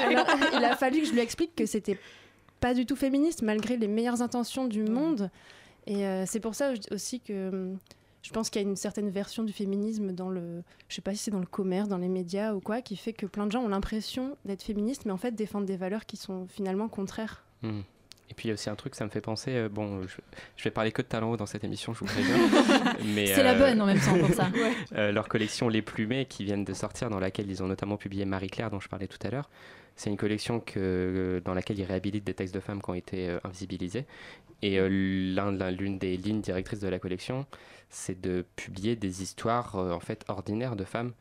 il 0.53 0.63
a 0.63 0.75
fallu 0.75 1.01
que 1.01 1.07
je 1.07 1.13
lui 1.13 1.21
explique 1.21 1.55
que 1.55 1.65
c'était 1.65 1.97
pas 2.59 2.73
du 2.73 2.85
tout 2.85 2.97
féministe, 2.97 3.41
malgré 3.41 3.77
les 3.77 3.87
meilleures 3.87 4.21
intentions 4.21 4.67
du 4.67 4.83
monde. 4.83 5.31
Et 5.87 6.05
euh, 6.05 6.25
c'est 6.27 6.41
pour 6.41 6.53
ça 6.53 6.73
aussi 6.91 7.21
que 7.21 7.49
hum, 7.49 7.79
je 8.21 8.31
pense 8.31 8.49
qu'il 8.49 8.61
y 8.61 8.65
a 8.65 8.67
une 8.67 8.75
certaine 8.75 9.09
version 9.09 9.43
du 9.43 9.53
féminisme 9.53 10.11
dans 10.11 10.29
le, 10.29 10.63
je 10.89 10.95
sais 10.95 11.01
pas 11.01 11.11
si 11.11 11.17
c'est 11.19 11.31
dans 11.31 11.39
le 11.39 11.45
commerce, 11.45 11.87
dans 11.87 11.97
les 11.97 12.09
médias 12.09 12.53
ou 12.53 12.59
quoi, 12.59 12.81
qui 12.81 12.97
fait 12.97 13.13
que 13.13 13.25
plein 13.25 13.45
de 13.45 13.51
gens 13.51 13.61
ont 13.61 13.69
l'impression 13.69 14.35
d'être 14.43 14.63
féministes, 14.63 15.05
mais 15.05 15.11
en 15.11 15.17
fait 15.17 15.31
défendent 15.31 15.65
des 15.65 15.77
valeurs 15.77 16.05
qui 16.05 16.17
sont 16.17 16.47
finalement 16.47 16.89
contraires. 16.89 17.45
Hmm. 17.61 17.81
Et 18.29 18.33
puis 18.33 18.47
il 18.47 18.49
y 18.49 18.51
a 18.51 18.53
aussi 18.55 18.69
un 18.69 18.75
truc, 18.75 18.95
ça 18.95 19.05
me 19.05 19.09
fait 19.09 19.21
penser, 19.21 19.51
euh, 19.51 19.69
bon, 19.69 20.01
je, 20.57 20.63
vais 20.63 20.71
parler 20.71 20.91
que 20.91 21.01
de 21.01 21.07
talent 21.07 21.35
dans 21.35 21.45
cette 21.45 21.63
émission, 21.63 21.93
je 21.93 21.99
vous 21.99 22.05
préviens. 22.05 22.37
c'est 23.27 23.43
la 23.43 23.53
euh, 23.53 23.59
bonne 23.59 23.81
en 23.81 23.85
même 23.85 23.99
temps 23.99 24.17
pour 24.17 24.33
ça. 24.33 24.49
Euh, 24.95 25.11
leur 25.11 25.27
collection 25.27 25.67
Les 25.67 25.81
Plumets 25.81 26.25
qui 26.25 26.43
viennent 26.43 26.63
de 26.63 26.73
sortir, 26.73 27.09
dans 27.09 27.19
laquelle 27.19 27.49
ils 27.49 27.61
ont 27.61 27.67
notamment 27.67 27.97
publié 27.97 28.25
Marie-Claire, 28.25 28.69
dont 28.69 28.79
je 28.79 28.87
parlais 28.87 29.07
tout 29.07 29.17
à 29.25 29.29
l'heure. 29.29 29.49
C'est 29.95 30.09
une 30.09 30.17
collection 30.17 30.59
que, 30.59 31.41
dans 31.43 31.53
laquelle 31.53 31.77
ils 31.79 31.83
réhabilitent 31.83 32.23
des 32.23 32.33
textes 32.33 32.53
de 32.53 32.59
femmes 32.59 32.81
qui 32.81 32.89
ont 32.89 32.93
été 32.93 33.37
invisibilisés. 33.43 34.05
Et 34.61 34.79
l'une 34.79 35.97
des 35.97 36.17
lignes 36.17 36.41
directrices 36.41 36.79
de 36.79 36.87
la 36.87 36.99
collection, 36.99 37.45
c'est 37.89 38.19
de 38.19 38.45
publier 38.55 38.95
des 38.95 39.21
histoires 39.21 39.75
en 39.75 39.99
fait 39.99 40.23
ordinaires 40.27 40.75
de 40.75 40.83
femmes 40.83 41.13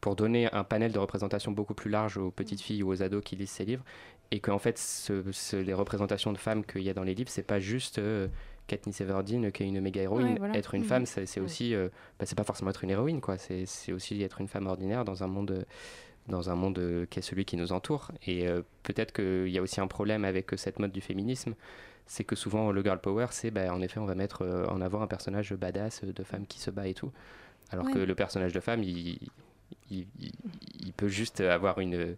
pour 0.00 0.16
donner 0.16 0.52
un 0.52 0.64
panel 0.64 0.92
de 0.92 0.98
représentation 0.98 1.52
beaucoup 1.52 1.74
plus 1.74 1.90
large 1.90 2.16
aux 2.16 2.30
petites 2.30 2.60
filles 2.60 2.82
ou 2.82 2.90
aux 2.90 3.02
ados 3.02 3.22
qui 3.24 3.36
lisent 3.36 3.50
ces 3.50 3.64
livres 3.64 3.84
et 4.30 4.40
qu'en 4.40 4.58
fait 4.58 4.78
ce, 4.78 5.56
les 5.56 5.74
représentations 5.74 6.32
de 6.32 6.38
femmes 6.38 6.64
qu'il 6.64 6.82
y 6.82 6.90
a 6.90 6.94
dans 6.94 7.04
les 7.04 7.14
livres 7.14 7.30
c'est 7.30 7.46
pas 7.46 7.60
juste 7.60 7.98
euh, 7.98 8.28
Katniss 8.66 9.00
Everdeen 9.00 9.52
qui 9.52 9.62
est 9.62 9.66
une 9.66 9.80
méga 9.80 10.02
héroïne 10.02 10.38
être 10.54 10.74
une 10.74 10.82
mm. 10.82 10.86
femme 10.86 11.06
c'est 11.06 11.40
aussi 11.40 11.74
euh, 11.74 11.88
bah, 12.18 12.26
c'est 12.26 12.36
pas 12.36 12.44
forcément 12.44 12.70
être 12.70 12.84
une 12.84 12.90
héroïne 12.90 13.20
quoi. 13.20 13.36
C'est 13.38 13.92
aussi 13.92 14.22
être 14.22 14.40
une 14.40 14.48
femme 14.48 14.66
ordinaire 14.66 15.04
dans 15.04 15.22
un 15.22 15.28
monde 15.28 15.64
dans 16.28 16.50
un 16.50 16.54
monde 16.54 17.06
qui 17.10 17.18
est 17.18 17.22
celui 17.22 17.44
qui 17.44 17.56
nous 17.56 17.72
entoure. 17.72 18.10
Et 18.26 18.48
euh, 18.48 18.62
peut-être 18.82 19.12
qu'il 19.12 19.48
y 19.48 19.58
a 19.58 19.62
aussi 19.62 19.80
un 19.80 19.86
problème 19.86 20.24
avec 20.24 20.50
cette 20.56 20.78
mode 20.78 20.92
du 20.92 21.00
féminisme. 21.00 21.54
C'est 22.06 22.24
que 22.24 22.36
souvent 22.36 22.70
le 22.70 22.82
girl 22.82 23.00
power, 23.00 23.26
c'est 23.30 23.50
bah, 23.50 23.72
en 23.72 23.80
effet 23.80 23.98
on 23.98 24.06
va 24.06 24.14
mettre 24.14 24.42
euh, 24.42 24.66
en 24.66 24.80
avant 24.80 25.02
un 25.02 25.06
personnage 25.06 25.52
badass 25.54 26.04
de 26.04 26.22
femme 26.22 26.46
qui 26.46 26.60
se 26.60 26.70
bat 26.70 26.86
et 26.86 26.94
tout, 26.94 27.12
alors 27.70 27.90
que 27.90 27.98
le 27.98 28.14
personnage 28.14 28.52
de 28.52 28.60
femme, 28.60 28.84
il, 28.84 29.18
il, 29.90 30.06
peut 30.96 31.08
juste 31.08 31.40
avoir 31.40 31.80
une, 31.80 32.16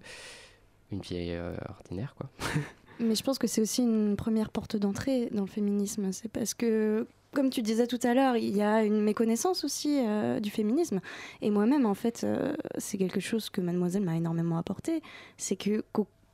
une 0.93 1.01
vie 1.01 1.31
euh, 1.31 1.57
ordinaire 1.69 2.15
quoi. 2.17 2.31
Mais 3.01 3.15
je 3.15 3.23
pense 3.23 3.39
que 3.39 3.47
c'est 3.47 3.61
aussi 3.61 3.83
une 3.83 4.17
première 4.17 4.51
porte 4.51 4.77
d'entrée 4.77 5.29
dans 5.31 5.43
le 5.43 5.49
féminisme. 5.49 6.11
C'est 6.11 6.29
parce 6.29 6.53
que, 6.53 7.07
comme 7.33 7.49
tu 7.49 7.63
disais 7.63 7.87
tout 7.87 8.01
à 8.03 8.13
l'heure, 8.13 8.37
il 8.37 8.57
y 8.57 8.61
a 8.61 8.83
une 8.83 9.01
méconnaissance 9.01 9.63
aussi 9.63 10.01
euh, 10.05 10.41
du 10.41 10.51
féminisme. 10.51 11.01
Et 11.41 11.51
moi-même, 11.51 11.87
en 11.87 11.95
fait, 11.95 12.27
c'est 12.77 12.99
quelque 12.99 13.21
chose 13.21 13.51
que 13.51 13.61
mademoiselle 13.61 14.03
m'a 14.03 14.17
énormément 14.17 14.59
apporté. 14.59 15.01
C'est 15.37 15.55
que 15.55 15.85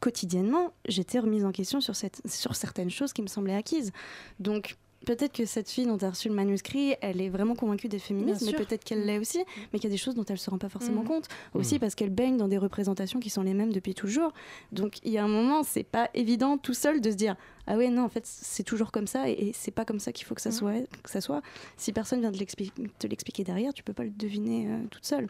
quotidiennement, 0.04 0.72
j'étais 0.86 1.18
remise 1.18 1.44
en 1.44 1.52
question 1.52 1.82
sur, 1.82 1.94
sur 1.96 2.56
certaines 2.56 2.90
choses 2.90 3.12
qui 3.12 3.20
me 3.20 3.26
semblaient 3.26 3.56
acquises. 3.56 3.92
Donc, 4.38 4.76
peut-être 5.04 5.32
que 5.32 5.44
cette 5.46 5.70
fille 5.70 5.86
dont 5.86 5.98
tu 5.98 6.04
as 6.04 6.10
reçu 6.10 6.28
le 6.28 6.34
manuscrit, 6.34 6.94
elle 7.00 7.20
est 7.20 7.28
vraiment 7.28 7.54
convaincue 7.54 7.88
des 7.88 7.98
féministes, 7.98 8.42
mais 8.44 8.52
peut-être 8.52 8.84
qu'elle 8.84 9.04
l'est 9.04 9.18
aussi, 9.18 9.44
mais 9.72 9.78
qu'il 9.78 9.88
y 9.88 9.92
a 9.92 9.94
des 9.94 9.96
choses 9.96 10.14
dont 10.14 10.24
elle 10.24 10.34
ne 10.34 10.38
se 10.38 10.50
rend 10.50 10.58
pas 10.58 10.68
forcément 10.68 11.02
mm. 11.02 11.08
compte. 11.08 11.28
Aussi 11.54 11.76
mm. 11.76 11.78
parce 11.78 11.94
qu'elle 11.94 12.10
baigne 12.10 12.36
dans 12.36 12.48
des 12.48 12.58
représentations 12.58 13.20
qui 13.20 13.30
sont 13.30 13.42
les 13.42 13.54
mêmes 13.54 13.72
depuis 13.72 13.94
toujours. 13.94 14.32
Donc 14.72 14.98
il 15.04 15.12
y 15.12 15.18
a 15.18 15.24
un 15.24 15.28
moment, 15.28 15.62
c'est 15.62 15.84
pas 15.84 16.10
évident 16.14 16.58
tout 16.58 16.74
seul 16.74 17.00
de 17.00 17.10
se 17.10 17.16
dire 17.16 17.36
ah 17.66 17.76
ouais 17.76 17.88
non 17.88 18.02
en 18.02 18.08
fait 18.08 18.26
c'est 18.26 18.62
toujours 18.62 18.92
comme 18.92 19.06
ça 19.06 19.28
et, 19.28 19.52
c'est 19.54 19.70
pas 19.70 19.84
comme 19.84 19.98
ça 19.98 20.12
qu'il 20.12 20.26
faut 20.26 20.34
que 20.34 20.40
ça 20.40 20.50
mm. 20.50 20.52
soit 20.52 20.72
que 21.02 21.10
ça 21.10 21.20
soit 21.20 21.42
si 21.76 21.92
personne 21.92 22.20
vient 22.20 22.30
de 22.30 22.36
te 22.36 23.06
l'expliquer 23.06 23.44
derrière 23.44 23.72
tu 23.72 23.82
peux 23.82 23.92
pas 23.92 24.04
le 24.04 24.10
deviner 24.10 24.66
euh, 24.68 24.78
toute 24.90 25.04
seule 25.04 25.28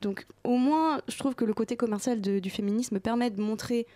donc 0.00 0.26
au 0.44 0.56
moins 0.56 1.00
je 1.08 1.18
trouve 1.18 1.34
que 1.34 1.44
le 1.44 1.54
côté 1.54 1.76
commercial 1.76 2.20
du 2.20 2.50
féminisme 2.50 3.00
permet 3.00 3.30
de 3.30 3.40
montrer 3.40 3.86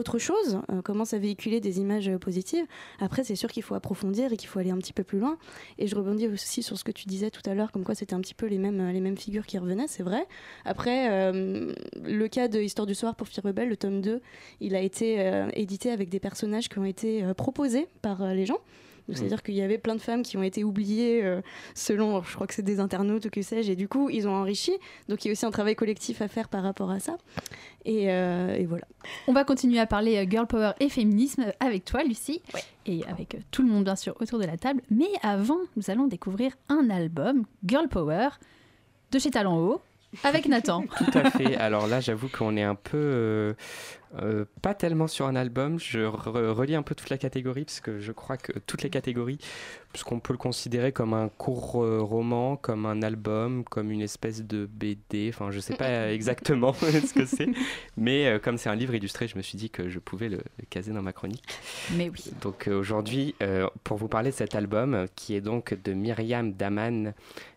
autre 0.00 0.18
chose, 0.18 0.60
euh, 0.72 0.82
commence 0.82 1.14
à 1.14 1.18
véhiculer 1.18 1.60
des 1.60 1.78
images 1.78 2.08
euh, 2.08 2.18
positives. 2.18 2.64
Après, 2.98 3.22
c'est 3.22 3.36
sûr 3.36 3.50
qu'il 3.50 3.62
faut 3.62 3.74
approfondir 3.74 4.32
et 4.32 4.36
qu'il 4.36 4.48
faut 4.48 4.58
aller 4.58 4.70
un 4.70 4.78
petit 4.78 4.92
peu 4.92 5.04
plus 5.04 5.18
loin. 5.18 5.38
Et 5.78 5.86
je 5.86 5.94
rebondis 5.94 6.26
aussi 6.26 6.62
sur 6.62 6.78
ce 6.78 6.84
que 6.84 6.90
tu 6.90 7.06
disais 7.06 7.30
tout 7.30 7.42
à 7.48 7.54
l'heure, 7.54 7.70
comme 7.70 7.84
quoi 7.84 7.94
c'était 7.94 8.14
un 8.14 8.20
petit 8.20 8.34
peu 8.34 8.46
les 8.46 8.58
mêmes, 8.58 8.80
euh, 8.80 8.92
les 8.92 9.00
mêmes 9.00 9.16
figures 9.16 9.46
qui 9.46 9.58
revenaient, 9.58 9.86
c'est 9.86 10.02
vrai. 10.02 10.26
Après, 10.64 11.32
le 11.32 12.28
cas 12.28 12.48
de 12.48 12.60
Histoire 12.60 12.86
du 12.86 12.94
soir 12.94 13.14
pour 13.14 13.28
Fille 13.28 13.42
Rebelle, 13.44 13.68
le 13.68 13.76
tome 13.76 14.00
2, 14.00 14.20
il 14.60 14.74
a 14.74 14.80
été 14.80 15.42
édité 15.54 15.90
avec 15.90 16.08
des 16.08 16.20
personnages 16.20 16.68
qui 16.68 16.78
ont 16.78 16.84
été 16.84 17.22
proposés 17.36 17.86
par 18.02 18.34
les 18.34 18.46
gens. 18.46 18.58
C'est-à-dire 19.14 19.42
qu'il 19.42 19.54
y 19.54 19.62
avait 19.62 19.78
plein 19.78 19.94
de 19.94 20.00
femmes 20.00 20.22
qui 20.22 20.36
ont 20.36 20.42
été 20.42 20.64
oubliées 20.64 21.22
euh, 21.22 21.40
selon, 21.74 22.22
je 22.22 22.34
crois 22.34 22.46
que 22.46 22.54
c'est 22.54 22.62
des 22.62 22.80
internautes 22.80 23.26
ou 23.26 23.30
que 23.30 23.42
sais-je, 23.42 23.72
et 23.72 23.76
du 23.76 23.88
coup, 23.88 24.10
ils 24.10 24.28
ont 24.28 24.34
enrichi. 24.34 24.72
Donc 25.08 25.24
il 25.24 25.28
y 25.28 25.30
a 25.30 25.32
aussi 25.32 25.46
un 25.46 25.50
travail 25.50 25.74
collectif 25.74 26.22
à 26.22 26.28
faire 26.28 26.48
par 26.48 26.62
rapport 26.62 26.90
à 26.90 27.00
ça. 27.00 27.16
Et, 27.84 28.10
euh, 28.10 28.64
voilà. 28.68 28.84
On 29.26 29.32
va 29.32 29.44
continuer 29.44 29.78
à 29.78 29.86
parler 29.86 30.16
euh, 30.16 30.26
girl 30.28 30.46
power 30.46 30.72
et 30.80 30.88
féminisme 30.88 31.46
avec 31.60 31.84
toi, 31.84 32.02
Lucie, 32.04 32.42
et 32.86 33.04
avec 33.06 33.36
tout 33.50 33.62
le 33.62 33.68
monde, 33.68 33.84
bien 33.84 33.96
sûr, 33.96 34.14
autour 34.20 34.38
de 34.38 34.44
la 34.44 34.56
table. 34.56 34.82
Mais 34.90 35.08
avant, 35.22 35.58
nous 35.76 35.90
allons 35.90 36.06
découvrir 36.06 36.52
un 36.68 36.90
album, 36.90 37.44
Girl 37.66 37.88
Power, 37.88 38.28
de 39.12 39.18
chez 39.18 39.30
Talent 39.30 39.58
Haut, 39.58 39.80
avec 40.24 40.46
Nathan. 40.46 40.84
Tout 40.98 41.18
à 41.18 41.30
fait. 41.30 41.56
Alors 41.56 41.86
là, 41.86 42.00
j'avoue 42.00 42.28
qu'on 42.28 42.56
est 42.56 42.62
un 42.62 42.74
peu 42.74 42.98
Euh, 42.98 43.54
pas 44.60 44.74
tellement 44.74 45.06
sur 45.06 45.26
un 45.26 45.36
album, 45.36 45.78
je 45.78 46.00
re- 46.00 46.48
relis 46.50 46.74
un 46.74 46.82
peu 46.82 46.94
toute 46.94 47.10
la 47.10 47.18
catégorie 47.18 47.64
parce 47.64 47.80
que 47.80 48.00
je 48.00 48.12
crois 48.12 48.36
que 48.36 48.58
toutes 48.58 48.82
les 48.82 48.90
catégories, 48.90 49.38
puisqu'on 49.92 50.18
peut 50.20 50.32
le 50.32 50.38
considérer 50.38 50.90
comme 50.92 51.14
un 51.14 51.28
court 51.28 51.82
euh, 51.84 52.00
roman, 52.00 52.56
comme 52.56 52.86
un 52.86 53.02
album, 53.02 53.64
comme 53.64 53.90
une 53.90 54.00
espèce 54.02 54.42
de 54.44 54.66
BD, 54.66 55.30
enfin 55.32 55.50
je 55.50 55.60
sais 55.60 55.74
pas 55.74 56.12
exactement 56.12 56.72
ce 56.74 57.14
que 57.14 57.24
c'est, 57.24 57.48
mais 57.96 58.26
euh, 58.26 58.38
comme 58.38 58.58
c'est 58.58 58.68
un 58.68 58.74
livre 58.74 58.94
illustré, 58.94 59.28
je 59.28 59.36
me 59.36 59.42
suis 59.42 59.56
dit 59.56 59.70
que 59.70 59.88
je 59.88 59.98
pouvais 60.00 60.28
le, 60.28 60.38
le 60.38 60.64
caser 60.68 60.92
dans 60.92 61.02
ma 61.02 61.12
chronique. 61.12 61.44
Mais 61.96 62.08
oui. 62.10 62.24
Donc 62.42 62.66
euh, 62.68 62.78
aujourd'hui, 62.78 63.34
euh, 63.42 63.68
pour 63.84 63.96
vous 63.96 64.08
parler 64.08 64.30
de 64.30 64.36
cet 64.36 64.54
album, 64.54 64.94
euh, 64.94 65.06
qui 65.14 65.34
est 65.34 65.40
donc 65.40 65.74
de 65.84 65.92
Myriam 65.92 66.52
Daman, 66.52 67.14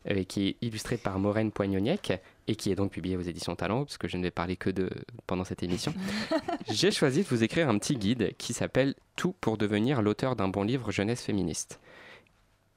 euh, 0.10 0.24
qui 0.24 0.50
est 0.50 0.56
illustré 0.62 0.98
par 0.98 1.18
Maureen 1.20 1.52
Poignoniec, 1.52 2.14
et 2.46 2.56
qui 2.58 2.72
est 2.72 2.76
donc 2.76 2.92
publié 2.92 3.16
aux 3.16 3.22
éditions 3.22 3.56
Talent, 3.56 3.86
parce 3.86 3.98
que 3.98 4.10
je 4.10 4.18
ne 4.18 4.24
vais 4.24 4.32
parler 4.32 4.58
que 4.58 4.70
de 4.70 4.90
pendant 5.28 5.46
cette 5.46 5.64
émission, 5.64 5.94
j'ai 6.72 6.92
choisi 6.92 7.24
de 7.24 7.28
vous 7.28 7.44
écrire 7.44 7.70
un 7.70 7.78
petit 7.78 7.96
guide 7.96 8.34
qui 8.38 8.54
s'appelle 8.54 8.96
Tout 9.16 9.34
pour 9.42 9.58
devenir 9.58 10.02
l'auteur 10.02 10.36
d'un 10.36 10.48
bon 10.48 10.64
livre 10.64 10.92
jeunesse 10.92 11.22
féministe. 11.22 11.80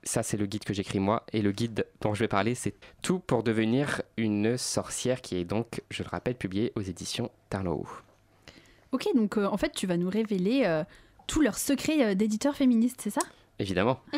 Ça, 0.02 0.22
c'est 0.22 0.36
le 0.36 0.46
guide 0.46 0.64
que 0.64 0.72
j'écris 0.72 1.00
moi, 1.00 1.24
et 1.32 1.42
le 1.42 1.50
guide 1.50 1.86
dont 2.00 2.14
je 2.14 2.20
vais 2.20 2.28
parler, 2.28 2.54
c'est 2.54 2.74
Tout 3.02 3.18
pour 3.18 3.42
devenir 3.42 4.02
une 4.16 4.56
sorcière, 4.56 5.20
qui 5.20 5.36
est 5.36 5.44
donc, 5.44 5.82
je 5.90 6.04
le 6.04 6.08
rappelle, 6.08 6.36
publié 6.36 6.72
aux 6.76 6.82
éditions 6.82 7.30
Tarlow. 7.50 7.86
Ok, 8.92 9.08
donc 9.14 9.36
euh, 9.36 9.46
en 9.46 9.56
fait, 9.56 9.72
tu 9.72 9.86
vas 9.86 9.96
nous 9.96 10.08
révéler 10.08 10.62
euh, 10.64 10.84
tous 11.26 11.40
leurs 11.40 11.58
secrets 11.58 12.04
euh, 12.04 12.14
d'éditeurs 12.14 12.54
féministes, 12.54 13.00
c'est 13.02 13.10
ça? 13.10 13.22
Évidemment. 13.58 14.00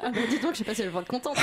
Ah 0.00 0.10
bah 0.10 0.20
dis 0.30 0.38
donc, 0.38 0.52
je 0.52 0.58
sais 0.58 0.64
pas 0.64 0.74
si 0.74 0.82
elle 0.82 0.90
va 0.90 1.00
être 1.00 1.08
contente. 1.08 1.36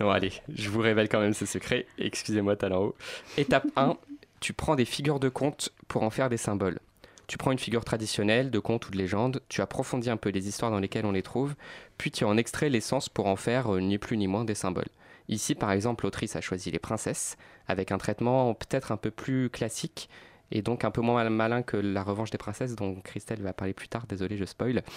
Non, 0.00 0.10
allez, 0.10 0.32
je 0.48 0.68
vous 0.68 0.80
révèle 0.80 1.08
quand 1.08 1.20
même 1.20 1.34
ce 1.34 1.46
secret. 1.46 1.86
Excusez-moi, 1.98 2.56
talent 2.56 2.82
haut. 2.82 2.96
Étape 3.36 3.66
1, 3.76 3.96
tu 4.40 4.52
prends 4.52 4.74
des 4.76 4.84
figures 4.84 5.20
de 5.20 5.28
contes 5.28 5.70
pour 5.88 6.02
en 6.02 6.10
faire 6.10 6.28
des 6.28 6.36
symboles. 6.36 6.78
Tu 7.26 7.38
prends 7.38 7.50
une 7.50 7.58
figure 7.58 7.84
traditionnelle, 7.84 8.50
de 8.50 8.58
conte 8.60 8.86
ou 8.86 8.90
de 8.92 8.98
légende, 8.98 9.40
tu 9.48 9.60
approfondis 9.60 10.10
un 10.10 10.16
peu 10.16 10.28
les 10.28 10.46
histoires 10.46 10.70
dans 10.70 10.78
lesquelles 10.78 11.06
on 11.06 11.12
les 11.12 11.22
trouve, 11.22 11.54
puis 11.98 12.12
tu 12.12 12.24
en 12.24 12.36
extrais 12.36 12.68
l'essence 12.68 13.08
pour 13.08 13.26
en 13.26 13.34
faire 13.36 13.74
euh, 13.74 13.80
ni 13.80 13.98
plus 13.98 14.16
ni 14.16 14.28
moins 14.28 14.44
des 14.44 14.54
symboles. 14.54 14.88
Ici, 15.28 15.56
par 15.56 15.72
exemple, 15.72 16.04
l'autrice 16.04 16.36
a 16.36 16.40
choisi 16.40 16.70
les 16.70 16.78
princesses, 16.78 17.36
avec 17.66 17.90
un 17.90 17.98
traitement 17.98 18.54
peut-être 18.54 18.92
un 18.92 18.96
peu 18.96 19.10
plus 19.10 19.50
classique, 19.50 20.08
et 20.52 20.62
donc 20.62 20.84
un 20.84 20.92
peu 20.92 21.00
moins 21.00 21.24
mal- 21.24 21.32
malin 21.32 21.62
que 21.62 21.76
la 21.76 22.04
revanche 22.04 22.30
des 22.30 22.38
princesses, 22.38 22.76
dont 22.76 23.00
Christelle 23.02 23.42
va 23.42 23.52
parler 23.52 23.74
plus 23.74 23.88
tard, 23.88 24.06
désolé, 24.06 24.36
je 24.36 24.44
spoil. 24.44 24.84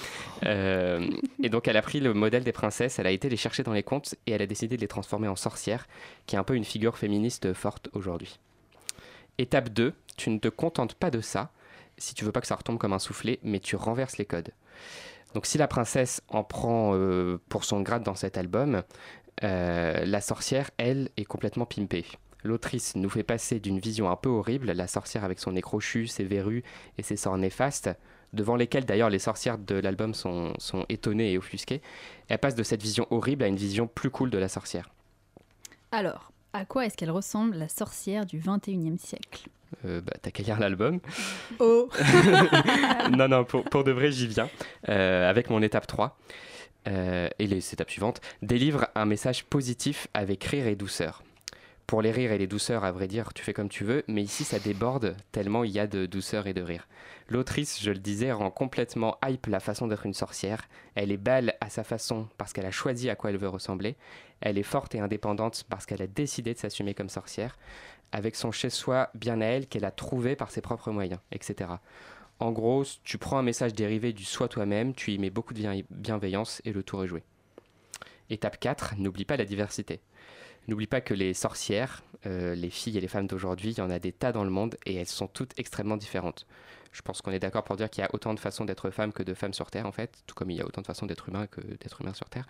Euh, 0.46 1.10
et 1.44 1.50
donc 1.50 1.68
elle 1.68 1.76
a 1.78 1.82
pris 1.82 2.00
le 2.00 2.14
modèle 2.14 2.44
des 2.44 2.52
princesses, 2.54 2.98
elle 2.98 3.08
a 3.08 3.12
été 3.12 3.28
les 3.28 3.36
chercher 3.38 3.64
dans 3.64 3.74
les 3.74 3.84
contes, 3.84 4.16
et 4.28 4.32
elle 4.32 4.42
a 4.42 4.46
décidé 4.46 4.76
de 4.78 4.82
les 4.82 4.88
transformer 4.88 5.28
en 5.28 5.36
sorcières, 5.36 5.88
qui 6.28 6.36
est 6.36 6.40
un 6.40 6.44
peu 6.44 6.56
une 6.56 6.64
figure 6.64 6.98
féministe 6.98 7.54
forte 7.54 7.90
aujourd'hui. 7.94 8.40
Étape 9.40 9.70
2, 9.70 9.94
tu 10.18 10.30
ne 10.32 10.38
te 10.38 10.50
contentes 10.50 10.96
pas 10.96 11.10
de 11.10 11.22
ça, 11.22 11.50
si 11.98 12.14
tu 12.14 12.26
veux 12.26 12.34
pas 12.34 12.42
que 12.42 12.48
ça 12.48 12.58
retombe 12.58 12.78
comme 12.78 12.92
un 12.92 13.00
soufflet, 13.00 13.40
mais 13.42 13.62
tu 13.62 13.78
renverses 13.78 14.18
les 14.18 14.26
codes. 14.26 14.52
Donc 15.34 15.46
si 15.46 15.58
la 15.58 15.70
princesse 15.70 16.22
en 16.28 16.44
prend 16.44 16.92
euh, 16.94 17.40
pour 17.48 17.64
son 17.64 17.80
grade 17.80 18.04
dans 18.04 18.16
cet 18.16 18.38
album, 18.38 18.84
euh, 19.44 20.04
la 20.06 20.20
sorcière, 20.20 20.72
elle, 20.78 21.08
est 21.16 21.24
complètement 21.24 21.66
pimpée. 21.66 22.06
L'autrice 22.44 22.98
nous 22.98 23.10
fait 23.10 23.24
passer 23.24 23.62
d'une 23.62 23.80
vision 23.80 24.12
un 24.12 24.18
peu 24.18 24.28
horrible, 24.28 24.74
la 24.74 24.88
sorcière 24.88 25.24
avec 25.24 25.40
son 25.40 25.54
nez 25.54 25.62
crochu, 25.62 26.08
ses 26.08 26.26
verrues 26.26 26.64
et 26.98 27.04
ses 27.04 27.16
sorts 27.16 27.38
néfastes, 27.38 27.90
devant 28.34 28.58
lesquels 28.58 28.86
d'ailleurs 28.86 29.10
les 29.10 29.20
sorcières 29.20 29.58
de 29.58 29.76
l'album 29.76 30.14
sont, 30.14 30.52
sont 30.58 30.86
étonnées 30.90 31.32
et 31.32 31.38
offusquées. 31.38 31.82
Elle 32.28 32.40
passe 32.40 32.56
de 32.56 32.64
cette 32.64 32.82
vision 32.82 33.08
horrible 33.10 33.44
à 33.44 33.48
une 33.48 33.56
vision 33.56 33.88
plus 33.88 34.10
cool 34.10 34.32
de 34.32 34.38
la 34.38 34.50
sorcière. 34.50 34.90
Alors, 35.94 36.34
à 36.54 36.66
quoi 36.66 36.86
est-ce 36.86 36.98
qu'elle 36.98 37.12
ressemble, 37.12 37.58
la 37.58 37.70
sorcière 37.70 38.26
du 38.26 38.40
21e 38.40 38.98
siècle? 38.98 39.50
Euh, 39.86 40.02
bah, 40.02 40.14
T'as 40.22 40.32
qu'à 40.32 40.44
lire 40.44 40.60
l'album. 40.60 41.00
Oh 41.60 41.90
non, 43.12 43.28
non, 43.28 43.44
pour, 43.44 43.64
pour 43.66 43.84
de 43.84 43.92
vrai, 43.92 44.12
j'y 44.12 44.28
viens. 44.28 44.50
Euh, 44.90 45.30
avec 45.30 45.50
mon 45.50 45.62
étape 45.62 45.88
3 45.88 46.18
euh, 46.88 47.30
et 47.38 47.48
les 47.48 47.74
étapes 47.74 47.92
suivantes, 47.92 48.22
délivre 48.42 48.88
un 48.96 49.06
message 49.06 49.46
positif 49.46 50.08
avec 50.14 50.44
rire 50.44 50.68
et 50.68 50.76
douceur. 50.76 51.24
Pour 51.90 52.04
les 52.04 52.12
rires 52.12 52.32
et 52.32 52.38
les 52.38 52.46
douceurs, 52.46 52.84
à 52.84 52.92
vrai 52.92 53.08
dire, 53.08 53.34
tu 53.34 53.42
fais 53.42 53.52
comme 53.52 53.68
tu 53.68 53.84
veux, 53.84 54.04
mais 54.08 54.22
ici 54.22 54.44
ça 54.44 54.60
déborde 54.60 55.16
tellement 55.32 55.64
il 55.64 55.72
y 55.72 55.80
a 55.80 55.88
de 55.88 56.06
douceur 56.06 56.46
et 56.46 56.54
de 56.54 56.62
rire. 56.62 56.88
L'autrice, 57.30 57.82
je 57.82 57.90
le 57.90 57.98
disais, 57.98 58.32
rend 58.32 58.52
complètement 58.52 59.18
hype 59.26 59.48
la 59.48 59.60
façon 59.60 59.88
d'être 59.88 60.06
une 60.06 60.14
sorcière. 60.14 60.68
Elle 60.94 61.12
est 61.12 61.18
belle 61.18 61.56
à 61.62 61.72
sa 61.72 61.84
façon 61.84 62.28
parce 62.38 62.54
qu'elle 62.54 62.68
a 62.68 62.72
choisi 62.72 63.10
à 63.10 63.16
quoi 63.16 63.32
elle 63.32 63.40
veut 63.40 63.50
ressembler. 63.50 63.96
Elle 64.40 64.60
est 64.60 64.64
forte 64.64 64.94
et 64.94 65.00
indépendante 65.00 65.66
parce 65.68 65.88
qu'elle 65.88 66.04
a 66.04 66.06
décidé 66.06 66.54
de 66.54 66.60
s'assumer 66.60 66.94
comme 66.94 67.10
sorcière, 67.10 67.58
avec 68.12 68.36
son 68.36 68.52
chez-soi 68.52 69.10
bien 69.16 69.42
à 69.42 69.46
elle 69.46 69.66
qu'elle 69.66 69.84
a 69.84 69.90
trouvé 69.90 70.36
par 70.36 70.52
ses 70.52 70.62
propres 70.62 70.92
moyens, 70.92 71.22
etc. 71.32 71.72
En 72.40 72.52
gros, 72.52 72.84
tu 73.04 73.18
prends 73.18 73.40
un 73.40 73.44
message 73.44 73.74
dérivé 73.74 74.14
du 74.14 74.26
soi 74.26 74.48
toi-même, 74.48 74.94
tu 74.94 75.12
y 75.12 75.18
mets 75.18 75.32
beaucoup 75.32 75.56
de 75.56 75.60
bien- 75.60 75.82
bienveillance 75.90 76.62
et 76.66 76.72
le 76.72 76.84
tour 76.84 77.04
est 77.04 77.08
joué. 77.08 77.24
Étape 78.30 78.60
4, 78.60 78.96
n'oublie 78.98 79.26
pas 79.26 79.38
la 79.38 79.46
diversité. 79.46 80.02
N'oublie 80.68 80.88
pas 80.88 81.02
que 81.02 81.14
les 81.14 81.34
sorcières, 81.34 82.04
euh, 82.26 82.54
les 82.54 82.70
filles 82.70 82.98
et 82.98 83.02
les 83.02 83.08
femmes 83.08 83.28
d'aujourd'hui, 83.28 83.72
il 83.72 83.78
y 83.78 83.82
en 83.82 83.90
a 83.90 84.00
des 84.00 84.12
tas 84.12 84.32
dans 84.32 84.44
le 84.44 84.50
monde 84.50 84.78
et 84.86 84.96
elles 84.96 85.08
sont 85.08 85.28
toutes 85.28 85.58
extrêmement 85.58 85.98
différentes. 85.98 86.46
Je 86.92 87.02
pense 87.02 87.22
qu'on 87.22 87.32
est 87.32 87.40
d'accord 87.40 87.64
pour 87.64 87.76
dire 87.76 87.90
qu'il 87.90 88.02
y 88.02 88.06
a 88.06 88.10
autant 88.14 88.34
de 88.34 88.40
façons 88.40 88.66
d'être 88.66 88.90
femme 88.90 89.14
que 89.14 89.24
de 89.24 89.34
femmes 89.34 89.54
sur 89.54 89.70
Terre, 89.70 89.86
en 89.86 89.92
fait, 89.92 90.24
tout 90.26 90.36
comme 90.36 90.50
il 90.50 90.58
y 90.58 90.62
a 90.62 90.66
autant 90.66 90.82
de 90.82 90.88
façons 90.88 91.06
d'être 91.06 91.30
humain 91.30 91.48
que 91.48 91.62
d'être 91.62 92.02
humain 92.02 92.14
sur 92.14 92.30
Terre. 92.30 92.48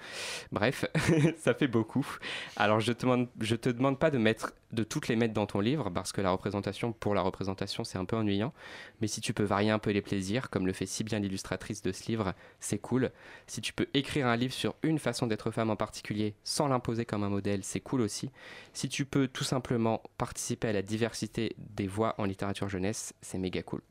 Bref, 0.52 0.86
ça 1.38 1.54
fait 1.54 1.68
beaucoup. 1.68 2.08
Alors 2.56 2.80
je 2.80 2.94
te 2.94 3.02
demande, 3.02 3.28
je 3.40 3.56
te 3.56 3.70
demande 3.70 4.00
pas 4.00 4.12
de 4.12 4.18
mettre, 4.18 4.54
de 4.72 4.84
toutes 4.84 5.08
les 5.08 5.16
mettre 5.16 5.34
dans 5.34 5.46
ton 5.46 5.60
livre, 5.60 5.90
parce 5.90 6.12
que 6.12 6.22
la 6.22 6.32
représentation, 6.32 6.94
pour 6.94 7.16
la 7.16 7.22
représentation, 7.22 7.84
c'est 7.84 7.98
un 7.98 8.06
peu 8.06 8.16
ennuyant. 8.16 8.54
Mais 9.02 9.08
si 9.08 9.22
tu 9.22 9.34
peux 9.34 9.44
varier 9.44 9.72
un 9.72 9.80
peu 9.80 9.92
les 9.92 10.02
plaisirs, 10.02 10.50
comme 10.50 10.66
le 10.66 10.74
fait 10.74 10.86
si 10.86 11.04
bien 11.04 11.20
l'illustratrice 11.20 11.82
de 11.82 11.92
ce 11.92 12.08
livre, 12.08 12.34
c'est 12.60 12.80
cool. 12.80 13.12
Si 13.48 13.62
tu 13.62 13.74
peux 13.74 13.88
écrire 13.94 14.28
un 14.28 14.36
livre 14.36 14.54
sur 14.54 14.76
une 14.84 15.00
façon 15.00 15.28
d'être 15.28 15.52
femme 15.52 15.70
en 15.70 15.76
particulier, 15.76 16.36
sans 16.44 16.68
l'imposer 16.68 17.06
comme 17.06 17.24
un 17.24 17.30
modèle, 17.30 17.64
c'est 17.64 17.80
cool 17.80 18.02
aussi. 18.02 18.32
Si 18.74 18.90
tu 18.90 19.06
peux 19.06 19.28
tout 19.28 19.44
simplement 19.44 20.02
participer 20.18 20.70
à 20.70 20.74
la 20.74 20.82
diversité 20.82 21.56
des 21.58 21.88
voix 21.88 22.16
en 22.18 22.26
littérature 22.26 22.70
jeunesse, 22.70 23.14
c'est 23.22 23.38
méga 23.38 23.64
cool. 23.64 23.82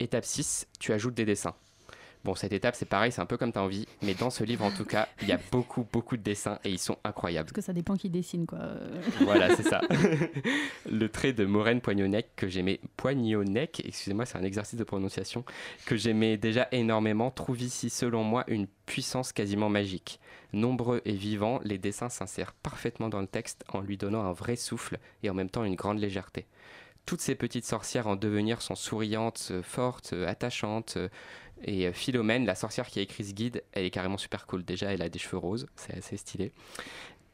Étape 0.00 0.24
6, 0.24 0.66
tu 0.78 0.92
ajoutes 0.94 1.14
des 1.14 1.26
dessins. 1.26 1.54
Bon, 2.24 2.34
cette 2.34 2.52
étape, 2.52 2.74
c'est 2.74 2.88
pareil, 2.88 3.12
c'est 3.12 3.20
un 3.20 3.26
peu 3.26 3.38
comme 3.38 3.50
tu 3.50 3.58
as 3.58 3.62
envie, 3.62 3.86
mais 4.02 4.12
dans 4.12 4.28
ce 4.28 4.44
livre, 4.44 4.62
en 4.64 4.70
tout 4.70 4.84
cas, 4.84 5.08
il 5.22 5.28
y 5.28 5.32
a 5.32 5.38
beaucoup, 5.52 5.86
beaucoup 5.90 6.18
de 6.18 6.22
dessins 6.22 6.58
et 6.64 6.70
ils 6.70 6.78
sont 6.78 6.98
incroyables. 7.04 7.46
Parce 7.46 7.54
que 7.54 7.60
ça 7.62 7.72
dépend 7.72 7.96
qui 7.96 8.10
dessine, 8.10 8.46
quoi. 8.46 8.58
Voilà, 9.20 9.54
c'est 9.56 9.62
ça. 9.62 9.80
le 10.90 11.08
trait 11.08 11.32
de 11.32 11.46
Maureen 11.46 11.80
Poignonnec 11.80 12.30
que 12.36 12.46
j'aimais, 12.48 12.80
Poignonnec, 12.96 13.82
excusez-moi, 13.86 14.26
c'est 14.26 14.36
un 14.36 14.42
exercice 14.42 14.78
de 14.78 14.84
prononciation, 14.84 15.44
que 15.86 15.96
j'aimais 15.96 16.36
déjà 16.36 16.68
énormément, 16.72 17.30
trouve 17.30 17.62
ici, 17.62 17.88
selon 17.88 18.22
moi, 18.22 18.44
une 18.48 18.66
puissance 18.84 19.32
quasiment 19.32 19.70
magique. 19.70 20.20
Nombreux 20.52 21.00
et 21.06 21.12
vivants, 21.12 21.60
les 21.64 21.78
dessins 21.78 22.10
s'insèrent 22.10 22.52
parfaitement 22.52 23.08
dans 23.08 23.20
le 23.20 23.28
texte 23.28 23.64
en 23.72 23.80
lui 23.80 23.96
donnant 23.96 24.22
un 24.22 24.32
vrai 24.32 24.56
souffle 24.56 24.98
et 25.22 25.30
en 25.30 25.34
même 25.34 25.48
temps 25.48 25.64
une 25.64 25.76
grande 25.76 26.00
légèreté. 26.00 26.46
Toutes 27.10 27.20
ces 27.20 27.34
petites 27.34 27.64
sorcières 27.64 28.06
en 28.06 28.14
devenir 28.14 28.62
sont 28.62 28.76
souriantes, 28.76 29.48
euh, 29.50 29.64
fortes, 29.64 30.12
euh, 30.12 30.28
attachantes. 30.28 30.94
euh, 30.96 31.08
Et 31.64 31.92
Philomène, 31.92 32.46
la 32.46 32.54
sorcière 32.54 32.86
qui 32.86 33.00
a 33.00 33.02
écrit 33.02 33.24
ce 33.24 33.32
guide, 33.32 33.64
elle 33.72 33.84
est 33.84 33.90
carrément 33.90 34.16
super 34.16 34.46
cool. 34.46 34.64
Déjà, 34.64 34.92
elle 34.92 35.02
a 35.02 35.08
des 35.08 35.18
cheveux 35.18 35.38
roses, 35.38 35.66
c'est 35.74 35.96
assez 35.98 36.16
stylé. 36.16 36.52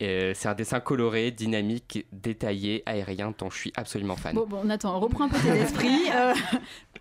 Et, 0.01 0.09
euh, 0.09 0.33
c'est 0.35 0.49
un 0.49 0.55
dessin 0.55 0.81
coloré, 0.81 1.31
dynamique, 1.31 2.07
détaillé, 2.11 2.83
aérien, 2.87 3.35
dont 3.37 3.51
je 3.51 3.59
suis 3.59 3.73
absolument 3.77 4.17
fan. 4.17 4.35
Bon, 4.35 4.47
bon, 4.47 4.65
Nathan, 4.65 4.99
reprends 4.99 5.25
un 5.25 5.29
peu 5.29 5.39
tes 5.41 5.59
esprits. 5.61 6.09
Euh, 6.15 6.33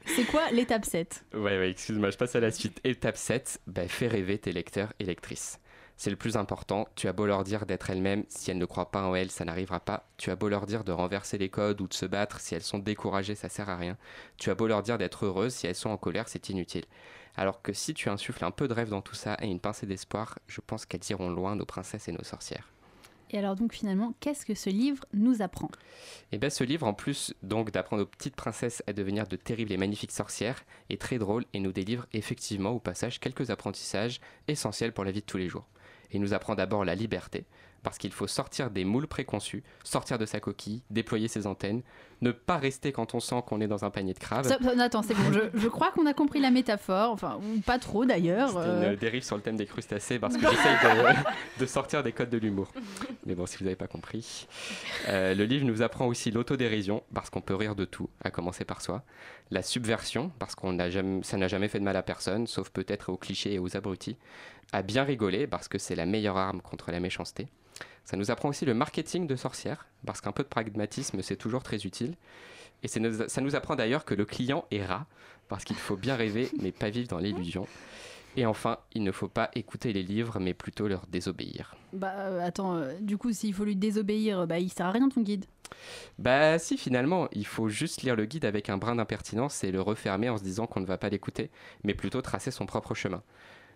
c'est 0.05 0.25
quoi 0.25 0.51
l'étape 0.51 0.83
7 0.83 1.23
Ouais, 1.33 1.57
ouais, 1.57 1.71
excuse-moi, 1.71 2.09
je 2.11 2.17
passe 2.17 2.35
à 2.35 2.41
la 2.41 2.51
suite. 2.51 2.81
Étape 2.83 3.15
7, 3.15 3.61
bah, 3.67 3.87
fais 3.87 4.07
rêver 4.09 4.37
tes 4.37 4.51
lecteurs 4.51 4.91
et 4.99 5.05
lectrices. 5.05 5.59
C'est 5.97 6.09
le 6.09 6.15
plus 6.17 6.35
important. 6.35 6.87
Tu 6.95 7.07
as 7.07 7.13
beau 7.13 7.25
leur 7.25 7.43
dire 7.43 7.65
d'être 7.65 7.89
elles-mêmes, 7.89 8.25
si 8.27 8.51
elles 8.51 8.57
ne 8.57 8.65
croient 8.65 8.91
pas 8.91 9.03
en 9.03 9.15
elles, 9.15 9.31
ça 9.31 9.45
n'arrivera 9.45 9.79
pas. 9.79 10.09
Tu 10.17 10.29
as 10.29 10.35
beau 10.35 10.49
leur 10.49 10.65
dire 10.65 10.83
de 10.83 10.91
renverser 10.91 11.37
les 11.37 11.49
codes 11.49 11.79
ou 11.79 11.87
de 11.87 11.93
se 11.93 12.05
battre, 12.05 12.39
si 12.39 12.53
elles 12.53 12.61
sont 12.61 12.79
découragées, 12.79 13.35
ça 13.35 13.49
sert 13.49 13.69
à 13.69 13.77
rien. 13.77 13.97
Tu 14.37 14.49
as 14.49 14.55
beau 14.55 14.67
leur 14.67 14.83
dire 14.83 14.97
d'être 14.97 15.25
heureuses, 15.25 15.53
si 15.53 15.67
elles 15.67 15.75
sont 15.75 15.89
en 15.89 15.97
colère, 15.97 16.27
c'est 16.27 16.49
inutile. 16.49 16.85
Alors 17.37 17.61
que 17.61 17.73
si 17.73 17.93
tu 17.93 18.09
insuffles 18.09 18.45
un 18.45 18.51
peu 18.51 18.67
de 18.67 18.73
rêve 18.73 18.89
dans 18.89 19.01
tout 19.01 19.15
ça 19.15 19.37
et 19.41 19.47
une 19.47 19.59
pincée 19.59 19.85
d'espoir, 19.85 20.39
je 20.47 20.61
pense 20.65 20.85
qu'elles 20.85 21.09
iront 21.09 21.29
loin, 21.29 21.55
nos 21.55 21.65
princesses 21.65 22.07
et 22.07 22.11
nos 22.11 22.23
sorcières. 22.23 22.69
Et 23.31 23.37
alors 23.37 23.55
donc 23.55 23.73
finalement, 23.73 24.13
qu'est-ce 24.19 24.45
que 24.45 24.53
ce 24.53 24.69
livre 24.69 25.03
nous 25.13 25.41
apprend? 25.41 25.69
Et 26.31 26.37
bien 26.37 26.49
ce 26.49 26.63
livre, 26.63 26.85
en 26.85 26.93
plus 26.93 27.33
donc 27.41 27.71
d'apprendre 27.71 28.03
aux 28.03 28.05
petites 28.05 28.35
princesses 28.35 28.83
à 28.87 28.93
devenir 28.93 29.27
de 29.27 29.35
terribles 29.35 29.71
et 29.71 29.77
magnifiques 29.77 30.11
sorcières, 30.11 30.63
est 30.89 31.01
très 31.01 31.17
drôle 31.17 31.45
et 31.53 31.59
nous 31.59 31.71
délivre 31.71 32.05
effectivement 32.13 32.71
au 32.71 32.79
passage 32.79 33.19
quelques 33.19 33.49
apprentissages 33.49 34.21
essentiels 34.47 34.93
pour 34.93 35.03
la 35.03 35.11
vie 35.11 35.21
de 35.21 35.25
tous 35.25 35.37
les 35.37 35.49
jours. 35.49 35.65
Il 36.11 36.21
nous 36.21 36.33
apprend 36.33 36.55
d'abord 36.55 36.85
la 36.85 36.95
liberté, 36.95 37.45
parce 37.83 37.97
qu'il 37.97 38.11
faut 38.11 38.27
sortir 38.27 38.71
des 38.71 38.83
moules 38.83 39.07
préconçus, 39.07 39.63
sortir 39.83 40.17
de 40.17 40.25
sa 40.25 40.39
coquille, 40.39 40.81
déployer 40.89 41.27
ses 41.27 41.47
antennes, 41.47 41.83
ne 42.21 42.31
pas 42.31 42.57
rester 42.57 42.91
quand 42.91 43.13
on 43.13 43.19
sent 43.19 43.43
qu'on 43.45 43.61
est 43.61 43.67
dans 43.67 43.85
un 43.85 43.89
panier 43.89 44.13
de 44.13 44.19
crabes. 44.19 44.45
Stop, 44.45 44.61
attends, 44.79 45.03
c'est 45.03 45.13
bon. 45.13 45.31
Je, 45.31 45.59
je 45.59 45.67
crois 45.67 45.91
qu'on 45.91 46.05
a 46.05 46.13
compris 46.13 46.39
la 46.39 46.49
métaphore. 46.51 47.11
Enfin, 47.11 47.37
ou 47.37 47.59
pas 47.59 47.77
trop 47.77 48.05
d'ailleurs. 48.05 48.57
Euh. 48.57 48.91
une 48.91 48.95
dérive 48.95 49.23
sur 49.23 49.35
le 49.35 49.41
thème 49.41 49.57
des 49.57 49.65
crustacés 49.65 50.17
parce 50.19 50.35
que 50.35 50.41
j'essaye 50.49 50.75
de, 50.83 51.59
de 51.61 51.65
sortir 51.65 52.03
des 52.03 52.11
codes 52.11 52.29
de 52.29 52.37
l'humour. 52.37 52.71
Mais 53.25 53.35
bon, 53.35 53.45
si 53.45 53.57
vous 53.57 53.65
n'avez 53.65 53.75
pas 53.75 53.87
compris. 53.87 54.47
Euh, 55.09 55.35
le 55.35 55.45
livre 55.45 55.65
nous 55.65 55.81
apprend 55.81 56.07
aussi 56.07 56.31
l'autodérision 56.31 57.03
parce 57.13 57.29
qu'on 57.29 57.41
peut 57.41 57.55
rire 57.55 57.75
de 57.75 57.85
tout, 57.85 58.09
à 58.23 58.31
commencer 58.31 58.65
par 58.65 58.81
soi. 58.81 59.03
La 59.51 59.61
subversion 59.61 60.31
parce 60.39 60.55
qu'on 60.55 60.73
n'a 60.73 60.89
jamais, 60.89 61.21
ça 61.23 61.37
n'a 61.37 61.47
jamais 61.47 61.67
fait 61.67 61.79
de 61.79 61.83
mal 61.83 61.95
à 61.95 62.03
personne, 62.03 62.47
sauf 62.47 62.69
peut-être 62.69 63.09
aux 63.09 63.17
clichés 63.17 63.53
et 63.53 63.59
aux 63.59 63.77
abrutis. 63.77 64.17
À 64.71 64.81
bien 64.81 65.03
rigoler 65.03 65.47
parce 65.47 65.67
que 65.67 65.77
c'est 65.77 65.95
la 65.95 66.05
meilleure 66.05 66.37
arme 66.37 66.61
contre 66.61 66.91
la 66.91 66.99
méchanceté. 66.99 67.47
Ça 68.03 68.17
nous 68.17 68.31
apprend 68.31 68.49
aussi 68.49 68.65
le 68.65 68.73
marketing 68.73 69.27
de 69.27 69.35
sorcière 69.35 69.87
parce 70.05 70.21
qu'un 70.21 70.31
peu 70.31 70.43
de 70.43 70.47
pragmatisme, 70.47 71.21
c'est 71.21 71.35
toujours 71.35 71.63
très 71.63 71.85
utile. 71.85 72.15
Et 72.83 72.87
ça 72.87 73.41
nous 73.41 73.55
apprend 73.55 73.75
d'ailleurs 73.75 74.05
que 74.05 74.13
le 74.13 74.25
client 74.25 74.65
est 74.71 74.85
rat 74.85 75.07
parce 75.47 75.63
qu'il 75.63 75.77
faut 75.77 75.97
bien 75.97 76.15
rêver 76.15 76.49
mais 76.61 76.71
pas 76.71 76.89
vivre 76.89 77.07
dans 77.07 77.19
l'illusion. 77.19 77.67
Et 78.37 78.45
enfin, 78.45 78.79
il 78.93 79.03
ne 79.03 79.11
faut 79.11 79.29
pas 79.29 79.49
écouter 79.55 79.93
les 79.93 80.03
livres, 80.03 80.39
mais 80.39 80.53
plutôt 80.53 80.87
leur 80.87 81.07
désobéir. 81.07 81.75
Bah 81.93 82.11
euh, 82.17 82.45
attends, 82.45 82.75
euh, 82.75 82.93
du 82.99 83.17
coup, 83.17 83.31
s'il 83.31 83.53
faut 83.53 83.63
lui 83.63 83.77
désobéir, 83.77 84.45
bah 84.45 84.59
il 84.59 84.69
sert 84.69 84.87
à 84.87 84.91
rien 84.91 85.07
ton 85.07 85.21
guide? 85.21 85.45
Bah 86.19 86.59
si, 86.59 86.77
finalement, 86.77 87.29
il 87.31 87.45
faut 87.45 87.69
juste 87.69 88.01
lire 88.01 88.15
le 88.15 88.25
guide 88.25 88.45
avec 88.45 88.69
un 88.69 88.77
brin 88.77 88.95
d'impertinence 88.95 89.63
et 89.63 89.71
le 89.71 89.81
refermer 89.81 90.29
en 90.29 90.37
se 90.37 90.43
disant 90.43 90.67
qu'on 90.67 90.81
ne 90.81 90.85
va 90.85 90.97
pas 90.97 91.09
l'écouter, 91.09 91.49
mais 91.83 91.93
plutôt 91.93 92.21
tracer 92.21 92.51
son 92.51 92.65
propre 92.65 92.93
chemin. 92.93 93.23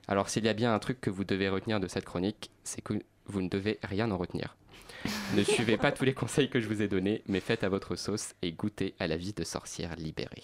Alors 0.10 0.28
s'il 0.28 0.44
y 0.44 0.50
a 0.50 0.54
bien 0.54 0.74
un 0.74 0.80
truc 0.80 1.00
que 1.00 1.12
vous 1.12 1.24
devez 1.24 1.50
retenir 1.50 1.80
de 1.80 1.88
cette 1.88 2.04
chronique, 2.04 2.50
c'est 2.64 2.82
que 2.82 2.96
vous 3.28 3.44
ne 3.44 3.48
devez 3.48 3.78
rien 3.84 4.10
en 4.10 4.18
retenir. 4.18 4.58
ne 5.38 5.44
suivez 5.44 5.78
pas 5.78 5.92
tous 5.92 6.04
les 6.04 6.16
conseils 6.16 6.50
que 6.50 6.60
je 6.60 6.68
vous 6.68 6.82
ai 6.82 6.88
donnés, 6.88 7.22
mais 7.28 7.40
faites 7.40 7.64
à 7.64 7.70
votre 7.70 7.96
sauce 7.96 8.34
et 8.42 8.52
goûtez 8.52 8.96
à 8.98 9.06
la 9.06 9.18
vie 9.18 9.34
de 9.34 9.44
sorcière 9.44 9.96
libérée. 9.96 10.44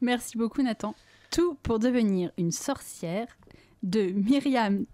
Merci 0.00 0.38
beaucoup, 0.38 0.62
Nathan. 0.62 0.94
Tout 1.30 1.58
pour 1.62 1.78
devenir 1.78 2.32
une 2.38 2.50
sorcière 2.50 3.26
de 3.82 4.06
Myriam 4.12 4.86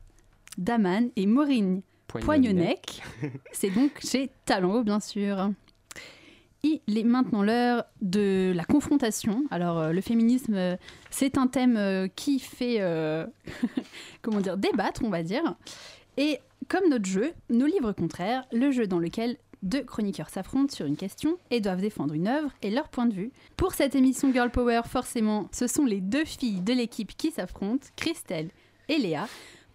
Daman 0.58 1.10
et 1.14 1.26
Maureen 1.26 1.82
Poignonnec. 2.08 3.00
C'est 3.52 3.70
donc 3.70 3.92
chez 4.04 4.32
Talent, 4.44 4.82
bien 4.82 4.98
sûr. 4.98 5.52
Il 6.64 6.96
est 6.96 7.02
maintenant 7.02 7.42
l'heure 7.42 7.84
de 8.02 8.52
la 8.54 8.64
confrontation. 8.64 9.44
Alors, 9.50 9.78
euh, 9.78 9.92
le 9.92 10.00
féminisme, 10.00 10.54
euh, 10.54 10.76
c'est 11.10 11.36
un 11.36 11.48
thème 11.48 11.76
euh, 11.76 12.06
qui 12.14 12.38
fait, 12.38 12.80
comment 14.22 14.40
dire, 14.40 14.56
débattre, 14.56 15.02
on 15.04 15.10
va 15.10 15.24
dire. 15.24 15.56
Et 16.16 16.38
comme 16.68 16.88
notre 16.88 17.06
jeu, 17.06 17.32
nos 17.50 17.66
livres 17.66 17.92
contraires, 17.92 18.44
le 18.52 18.70
jeu 18.70 18.86
dans 18.86 19.00
lequel 19.00 19.38
deux 19.62 19.82
chroniqueurs 19.82 20.28
s'affrontent 20.28 20.72
sur 20.72 20.86
une 20.86 20.96
question 20.96 21.36
et 21.50 21.60
doivent 21.60 21.80
défendre 21.80 22.14
une 22.14 22.28
œuvre 22.28 22.50
et 22.62 22.70
leur 22.70 22.88
point 22.88 23.06
de 23.06 23.14
vue. 23.14 23.32
Pour 23.56 23.74
cette 23.74 23.96
émission 23.96 24.32
Girl 24.32 24.50
Power, 24.50 24.82
forcément, 24.86 25.48
ce 25.52 25.66
sont 25.66 25.84
les 25.84 26.00
deux 26.00 26.24
filles 26.24 26.60
de 26.60 26.72
l'équipe 26.72 27.16
qui 27.16 27.32
s'affrontent, 27.32 27.86
Christelle 27.96 28.50
et 28.88 28.98
Léa. 28.98 29.26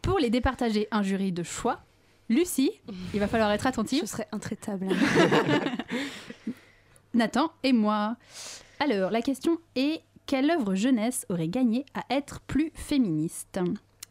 Pour 0.01 0.19
les 0.19 0.29
départager, 0.29 0.87
un 0.91 1.03
jury 1.03 1.33
de 1.33 1.43
choix. 1.43 1.81
Lucie, 2.29 2.71
il 3.13 3.19
va 3.19 3.27
falloir 3.27 3.51
être 3.51 3.67
attentive. 3.67 4.01
Je 4.01 4.05
serais 4.07 4.27
intraitable. 4.31 4.87
Nathan 7.13 7.51
et 7.63 7.73
moi. 7.73 8.17
Alors, 8.79 9.11
la 9.11 9.21
question 9.21 9.59
est 9.75 10.01
quelle 10.25 10.51
œuvre 10.51 10.75
jeunesse 10.75 11.25
aurait 11.29 11.47
gagné 11.47 11.85
à 11.93 12.03
être 12.13 12.41
plus 12.41 12.71
féministe? 12.75 13.59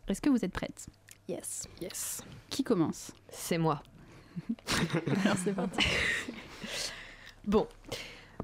Est-ce 0.08 0.20
que 0.20 0.30
vous 0.30 0.44
êtes 0.44 0.52
prête? 0.52 0.86
Yes. 1.28 1.68
Yes. 1.80 2.22
Qui 2.50 2.62
commence? 2.64 3.12
C'est 3.28 3.58
moi. 3.58 3.82
Alors, 5.24 5.36
c'est 5.42 5.54
parti. 5.54 5.86
Bon. 7.46 7.68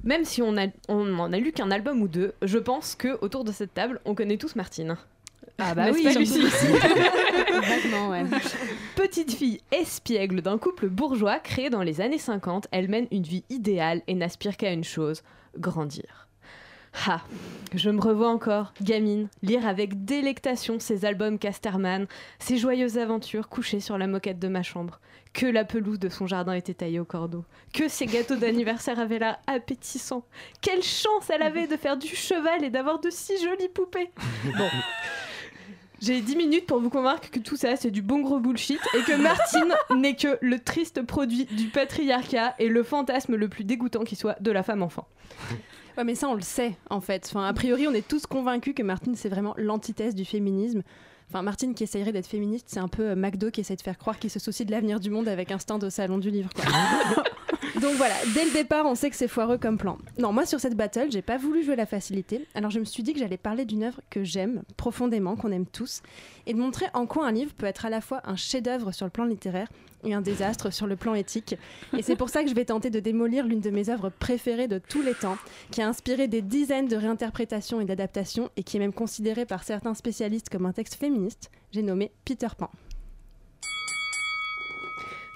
Même 0.05 0.25
si 0.25 0.43
on, 0.43 0.57
a, 0.57 0.69
on 0.89 1.19
en 1.19 1.33
a 1.33 1.39
lu 1.39 1.51
qu'un 1.53 1.73
album 1.73 2.03
ou 2.03 2.09
deux, 2.09 2.35
je 2.43 2.59
pense 2.59 2.95
que 2.95 3.19
autour 3.21 3.43
de 3.43 3.51
cette 3.51 3.75
table, 3.75 4.01
on 4.05 4.15
connaît 4.15 4.37
tous 4.37 4.55
Martine. 4.55 4.97
Ah 5.59 5.75
N'est-ce 5.77 6.03
pas, 6.03 6.19
Lucie 6.19 6.43
ouais. 8.11 8.25
Petite 8.97 9.33
fille 9.33 9.61
espiègle 9.71 10.43
d'un 10.43 10.59
couple 10.59 10.89
bourgeois 10.89 11.39
créé 11.39 11.71
dans 11.71 11.83
les 11.83 12.01
années 12.01 12.19
50, 12.19 12.69
elle 12.71 12.89
mène 12.89 13.07
une 13.11 13.23
vie 13.23 13.45
idéale 13.51 14.03
et 14.07 14.15
n'aspire 14.15 14.57
qu'à 14.57 14.73
une 14.73 14.85
chose, 14.85 15.23
grandir. 15.59 16.29
Ah, 17.07 17.23
je 17.75 17.89
me 17.89 18.01
revois 18.01 18.29
encore, 18.29 18.75
gamine, 18.83 19.29
lire 19.43 19.67
avec 19.67 20.05
délectation 20.05 20.79
ces 20.79 21.07
albums 21.07 21.39
Casterman, 21.39 22.07
ces 22.39 22.59
joyeuses 22.59 22.99
aventures 22.99 23.49
couchées 23.49 23.81
sur 23.81 23.97
la 23.97 24.07
moquette 24.07 24.39
de 24.39 24.49
ma 24.49 24.63
chambre. 24.63 25.01
Que 25.33 25.47
la 25.47 25.65
pelouse 25.65 25.99
de 25.99 26.11
son 26.11 26.27
jardin 26.27 26.53
était 26.53 26.75
taillée 26.75 27.01
au 27.01 27.07
cordeau. 27.07 27.47
Que 27.73 27.89
ses 27.89 28.05
gâteaux 28.05 28.37
d'anniversaire 28.37 29.01
avaient 29.01 29.19
l'air 29.19 29.39
appétissants. 29.47 30.27
Quelle 30.61 30.83
chance 30.83 31.31
elle 31.31 31.41
avait 31.41 31.67
de 31.67 31.79
faire 31.79 31.97
du 31.97 32.15
cheval 32.15 32.63
et 32.63 32.69
d'avoir 32.71 33.01
de 33.01 33.09
si 33.09 33.43
jolies 33.43 33.71
poupées. 33.71 34.11
Bon. 34.59 34.69
J'ai 36.03 36.21
10 36.21 36.35
minutes 36.35 36.67
pour 36.67 36.81
vous 36.81 36.91
convaincre 36.91 37.31
que 37.31 37.39
tout 37.39 37.57
ça 37.57 37.77
c'est 37.77 37.93
du 37.93 38.03
bon 38.03 38.21
gros 38.21 38.41
bullshit 38.41 38.81
et 38.99 39.03
que 39.03 39.17
Martine 39.17 39.73
n'est 39.97 40.17
que 40.17 40.37
le 40.41 40.59
triste 40.59 41.03
produit 41.03 41.45
du 41.45 41.69
patriarcat 41.69 42.55
et 42.59 42.69
le 42.69 42.83
fantasme 42.83 43.37
le 43.37 43.49
plus 43.49 43.63
dégoûtant 43.63 44.03
qui 44.03 44.17
soit 44.17 44.37
de 44.41 44.51
la 44.51 44.65
femme 44.65 44.83
enfant. 44.83 45.07
Ouais, 45.97 46.05
mais 46.05 46.15
ça, 46.15 46.29
on 46.29 46.35
le 46.35 46.41
sait, 46.41 46.75
en 46.91 47.01
fait. 47.01 47.27
Enfin, 47.29 47.45
a 47.45 47.53
priori, 47.53 47.87
on 47.87 47.93
est 47.93 48.07
tous 48.07 48.27
convaincus 48.27 48.75
que 48.75 48.83
Martine, 48.83 49.15
c'est 49.15 49.29
vraiment 49.29 49.55
l'antithèse 49.59 50.15
du 50.15 50.25
féminisme. 50.25 50.83
Enfin, 51.29 51.43
Martine 51.43 51.75
qui 51.75 51.85
essayerait 51.85 52.13
d'être 52.13 52.27
féministe, 52.27 52.67
c'est 52.69 52.81
un 52.81 52.89
peu 52.89 53.11
euh, 53.11 53.15
McDo 53.15 53.51
qui 53.51 53.61
essaie 53.61 53.77
de 53.77 53.83
faire 53.83 53.99
croire 53.99 54.19
qu'il 54.19 54.31
se 54.31 54.39
soucie 54.39 54.65
de 54.65 54.71
l'avenir 54.71 55.01
du 55.01 55.11
monde 55.11 55.29
avec 55.29 55.51
un 55.51 55.59
stand 55.59 55.85
au 55.85 55.91
salon 55.91 56.19
du 56.19 56.31
livre. 56.31 56.51
quoi. 56.55 56.65
Donc 57.83 57.97
voilà, 57.97 58.15
dès 58.33 58.45
le 58.45 58.53
départ, 58.53 58.87
on 58.87 58.95
sait 58.95 59.11
que 59.11 59.17
c'est 59.17 59.27
foireux 59.27 59.59
comme 59.59 59.77
plan. 59.77 59.99
Non, 60.17 60.33
moi 60.33 60.47
sur 60.47 60.61
cette 60.61 60.77
battle, 60.77 61.11
j'ai 61.11 61.21
pas 61.21 61.37
voulu 61.37 61.65
jouer 61.65 61.75
la 61.75 61.85
facilité. 61.85 62.47
Alors 62.55 62.71
je 62.71 62.79
me 62.79 62.85
suis 62.85 63.03
dit 63.03 63.13
que 63.13 63.19
j'allais 63.19 63.37
parler 63.37 63.65
d'une 63.65 63.83
œuvre 63.83 64.01
que 64.09 64.23
j'aime 64.23 64.63
profondément, 64.77 65.35
qu'on 65.35 65.51
aime 65.51 65.67
tous, 65.67 66.01
et 66.47 66.55
de 66.55 66.59
montrer 66.61 66.87
en 66.95 67.07
quoi 67.07 67.27
un 67.27 67.33
livre 67.33 67.53
peut 67.55 67.67
être 67.67 67.85
à 67.85 67.91
la 67.91 68.01
fois 68.01 68.21
un 68.25 68.37
chef-d'œuvre 68.37 68.93
sur 68.93 69.05
le 69.05 69.11
plan 69.11 69.25
littéraire 69.25 69.67
et 70.05 70.15
un 70.15 70.21
désastre 70.21 70.73
sur 70.73 70.87
le 70.87 70.95
plan 70.95 71.15
éthique. 71.15 71.57
Et 71.99 72.03
c'est 72.03 72.15
pour 72.15 72.29
ça 72.29 72.45
que 72.45 72.49
je 72.49 72.55
vais 72.55 72.67
tenter 72.67 72.89
de 72.89 73.01
démolir 73.01 73.47
l'une 73.47 73.61
de 73.61 73.71
mes 73.71 73.89
œuvres 73.89 74.11
préférées 74.11 74.69
de 74.69 74.79
tous 74.79 75.03
les 75.03 75.15
temps, 75.15 75.37
qui 75.73 75.83
a 75.83 75.89
inspiré 75.89 76.29
des 76.29 76.41
dizaines 76.41 76.87
de 76.87 76.97
réinterprétations 76.97 77.81
et 77.81 77.85
d'adaptations, 77.85 78.49
et 78.57 78.63
qui 78.63 78.77
est 78.77 78.81
même 78.81 78.93
considérée 78.93 79.45
par 79.45 79.65
certains 79.65 79.95
spécialistes 79.95 80.51
comme 80.51 80.67
un 80.67 80.73
texte 80.73 80.95
féministe. 80.95 81.51
J'ai 81.73 81.83
nommé 81.83 82.13
Peter 82.25 82.49
Pan. 82.57 82.71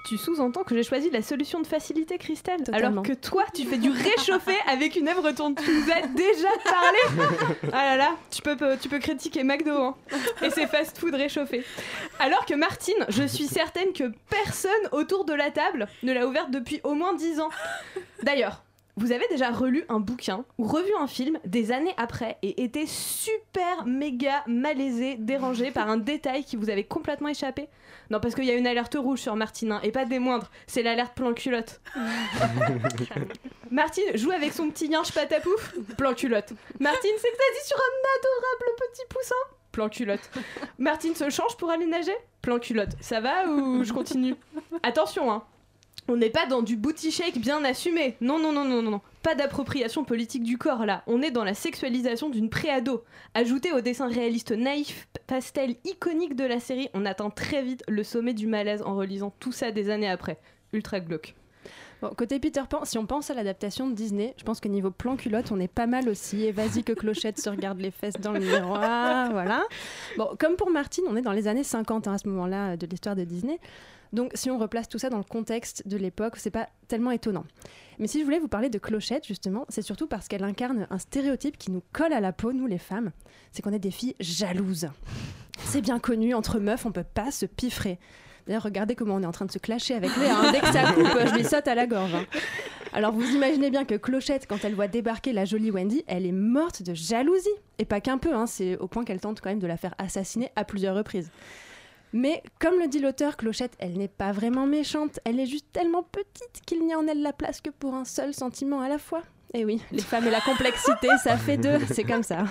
Tu 0.07 0.17
sous-entends 0.17 0.63
que 0.63 0.73
j'ai 0.73 0.83
choisi 0.83 1.09
la 1.09 1.21
solution 1.21 1.59
de 1.59 1.67
facilité, 1.67 2.17
Christelle 2.17 2.63
Totalement. 2.63 3.01
Alors 3.01 3.03
que 3.03 3.11
toi, 3.11 3.43
tu 3.53 3.65
fais 3.65 3.77
du 3.77 3.89
réchauffé 3.89 4.55
avec 4.67 4.95
une 4.95 5.09
œuvre 5.09 5.31
dont 5.31 5.53
tu 5.53 5.69
nous 5.69 5.91
as 5.91 6.07
déjà 6.07 6.47
parlé 6.63 7.27
Ah 7.73 7.85
là 7.85 7.97
là, 7.97 8.15
tu 8.31 8.41
peux, 8.41 8.55
tu 8.81 8.87
peux 8.87 8.99
critiquer 8.99 9.43
McDo 9.43 9.71
hein, 9.71 9.95
et 10.41 10.49
ses 10.49 10.65
fast-food 10.65 11.13
réchauffés. 11.13 11.65
Alors 12.19 12.45
que 12.45 12.53
Martine, 12.53 13.05
je 13.09 13.23
suis 13.23 13.47
certaine 13.47 13.91
que 13.91 14.13
personne 14.29 14.71
autour 14.93 15.25
de 15.25 15.33
la 15.33 15.51
table 15.51 15.87
ne 16.03 16.13
l'a 16.13 16.25
ouverte 16.25 16.51
depuis 16.51 16.79
au 16.85 16.93
moins 16.93 17.13
10 17.13 17.41
ans. 17.41 17.49
D'ailleurs, 18.23 18.63
vous 18.97 19.11
avez 19.11 19.25
déjà 19.29 19.51
relu 19.51 19.85
un 19.89 19.99
bouquin 19.99 20.43
ou 20.57 20.65
revu 20.65 20.91
un 20.99 21.07
film 21.07 21.39
des 21.45 21.71
années 21.71 21.93
après 21.97 22.37
et 22.41 22.63
été 22.63 22.85
super 22.87 23.85
méga 23.85 24.43
malaisé, 24.47 25.15
dérangé 25.15 25.71
par 25.77 25.89
un 25.89 25.97
détail 25.97 26.43
qui 26.43 26.55
vous 26.55 26.69
avait 26.69 26.83
complètement 26.83 27.29
échappé? 27.29 27.69
Non, 28.09 28.19
parce 28.19 28.35
qu'il 28.35 28.45
y 28.45 28.51
a 28.51 28.55
une 28.55 28.67
alerte 28.67 28.95
rouge 28.95 29.19
sur 29.19 29.35
Martine, 29.35 29.73
hein, 29.73 29.79
et 29.83 29.91
pas 29.91 30.05
des 30.05 30.19
moindres, 30.19 30.49
c'est 30.65 30.81
l'alerte 30.81 31.15
plan 31.15 31.33
culotte. 31.33 31.79
Martine 33.71 34.15
joue 34.15 34.31
avec 34.31 34.53
son 34.53 34.69
petit 34.69 34.87
yinche 34.87 35.11
patapouf, 35.11 35.75
plan 35.97 36.13
culotte. 36.13 36.53
Martine 36.79 37.11
s'extasie 37.11 37.67
sur 37.67 37.77
un 37.77 38.17
adorable 38.17 38.91
petit 38.91 39.03
poussin, 39.09 39.35
plan 39.71 39.89
culotte. 39.89 40.31
Martine 40.79 41.15
se 41.15 41.29
change 41.29 41.55
pour 41.57 41.69
aller 41.69 41.85
nager, 41.85 42.15
plan 42.41 42.59
culotte. 42.59 42.95
Ça 43.01 43.19
va 43.19 43.45
ou 43.47 43.83
je 43.83 43.93
continue? 43.93 44.35
Attention, 44.83 45.31
hein. 45.31 45.43
On 46.09 46.15
n'est 46.15 46.29
pas 46.29 46.45
dans 46.45 46.61
du 46.61 46.77
booty 46.77 47.11
shake 47.11 47.39
bien 47.39 47.63
assumé. 47.65 48.15
Non, 48.21 48.39
non, 48.39 48.53
non, 48.53 48.63
non, 48.63 48.81
non. 48.81 49.01
Pas 49.23 49.35
d'appropriation 49.35 50.05
politique 50.05 50.43
du 50.43 50.57
corps 50.57 50.85
là. 50.85 51.03
On 51.05 51.21
est 51.21 51.31
dans 51.31 51.43
la 51.43 51.53
sexualisation 51.53 52.29
d'une 52.29 52.49
préado. 52.49 53.03
Ajouté 53.33 53.73
au 53.73 53.81
dessin 53.81 54.07
réaliste 54.07 54.51
naïf, 54.51 55.07
pastel 55.27 55.75
iconique 55.83 56.37
de 56.37 56.45
la 56.45 56.61
série, 56.61 56.89
on 56.93 57.05
atteint 57.05 57.29
très 57.29 57.61
vite 57.61 57.83
le 57.89 58.03
sommet 58.03 58.33
du 58.33 58.47
malaise 58.47 58.83
en 58.83 58.95
relisant 58.95 59.33
tout 59.39 59.51
ça 59.51 59.71
des 59.71 59.89
années 59.89 60.09
après. 60.09 60.39
Ultra 60.71 61.01
glauque. 61.01 61.35
Bon, 62.01 62.09
côté 62.15 62.39
Peter 62.39 62.61
Pan, 62.69 62.85
si 62.85 62.97
on 62.97 63.07
pense 63.07 63.31
à 63.31 63.33
l'adaptation 63.33 63.87
de 63.89 63.93
Disney, 63.93 64.35
je 64.37 64.43
pense 64.43 64.59
que 64.59 64.67
niveau 64.67 64.91
plan 64.91 65.17
culotte, 65.17 65.51
on 65.51 65.59
est 65.59 65.67
pas 65.67 65.87
mal 65.87 66.07
aussi. 66.07 66.45
Et 66.45 66.51
vas-y 66.51 66.83
que 66.83 66.93
Clochette 66.93 67.39
se 67.39 67.49
regarde 67.49 67.79
les 67.79 67.91
fesses 67.91 68.19
dans 68.21 68.33
le 68.33 68.39
miroir, 68.39 69.31
voilà. 69.31 69.63
Bon, 70.15 70.29
comme 70.39 70.55
pour 70.55 70.69
Martine, 70.69 71.05
on 71.09 71.15
est 71.15 71.21
dans 71.21 71.31
les 71.31 71.47
années 71.47 71.63
50 71.63 72.07
hein, 72.07 72.13
à 72.13 72.17
ce 72.17 72.27
moment-là 72.29 72.77
de 72.77 72.85
l'histoire 72.85 73.15
de 73.15 73.23
Disney. 73.23 73.59
Donc 74.13 74.31
si 74.35 74.49
on 74.49 74.57
replace 74.57 74.87
tout 74.89 74.97
ça 74.99 75.09
dans 75.09 75.17
le 75.17 75.23
contexte 75.23 75.87
de 75.87 75.97
l'époque, 75.97 76.35
c'est 76.37 76.49
pas 76.51 76.69
tellement 76.87 77.11
étonnant. 77.11 77.43
Mais 77.99 78.07
si 78.07 78.19
je 78.19 78.25
voulais 78.25 78.39
vous 78.39 78.47
parler 78.47 78.69
de 78.69 78.77
Clochette, 78.77 79.25
justement, 79.25 79.65
c'est 79.69 79.81
surtout 79.81 80.07
parce 80.07 80.27
qu'elle 80.27 80.43
incarne 80.43 80.87
un 80.89 80.97
stéréotype 80.99 81.57
qui 81.57 81.71
nous 81.71 81.81
colle 81.93 82.13
à 82.13 82.19
la 82.19 82.31
peau, 82.31 82.53
nous 82.53 82.67
les 82.67 82.77
femmes, 82.77 83.11
c'est 83.51 83.61
qu'on 83.61 83.73
est 83.73 83.79
des 83.79 83.91
filles 83.91 84.15
jalouses. 84.19 84.87
C'est 85.65 85.81
bien 85.81 85.99
connu, 85.99 86.33
entre 86.33 86.59
meufs, 86.59 86.85
on 86.85 86.91
peut 86.91 87.03
pas 87.03 87.31
se 87.31 87.45
piffrer. 87.45 87.99
D'ailleurs, 88.45 88.63
regardez 88.63 88.95
comment 88.95 89.15
on 89.15 89.23
est 89.23 89.25
en 89.25 89.31
train 89.31 89.45
de 89.45 89.51
se 89.51 89.57
clasher 89.57 89.93
avec 89.95 90.15
Léa. 90.15 90.37
hein. 90.37 90.51
Dès 90.53 90.59
que 90.61 90.71
ça 90.71 90.93
coupe, 90.93 91.07
je 91.27 91.35
lui 91.35 91.43
saute 91.43 91.67
à 91.67 91.75
la 91.75 91.85
gorge. 91.87 92.13
hein. 92.15 92.25
Alors 92.93 93.11
vous 93.11 93.25
imaginez 93.35 93.69
bien 93.69 93.83
que 93.83 93.95
Clochette, 93.95 94.47
quand 94.47 94.63
elle 94.63 94.73
voit 94.73 94.87
débarquer 94.87 95.33
la 95.33 95.43
jolie 95.43 95.69
Wendy, 95.71 96.03
elle 96.07 96.25
est 96.25 96.31
morte 96.31 96.81
de 96.81 96.93
jalousie. 96.93 97.49
Et 97.79 97.85
pas 97.85 97.99
qu'un 97.99 98.17
peu, 98.17 98.33
hein, 98.33 98.45
c'est 98.47 98.77
au 98.77 98.87
point 98.87 99.03
qu'elle 99.03 99.19
tente 99.19 99.41
quand 99.41 99.49
même 99.49 99.59
de 99.59 99.67
la 99.67 99.75
faire 99.75 99.93
assassiner 99.97 100.49
à 100.55 100.63
plusieurs 100.63 100.95
reprises. 100.95 101.29
Mais 102.13 102.41
comme 102.59 102.79
le 102.79 102.87
dit 102.87 102.99
l'auteur, 102.99 103.37
Clochette, 103.37 103.75
elle 103.79 103.97
n'est 103.97 104.07
pas 104.07 104.31
vraiment 104.31 104.65
méchante, 104.65 105.19
elle 105.25 105.39
est 105.39 105.45
juste 105.45 105.67
tellement 105.73 106.03
petite 106.03 106.61
qu'il 106.65 106.85
n'y 106.85 106.93
a 106.93 106.99
en 106.99 107.07
elle 107.07 107.21
la 107.21 107.33
place 107.33 107.61
que 107.61 107.69
pour 107.69 107.93
un 107.93 108.05
seul 108.05 108.33
sentiment 108.33 108.81
à 108.81 108.89
la 108.89 108.97
fois. 108.97 109.23
Et 109.53 109.65
oui, 109.65 109.81
les 109.91 110.01
femmes 110.01 110.27
et 110.27 110.31
la 110.31 110.41
complexité, 110.41 111.07
ça 111.23 111.37
fait 111.37 111.57
deux, 111.57 111.79
c'est 111.91 112.03
comme 112.03 112.23
ça. 112.23 112.45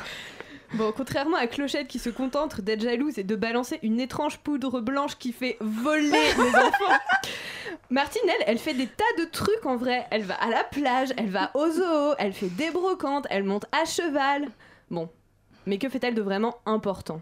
Bon, 0.75 0.93
contrairement 0.93 1.37
à 1.37 1.47
Clochette 1.47 1.87
qui 1.87 1.99
se 1.99 2.11
contente 2.11 2.61
d'être 2.61 2.83
jalouse 2.83 3.19
et 3.19 3.25
de 3.25 3.37
balancer 3.37 3.79
une 3.83 4.01
étrange 4.01 4.39
poudre 4.39 4.81
blanche 4.81 5.17
qui 5.17 5.33
fait 5.33 5.57
voler 5.61 6.11
les 6.11 6.49
enfants, 6.57 6.99
Martine, 7.89 8.23
elle, 8.25 8.45
elle 8.49 8.59
fait 8.59 8.75
des 8.75 8.89
tas 8.89 9.05
de 9.19 9.25
trucs 9.25 9.65
en 9.65 9.77
vrai. 9.77 10.07
Elle 10.11 10.23
va 10.23 10.35
à 10.35 10.49
la 10.49 10.65
plage, 10.65 11.11
elle 11.17 11.31
va 11.31 11.51
au 11.55 11.71
zoo, 11.71 12.15
elle 12.19 12.33
fait 12.33 12.49
des 12.49 12.71
brocantes, 12.71 13.27
elle 13.31 13.45
monte 13.45 13.67
à 13.71 13.85
cheval. 13.85 14.49
Bon, 14.91 15.09
mais 15.67 15.79
que 15.79 15.89
fait-elle 15.89 16.15
de 16.15 16.23
vraiment 16.23 16.57
important? 16.67 17.21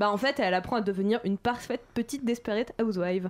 Bah 0.00 0.10
en 0.10 0.16
fait, 0.16 0.40
elle 0.40 0.54
apprend 0.54 0.76
à 0.76 0.80
devenir 0.80 1.20
une 1.24 1.36
parfaite 1.36 1.82
petite 1.92 2.24
desperate 2.24 2.72
housewife. 2.80 3.24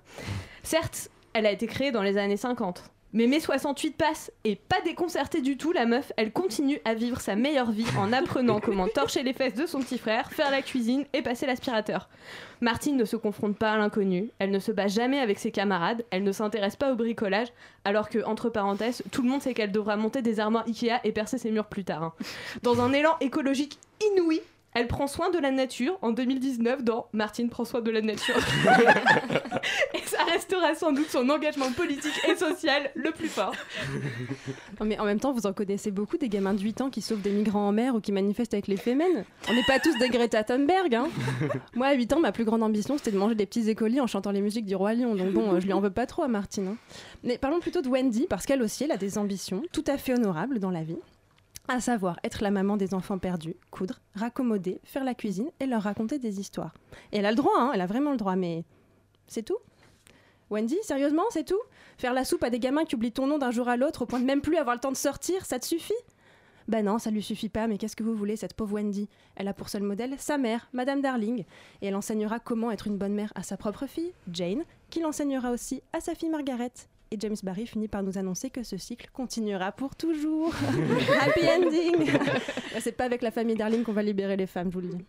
Certes, 0.63 1.11
elle 1.33 1.45
a 1.45 1.51
été 1.51 1.67
créée 1.67 1.91
dans 1.91 2.01
les 2.01 2.17
années 2.17 2.37
50. 2.37 2.85
Mais 3.13 3.27
mai 3.27 3.41
68 3.41 3.97
passe 3.97 4.31
et 4.45 4.55
pas 4.55 4.81
déconcertée 4.83 5.41
du 5.41 5.57
tout, 5.57 5.73
la 5.73 5.85
meuf, 5.85 6.13
elle 6.17 6.31
continue 6.31 6.79
à 6.85 6.95
vivre 6.95 7.21
sa 7.21 7.35
meilleure 7.35 7.73
vie 7.73 7.89
en 7.99 8.13
apprenant 8.13 8.61
comment 8.65 8.87
torcher 8.87 9.25
les 9.25 9.33
fesses 9.33 9.55
de 9.57 9.67
son 9.67 9.81
petit 9.81 9.99
frère, 9.99 10.31
faire 10.31 10.53
la 10.53 10.63
cuisine 10.63 11.05
et 11.13 11.23
passer 11.23 11.45
l'aspirateur. 11.45 12.09
Martine 12.61 12.97
ne 12.97 13.05
se 13.05 13.17
confronte 13.17 13.57
pas 13.57 13.73
à 13.73 13.77
l'inconnu, 13.77 14.31
elle 14.39 14.53
ne 14.53 14.61
se 14.61 14.71
bat 14.71 14.87
jamais 14.87 15.19
avec 15.19 15.41
ses 15.41 15.51
camarades, 15.51 16.05
elle 16.13 16.23
ne 16.23 16.31
s'intéresse 16.31 16.77
pas 16.77 16.93
au 16.93 16.95
bricolage, 16.95 17.49
alors 17.85 18.11
que, 18.11 18.25
entre 18.25 18.49
parenthèses, 18.49 19.03
tout 19.11 19.23
le 19.23 19.29
monde 19.29 19.43
sait 19.43 19.55
qu'elle 19.55 19.73
devra 19.73 19.97
monter 19.97 20.23
des 20.23 20.39
armoires 20.39 20.69
Ikea 20.69 21.01
et 21.03 21.11
percer 21.11 21.39
ses 21.39 21.51
murs 21.51 21.67
plus 21.67 21.83
tard. 21.83 22.05
hein. 22.05 22.13
Dans 22.63 22.81
un 22.81 22.93
élan 22.93 23.17
écologique 23.21 23.81
inouï, 24.13 24.41
elle 24.75 24.87
prend 24.87 25.07
soin 25.07 25.31
de 25.31 25.39
la 25.39 25.51
nature 25.51 25.99
en 26.03 26.13
2019 26.13 26.85
dans 26.85 27.09
Martine 27.13 27.49
prend 27.49 27.65
soin 27.65 27.81
de 27.81 27.91
la 27.91 28.01
nature. 28.03 28.37
et 29.95 30.07
ça 30.07 30.23
restera 30.25 30.75
sans 30.75 30.93
doute 30.93 31.09
son 31.11 31.29
engagement 31.29 31.71
politique 31.73 32.19
et 32.29 32.37
social 32.37 32.91
le 32.95 33.11
plus 33.11 33.29
fort. 33.29 33.53
Non, 34.79 34.87
mais 34.87 34.99
en 34.99 35.05
même 35.05 35.19
temps, 35.19 35.33
vous 35.33 35.47
en 35.47 35.53
connaissez 35.53 35.91
beaucoup 35.91 36.17
des 36.19 36.29
gamins 36.29 36.55
de 36.55 36.61
8 36.61 36.81
ans 36.83 36.91
qui 36.91 37.03
sauvent 37.03 37.21
des 37.21 37.31
migrants 37.31 37.69
en 37.69 37.73
mer 37.73 37.95
ou 37.95 38.01
qui 38.01 38.13
manifestent 38.13 38.55
avec 38.55 38.69
les 38.69 38.77
Femen. 38.77 39.25
On 39.49 39.55
n'est 39.55 39.65
pas 39.65 39.81
tous 39.81 39.97
des 39.99 40.09
Greta 40.09 40.45
Thunberg. 40.45 40.95
Hein. 40.95 41.09
Moi, 41.75 41.89
à 41.89 41.95
8 41.95 42.13
ans, 42.13 42.21
ma 42.21 42.33
plus 42.33 42.45
grande 42.45 42.63
ambition, 42.63 42.97
c'était 42.97 43.11
de 43.13 43.19
manger 43.19 43.35
des 43.35 43.47
petits 43.47 43.69
écoliers 43.69 44.01
en 44.01 44.07
chantant 44.07 44.31
les 44.31 44.41
musiques 44.41 44.67
du 44.67 44.77
Roi 44.77 44.95
Lion. 44.95 45.15
Donc 45.15 45.33
bon, 45.33 45.59
je 45.59 45.67
lui 45.67 45.73
en 45.73 45.81
veux 45.81 45.91
pas 45.91 46.07
trop 46.07 46.23
à 46.23 46.29
Martine. 46.29 46.69
hein. 46.69 46.77
Mais 47.25 47.39
parlons 47.39 47.61
plutôt 47.61 47.83
de 47.83 47.89
Wendy, 47.89 48.27
parce 48.29 48.47
qu'elle 48.47 48.63
aussi, 48.63 48.85
elle 48.85 48.93
a 48.93 48.97
des 48.97 49.19
ambitions 49.19 49.63
tout 49.73 49.85
à 49.87 49.99
fait 49.99 50.15
honorables 50.15 50.59
dans 50.61 50.71
la 50.71 50.83
vie. 50.83 50.97
À 51.73 51.79
savoir 51.79 52.19
être 52.25 52.43
la 52.43 52.51
maman 52.51 52.77
des 52.77 52.95
enfants 52.95 53.19
perdus, 53.19 53.55
coudre, 53.71 54.01
raccommoder, 54.17 54.81
faire 54.83 55.05
la 55.05 55.15
cuisine 55.15 55.53
et 55.61 55.67
leur 55.67 55.83
raconter 55.83 56.19
des 56.19 56.41
histoires. 56.41 56.75
Et 57.13 57.19
elle 57.19 57.27
a 57.27 57.31
le 57.31 57.37
droit, 57.37 57.55
hein, 57.57 57.71
elle 57.73 57.81
a 57.81 57.87
vraiment 57.87 58.11
le 58.11 58.17
droit, 58.17 58.35
mais 58.35 58.65
c'est 59.29 59.45
tout 59.45 59.59
Wendy, 60.51 60.77
sérieusement, 60.83 61.23
c'est 61.31 61.45
tout? 61.45 61.61
Faire 61.97 62.13
la 62.13 62.25
soupe 62.25 62.43
à 62.43 62.51
des 62.51 62.59
gamins 62.59 62.85
qui 62.85 62.97
oublient 62.97 63.13
ton 63.13 63.29
nom 63.29 63.39
d'un 63.39 63.53
jour 63.53 63.69
à 63.69 63.77
l'autre 63.77 64.03
au 64.03 64.07
point 64.07 64.19
de 64.19 64.25
même 64.25 64.41
plus 64.41 64.57
avoir 64.57 64.75
le 64.75 64.81
temps 64.81 64.91
de 64.91 64.97
sortir, 64.97 65.47
ça 65.47 65.61
te 65.61 65.65
suffit? 65.65 65.95
Ben 66.67 66.85
non, 66.85 66.99
ça 66.99 67.13
lui 67.13 67.23
suffit 67.23 67.49
pas, 67.49 67.69
mais 67.69 67.79
qu'est-ce 67.79 67.95
que 67.95 68.03
vous 68.03 68.17
voulez, 68.17 68.35
cette 68.35 68.55
pauvre 68.55 68.75
Wendy? 68.75 69.09
Elle 69.37 69.47
a 69.47 69.55
pour 69.55 69.69
seul 69.69 69.85
modèle 69.85 70.17
sa 70.19 70.39
mère, 70.39 70.69
Madame 70.73 71.01
Darling, 71.01 71.45
et 71.83 71.87
elle 71.87 71.95
enseignera 71.95 72.41
comment 72.41 72.73
être 72.73 72.89
une 72.89 72.99
bonne 72.99 73.15
mère 73.15 73.33
à 73.37 73.45
sa 73.45 73.57
propre 73.57 73.87
fille, 73.87 74.13
Jane, 74.33 74.65
qui 74.91 74.99
l'enseignera 74.99 75.53
aussi 75.53 75.85
à 75.93 76.01
sa 76.01 76.17
fille 76.17 76.31
Margaret. 76.31 76.73
Et 77.13 77.19
James 77.19 77.37
Barry 77.43 77.67
finit 77.67 77.89
par 77.89 78.05
nous 78.05 78.19
annoncer 78.19 78.51
que 78.51 78.63
ce 78.63 78.77
cycle 78.77 79.11
continuera 79.13 79.73
pour 79.73 79.97
toujours. 79.97 80.55
Happy 81.21 81.41
ending 81.49 82.09
C'est 82.79 82.93
pas 82.93 83.05
avec 83.05 83.23
la 83.23 83.33
famille 83.33 83.57
Darling 83.57 83.83
qu'on 83.83 83.93
va 83.93 84.05
libérer 84.05 84.37
les 84.37 84.47
femmes, 84.47 84.69
je 84.69 84.75
vous 84.75 84.81
le 84.81 84.89
dis. 84.91 85.05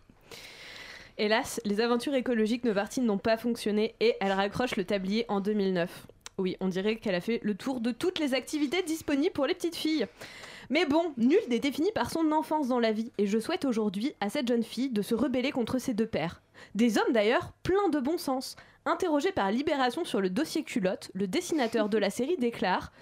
Hélas, 1.16 1.60
les 1.64 1.80
aventures 1.80 2.14
écologiques 2.14 2.64
de 2.64 2.72
Martine 2.72 3.04
n'ont 3.04 3.18
pas 3.18 3.36
fonctionné 3.36 3.94
et 4.00 4.16
elle 4.20 4.32
raccroche 4.32 4.74
le 4.74 4.82
tablier 4.82 5.26
en 5.28 5.40
2009. 5.40 6.08
Oui, 6.38 6.56
on 6.58 6.66
dirait 6.66 6.96
qu'elle 6.96 7.14
a 7.14 7.20
fait 7.20 7.38
le 7.44 7.54
tour 7.54 7.80
de 7.80 7.92
toutes 7.92 8.18
les 8.18 8.34
activités 8.34 8.82
disponibles 8.82 9.32
pour 9.32 9.46
les 9.46 9.54
petites 9.54 9.76
filles. 9.76 10.06
Mais 10.70 10.86
bon, 10.86 11.12
nul 11.16 11.38
n'est 11.50 11.60
défini 11.60 11.92
par 11.94 12.10
son 12.10 12.32
enfance 12.32 12.66
dans 12.66 12.80
la 12.80 12.90
vie, 12.90 13.12
et 13.18 13.28
je 13.28 13.38
souhaite 13.38 13.64
aujourd'hui 13.64 14.14
à 14.20 14.28
cette 14.28 14.48
jeune 14.48 14.64
fille 14.64 14.90
de 14.90 15.02
se 15.02 15.14
rebeller 15.14 15.52
contre 15.52 15.78
ses 15.78 15.94
deux 15.94 16.06
pères. 16.06 16.42
Des 16.74 16.98
hommes 16.98 17.12
d'ailleurs, 17.12 17.52
pleins 17.62 17.90
de 17.90 18.00
bon 18.00 18.18
sens. 18.18 18.56
Interrogé 18.84 19.32
par 19.32 19.50
Libération 19.52 20.04
sur 20.04 20.20
le 20.20 20.30
dossier 20.30 20.64
culotte, 20.64 21.10
le 21.14 21.26
dessinateur 21.26 21.88
de 21.88 21.98
la 21.98 22.10
série 22.10 22.36
déclare 22.36 22.92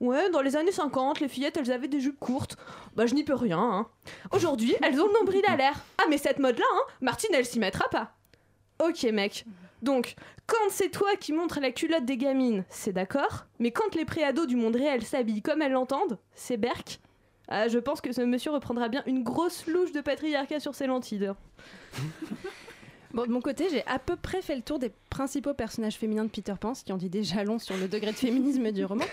Ouais, 0.00 0.28
dans 0.30 0.42
les 0.42 0.56
années 0.56 0.72
50, 0.72 1.20
les 1.20 1.28
fillettes, 1.28 1.56
elles 1.56 1.70
avaient 1.70 1.88
des 1.88 2.00
jupes 2.00 2.18
courtes. 2.18 2.56
Bah, 2.96 3.06
je 3.06 3.14
n'y 3.14 3.22
peux 3.22 3.34
rien, 3.34 3.58
hein. 3.58 3.88
Aujourd'hui, 4.32 4.74
elles 4.82 5.00
ont 5.00 5.06
le 5.06 5.12
nombril 5.12 5.42
à 5.46 5.56
l'air. 5.56 5.74
Ah, 5.98 6.04
mais 6.10 6.18
cette 6.18 6.40
mode-là, 6.40 6.64
hein, 6.74 6.82
Martine, 7.00 7.30
elle 7.32 7.46
s'y 7.46 7.60
mettra 7.60 7.88
pas. 7.90 8.12
Ok, 8.84 9.04
mec. 9.04 9.44
Donc, 9.82 10.16
quand 10.46 10.68
c'est 10.70 10.90
toi 10.90 11.14
qui 11.16 11.32
montres 11.32 11.60
la 11.60 11.70
culotte 11.70 12.04
des 12.04 12.16
gamines, 12.16 12.64
c'est 12.68 12.92
d'accord. 12.92 13.46
Mais 13.60 13.70
quand 13.70 13.94
les 13.94 14.04
préados 14.04 14.46
du 14.46 14.56
monde 14.56 14.76
réel 14.76 15.04
s'habillent 15.04 15.42
comme 15.42 15.62
elles 15.62 15.72
l'entendent, 15.72 16.18
c'est 16.34 16.56
berk. 16.56 16.98
Ah, 17.48 17.68
je 17.68 17.78
pense 17.78 18.00
que 18.00 18.12
ce 18.12 18.22
monsieur 18.22 18.50
reprendra 18.50 18.88
bien 18.88 19.02
une 19.06 19.22
grosse 19.22 19.66
louche 19.66 19.92
de 19.92 20.00
patriarcat 20.00 20.60
sur 20.60 20.74
ses 20.74 20.86
lentilles. 20.86 21.30
Bon, 23.14 23.22
de 23.26 23.30
mon 23.30 23.40
côté, 23.40 23.68
j'ai 23.70 23.86
à 23.86 24.00
peu 24.00 24.16
près 24.16 24.42
fait 24.42 24.56
le 24.56 24.62
tour 24.62 24.80
des 24.80 24.90
principaux 25.08 25.54
personnages 25.54 25.94
féminins 25.94 26.24
de 26.24 26.30
Peter 26.30 26.54
Pan, 26.60 26.74
ce 26.74 26.82
qui 26.82 26.92
en 26.92 26.96
dit 26.96 27.08
déjà 27.08 27.44
long 27.44 27.60
sur 27.60 27.76
le 27.76 27.86
degré 27.86 28.10
de 28.10 28.16
féminisme 28.16 28.72
du 28.72 28.84
roman. 28.84 29.04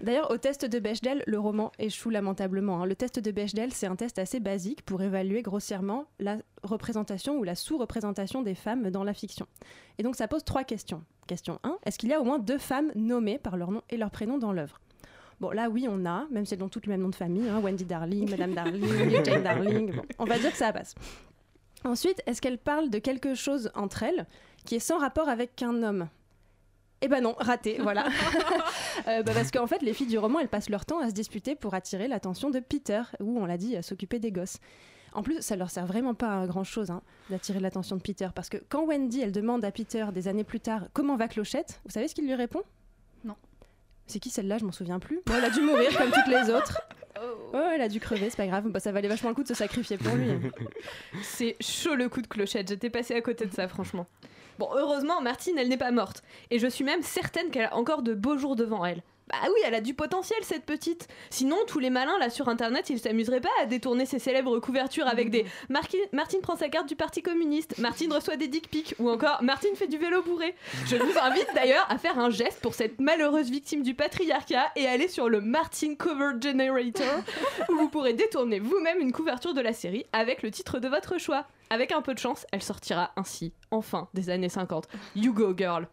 D'ailleurs, 0.00 0.30
au 0.30 0.38
test 0.38 0.64
de 0.64 0.78
Bechdel, 0.78 1.22
le 1.26 1.38
roman 1.38 1.70
échoue 1.78 2.08
lamentablement. 2.08 2.82
hein. 2.82 2.86
Le 2.86 2.96
test 2.96 3.18
de 3.20 3.30
Bechdel, 3.30 3.70
c'est 3.74 3.86
un 3.86 3.94
test 3.94 4.18
assez 4.18 4.40
basique 4.40 4.82
pour 4.82 5.02
évaluer 5.02 5.42
grossièrement 5.42 6.06
la 6.18 6.38
représentation 6.62 7.36
ou 7.36 7.44
la 7.44 7.54
sous-représentation 7.54 8.40
des 8.40 8.54
femmes 8.54 8.90
dans 8.90 9.04
la 9.04 9.12
fiction. 9.12 9.46
Et 9.98 10.02
donc, 10.02 10.16
ça 10.16 10.28
pose 10.28 10.44
trois 10.44 10.64
questions. 10.64 11.02
Question 11.26 11.60
1, 11.62 11.76
est-ce 11.84 11.98
qu'il 11.98 12.08
y 12.08 12.14
a 12.14 12.20
au 12.22 12.24
moins 12.24 12.38
deux 12.38 12.58
femmes 12.58 12.90
nommées 12.94 13.38
par 13.38 13.58
leur 13.58 13.70
nom 13.70 13.82
et 13.90 13.98
leur 13.98 14.10
prénom 14.10 14.38
dans 14.38 14.52
l'œuvre? 14.52 14.80
Bon, 15.40 15.50
là, 15.50 15.68
oui, 15.68 15.86
on 15.90 16.06
a, 16.06 16.26
même 16.30 16.46
si 16.46 16.54
elles 16.54 16.62
ont 16.64 16.68
toutes 16.70 16.86
le 16.86 16.92
même 16.92 17.02
nom 17.02 17.10
de 17.10 17.14
famille, 17.14 17.48
hein, 17.48 17.60
Wendy 17.60 17.84
Darling, 17.84 18.30
Madame 18.30 18.54
Darling, 18.54 19.24
Jane 19.24 19.42
Darling. 19.42 19.92
On 20.18 20.24
va 20.24 20.38
dire 20.38 20.52
que 20.52 20.56
ça 20.56 20.72
passe. 20.72 20.94
Ensuite, 21.84 22.22
est-ce 22.26 22.40
qu'elles 22.40 22.58
parlent 22.58 22.90
de 22.90 22.98
quelque 22.98 23.34
chose 23.34 23.70
entre 23.74 24.02
elles 24.02 24.26
qui 24.64 24.76
est 24.76 24.80
sans 24.80 24.98
rapport 24.98 25.28
avec 25.28 25.62
un 25.62 25.82
homme? 25.82 26.08
Eh 27.00 27.08
ben 27.08 27.20
non, 27.20 27.34
raté, 27.38 27.78
voilà. 27.82 28.06
Euh, 29.08 29.22
bah 29.22 29.32
parce 29.34 29.50
qu'en 29.50 29.66
fait, 29.66 29.82
les 29.82 29.94
filles 29.94 30.06
du 30.06 30.18
roman, 30.18 30.38
elles 30.38 30.48
passent 30.48 30.68
leur 30.68 30.84
temps 30.84 31.00
à 31.00 31.08
se 31.08 31.14
disputer 31.14 31.56
pour 31.56 31.74
attirer 31.74 32.06
l'attention 32.06 32.50
de 32.50 32.60
Peter, 32.60 33.02
ou 33.20 33.40
on 33.40 33.46
l'a 33.46 33.56
dit, 33.56 33.74
à 33.74 33.82
s'occuper 33.82 34.20
des 34.20 34.30
gosses. 34.30 34.58
En 35.12 35.22
plus, 35.22 35.40
ça 35.40 35.56
leur 35.56 35.70
sert 35.70 35.86
vraiment 35.86 36.14
pas 36.14 36.42
à 36.42 36.46
grand 36.46 36.62
chose 36.62 36.90
hein, 36.90 37.02
d'attirer 37.28 37.58
l'attention 37.58 37.96
de 37.96 38.02
Peter, 38.02 38.28
parce 38.34 38.48
que 38.48 38.58
quand 38.68 38.84
Wendy, 38.84 39.22
elle 39.22 39.32
demande 39.32 39.64
à 39.64 39.72
Peter 39.72 40.06
des 40.12 40.28
années 40.28 40.44
plus 40.44 40.60
tard 40.60 40.84
comment 40.92 41.16
va 41.16 41.26
Clochette, 41.26 41.80
vous 41.84 41.90
savez 41.90 42.06
ce 42.06 42.14
qu'il 42.14 42.26
lui 42.26 42.34
répond? 42.34 42.62
Non. 43.24 43.34
C'est 44.06 44.20
qui 44.20 44.30
celle-là? 44.30 44.58
Je 44.58 44.64
m'en 44.66 44.72
souviens 44.72 45.00
plus. 45.00 45.20
Bon, 45.26 45.34
elle 45.36 45.46
a 45.46 45.50
dû 45.50 45.62
mourir 45.62 45.96
comme 45.96 46.10
toutes 46.12 46.28
les 46.28 46.50
autres. 46.50 46.80
Oh. 47.22 47.56
Elle 47.74 47.80
a 47.80 47.88
dû 47.88 48.00
crever, 48.00 48.30
c'est 48.30 48.36
pas 48.36 48.46
grave. 48.46 48.68
Bah, 48.68 48.80
ça 48.80 48.92
valait 48.92 49.08
vachement 49.08 49.30
le 49.30 49.34
coup 49.34 49.42
de 49.42 49.48
se 49.48 49.54
sacrifier 49.54 49.96
pour 49.96 50.14
lui. 50.14 50.28
C'est 51.22 51.56
chaud 51.60 51.94
le 51.94 52.08
coup 52.08 52.22
de 52.22 52.26
clochette, 52.26 52.68
j'étais 52.68 52.90
passée 52.90 53.14
à 53.14 53.20
côté 53.20 53.46
de 53.46 53.52
ça, 53.52 53.68
franchement. 53.68 54.06
Bon, 54.58 54.68
heureusement, 54.74 55.20
Martine, 55.20 55.56
elle 55.58 55.68
n'est 55.68 55.76
pas 55.76 55.90
morte. 55.90 56.22
Et 56.50 56.58
je 56.58 56.66
suis 56.66 56.84
même 56.84 57.02
certaine 57.02 57.50
qu'elle 57.50 57.66
a 57.66 57.76
encore 57.76 58.02
de 58.02 58.14
beaux 58.14 58.36
jours 58.36 58.56
devant 58.56 58.84
elle. 58.84 59.02
Bah 59.28 59.36
oui, 59.44 59.60
elle 59.64 59.74
a 59.74 59.80
du 59.80 59.94
potentiel, 59.94 60.38
cette 60.42 60.64
petite. 60.66 61.06
Sinon, 61.30 61.56
tous 61.66 61.78
les 61.78 61.90
malins, 61.90 62.18
là, 62.18 62.28
sur 62.28 62.48
Internet, 62.48 62.90
ils 62.90 62.98
s'amuseraient 62.98 63.40
pas 63.40 63.48
à 63.62 63.66
détourner 63.66 64.04
ses 64.04 64.18
célèbres 64.18 64.58
couvertures 64.58 65.06
avec 65.06 65.30
des 65.30 65.46
Marqui- 65.70 65.96
Martine 66.12 66.40
prend 66.40 66.56
sa 66.56 66.68
carte 66.68 66.88
du 66.88 66.96
Parti 66.96 67.22
communiste, 67.22 67.78
Martine 67.78 68.12
reçoit 68.12 68.36
des 68.36 68.48
dick 68.48 68.68
pics, 68.68 68.94
ou 68.98 69.08
encore 69.08 69.42
Martine 69.42 69.74
fait 69.76 69.86
du 69.86 69.96
vélo 69.96 70.22
bourré. 70.22 70.54
Je 70.86 70.96
vous 70.96 71.18
invite 71.22 71.46
d'ailleurs 71.54 71.86
à 71.88 71.98
faire 71.98 72.18
un 72.18 72.30
geste 72.30 72.60
pour 72.60 72.74
cette 72.74 73.00
malheureuse 73.00 73.48
victime 73.50 73.82
du 73.82 73.94
patriarcat 73.94 74.70
et 74.76 74.86
aller 74.86 75.08
sur 75.08 75.28
le 75.28 75.40
Martine 75.40 75.96
Cover 75.96 76.32
Generator, 76.40 77.20
où 77.70 77.76
vous 77.76 77.88
pourrez 77.88 78.14
détourner 78.14 78.58
vous-même 78.58 78.98
une 79.00 79.12
couverture 79.12 79.54
de 79.54 79.60
la 79.60 79.72
série 79.72 80.04
avec 80.12 80.42
le 80.42 80.50
titre 80.50 80.78
de 80.80 80.88
votre 80.88 81.18
choix. 81.18 81.46
Avec 81.70 81.92
un 81.92 82.02
peu 82.02 82.12
de 82.12 82.18
chance, 82.18 82.44
elle 82.52 82.62
sortira 82.62 83.12
ainsi, 83.16 83.54
enfin, 83.70 84.08
des 84.12 84.28
années 84.28 84.50
50. 84.50 84.88
You 85.16 85.32
go, 85.32 85.54
girl. 85.56 85.88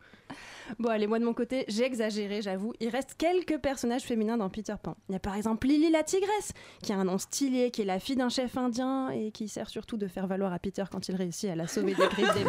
Bon, 0.77 0.89
allez, 0.89 1.07
moi 1.07 1.19
de 1.19 1.25
mon 1.25 1.33
côté, 1.33 1.65
j'ai 1.67 1.83
exagéré, 1.83 2.41
j'avoue. 2.41 2.73
Il 2.79 2.89
reste 2.89 3.15
quelques 3.17 3.57
personnages 3.57 4.03
féminins 4.03 4.37
dans 4.37 4.49
Peter 4.49 4.75
Pan. 4.81 4.95
Il 5.09 5.13
y 5.13 5.15
a 5.15 5.19
par 5.19 5.35
exemple 5.35 5.67
Lily 5.67 5.89
la 5.89 6.03
tigresse, 6.03 6.53
qui 6.83 6.93
a 6.93 6.97
un 6.97 7.05
nom 7.05 7.17
stylé, 7.17 7.71
qui 7.71 7.81
est 7.81 7.85
la 7.85 7.99
fille 7.99 8.15
d'un 8.15 8.29
chef 8.29 8.57
indien 8.57 9.09
et 9.09 9.31
qui 9.31 9.47
sert 9.47 9.69
surtout 9.69 9.97
de 9.97 10.07
faire 10.07 10.27
valoir 10.27 10.53
à 10.53 10.59
Peter 10.59 10.83
quand 10.91 11.07
il 11.09 11.15
réussit 11.15 11.49
à 11.49 11.55
la 11.55 11.67
sauver 11.67 11.95
des 11.95 12.07
griffes 12.07 12.33
des. 12.33 12.43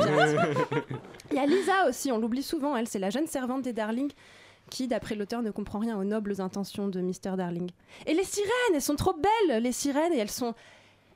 Il 1.31 1.37
y 1.37 1.39
a 1.39 1.47
Lisa 1.47 1.89
aussi, 1.89 2.13
on 2.13 2.19
l'oublie 2.19 2.43
souvent, 2.43 2.77
elle, 2.77 2.89
c'est 2.89 2.99
la 2.99 3.11
jeune 3.11 3.27
servante 3.27 3.63
des 3.63 3.73
Darling 3.73 4.11
qui, 4.69 4.87
d'après 4.87 5.17
l'auteur, 5.17 5.43
ne 5.43 5.51
comprend 5.51 5.81
rien 5.81 5.99
aux 5.99 6.05
nobles 6.05 6.41
intentions 6.41 6.89
de 6.89 7.01
Mr. 7.01 7.37
Darling. 7.37 7.71
Et 8.07 8.15
les 8.15 8.25
sirènes, 8.25 8.75
elles 8.75 8.83
sont 8.83 8.97
trop 8.97 9.15
belles, 9.15 9.63
les 9.63 9.73
sirènes, 9.73 10.13
et 10.13 10.19
elles 10.19 10.31
sont... 10.31 10.55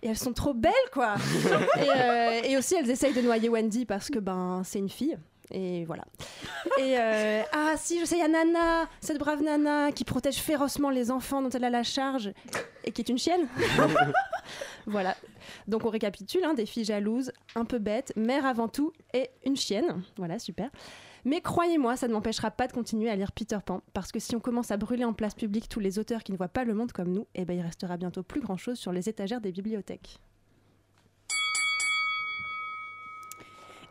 Et 0.03 0.09
elles 0.09 0.19
sont 0.19 0.35
trop 0.35 0.53
belles, 0.53 0.73
quoi 0.93 1.15
et, 1.79 1.89
euh, 1.97 2.41
et 2.45 2.59
aussi, 2.59 2.75
elles 2.75 2.91
essayent 2.91 3.15
de 3.15 3.23
noyer 3.23 3.49
Wendy 3.49 3.87
parce 3.87 4.11
que, 4.11 4.19
ben, 4.19 4.61
c'est 4.63 4.79
une 4.79 4.91
fille. 4.91 5.17
Et 5.51 5.85
voilà. 5.85 6.05
Et 6.79 6.99
euh, 6.99 7.43
ah 7.53 7.75
si, 7.77 8.01
je 8.01 8.05
sais, 8.05 8.17
il 8.17 8.21
y 8.21 8.23
a 8.23 8.29
Nana, 8.29 8.89
cette 9.01 9.19
brave 9.19 9.43
Nana 9.43 9.93
qui 9.93 10.05
protège 10.05 10.37
férocement 10.37 10.91
les 10.91 11.11
enfants 11.11 11.43
dont 11.43 11.51
elle 11.51 11.65
a 11.65 11.71
la 11.71 11.83
charge 11.83 12.33
et 12.85 12.93
qui 12.93 13.03
est 13.03 13.09
une 13.09 13.19
chienne. 13.19 13.47
voilà. 14.87 15.17
Donc 15.69 15.85
on 15.85 15.91
récapitule, 15.91 16.45
hein, 16.45 16.55
des 16.55 16.67
filles 16.67 16.85
jalouses, 16.85 17.33
un 17.55 17.65
peu 17.65 17.79
bêtes, 17.79 18.13
mère 18.17 18.47
avant 18.47 18.69
tout 18.69 18.93
et 19.13 19.31
une 19.45 19.57
chienne. 19.57 20.03
Voilà, 20.17 20.39
super. 20.39 20.71
Mais 21.27 21.41
croyez-moi, 21.41 21.97
ça 21.97 22.07
ne 22.07 22.13
m'empêchera 22.13 22.51
pas 22.51 22.67
de 22.67 22.73
continuer 22.73 23.09
à 23.09 23.17
lire 23.17 23.33
Peter 23.33 23.57
Pan, 23.65 23.81
parce 23.95 24.13
que 24.13 24.19
si 24.19 24.37
on 24.37 24.41
commence 24.41 24.71
à 24.71 24.77
brûler 24.77 25.05
en 25.05 25.15
place 25.15 25.35
publique 25.35 25.71
tous 25.71 25.81
les 25.81 25.99
auteurs 25.99 26.23
qui 26.23 26.33
ne 26.33 26.37
voient 26.37 26.49
pas 26.49 26.65
le 26.65 26.75
monde 26.75 26.93
comme 26.93 27.11
nous, 27.11 27.27
eh 27.35 27.47
ben 27.47 27.57
il 27.57 27.63
restera 27.63 27.97
bientôt 27.97 28.23
plus 28.23 28.43
grand-chose 28.43 28.79
sur 28.79 28.93
les 28.93 29.09
étagères 29.09 29.41
des 29.41 29.53
bibliothèques. 29.53 30.19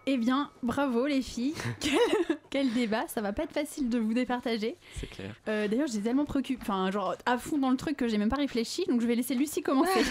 Eh 0.05 0.17
bien, 0.17 0.49
bravo 0.63 1.07
les 1.07 1.21
filles. 1.21 1.53
quel, 1.79 1.97
quel 2.49 2.73
débat. 2.73 3.07
Ça 3.07 3.21
va 3.21 3.31
pas 3.31 3.43
être 3.43 3.53
facile 3.53 3.89
de 3.89 3.97
vous 3.97 4.13
départager. 4.13 4.75
C'est 4.99 5.07
clair. 5.09 5.33
Euh, 5.47 5.67
D'ailleurs, 5.69 5.87
j'étais 5.87 6.03
tellement 6.03 6.25
préoccupée, 6.25 6.61
enfin, 6.61 6.91
genre 6.91 7.15
à 7.25 7.37
fond 7.37 7.57
dans 7.57 7.69
le 7.71 7.77
truc 7.77 7.95
que 7.95 8.07
j'ai 8.09 8.17
même 8.17 8.29
pas 8.29 8.35
réfléchi. 8.35 8.83
Donc, 8.87 8.99
je 9.01 9.07
vais 9.07 9.15
laisser 9.15 9.33
Lucie 9.33 9.61
commencer. 9.61 10.01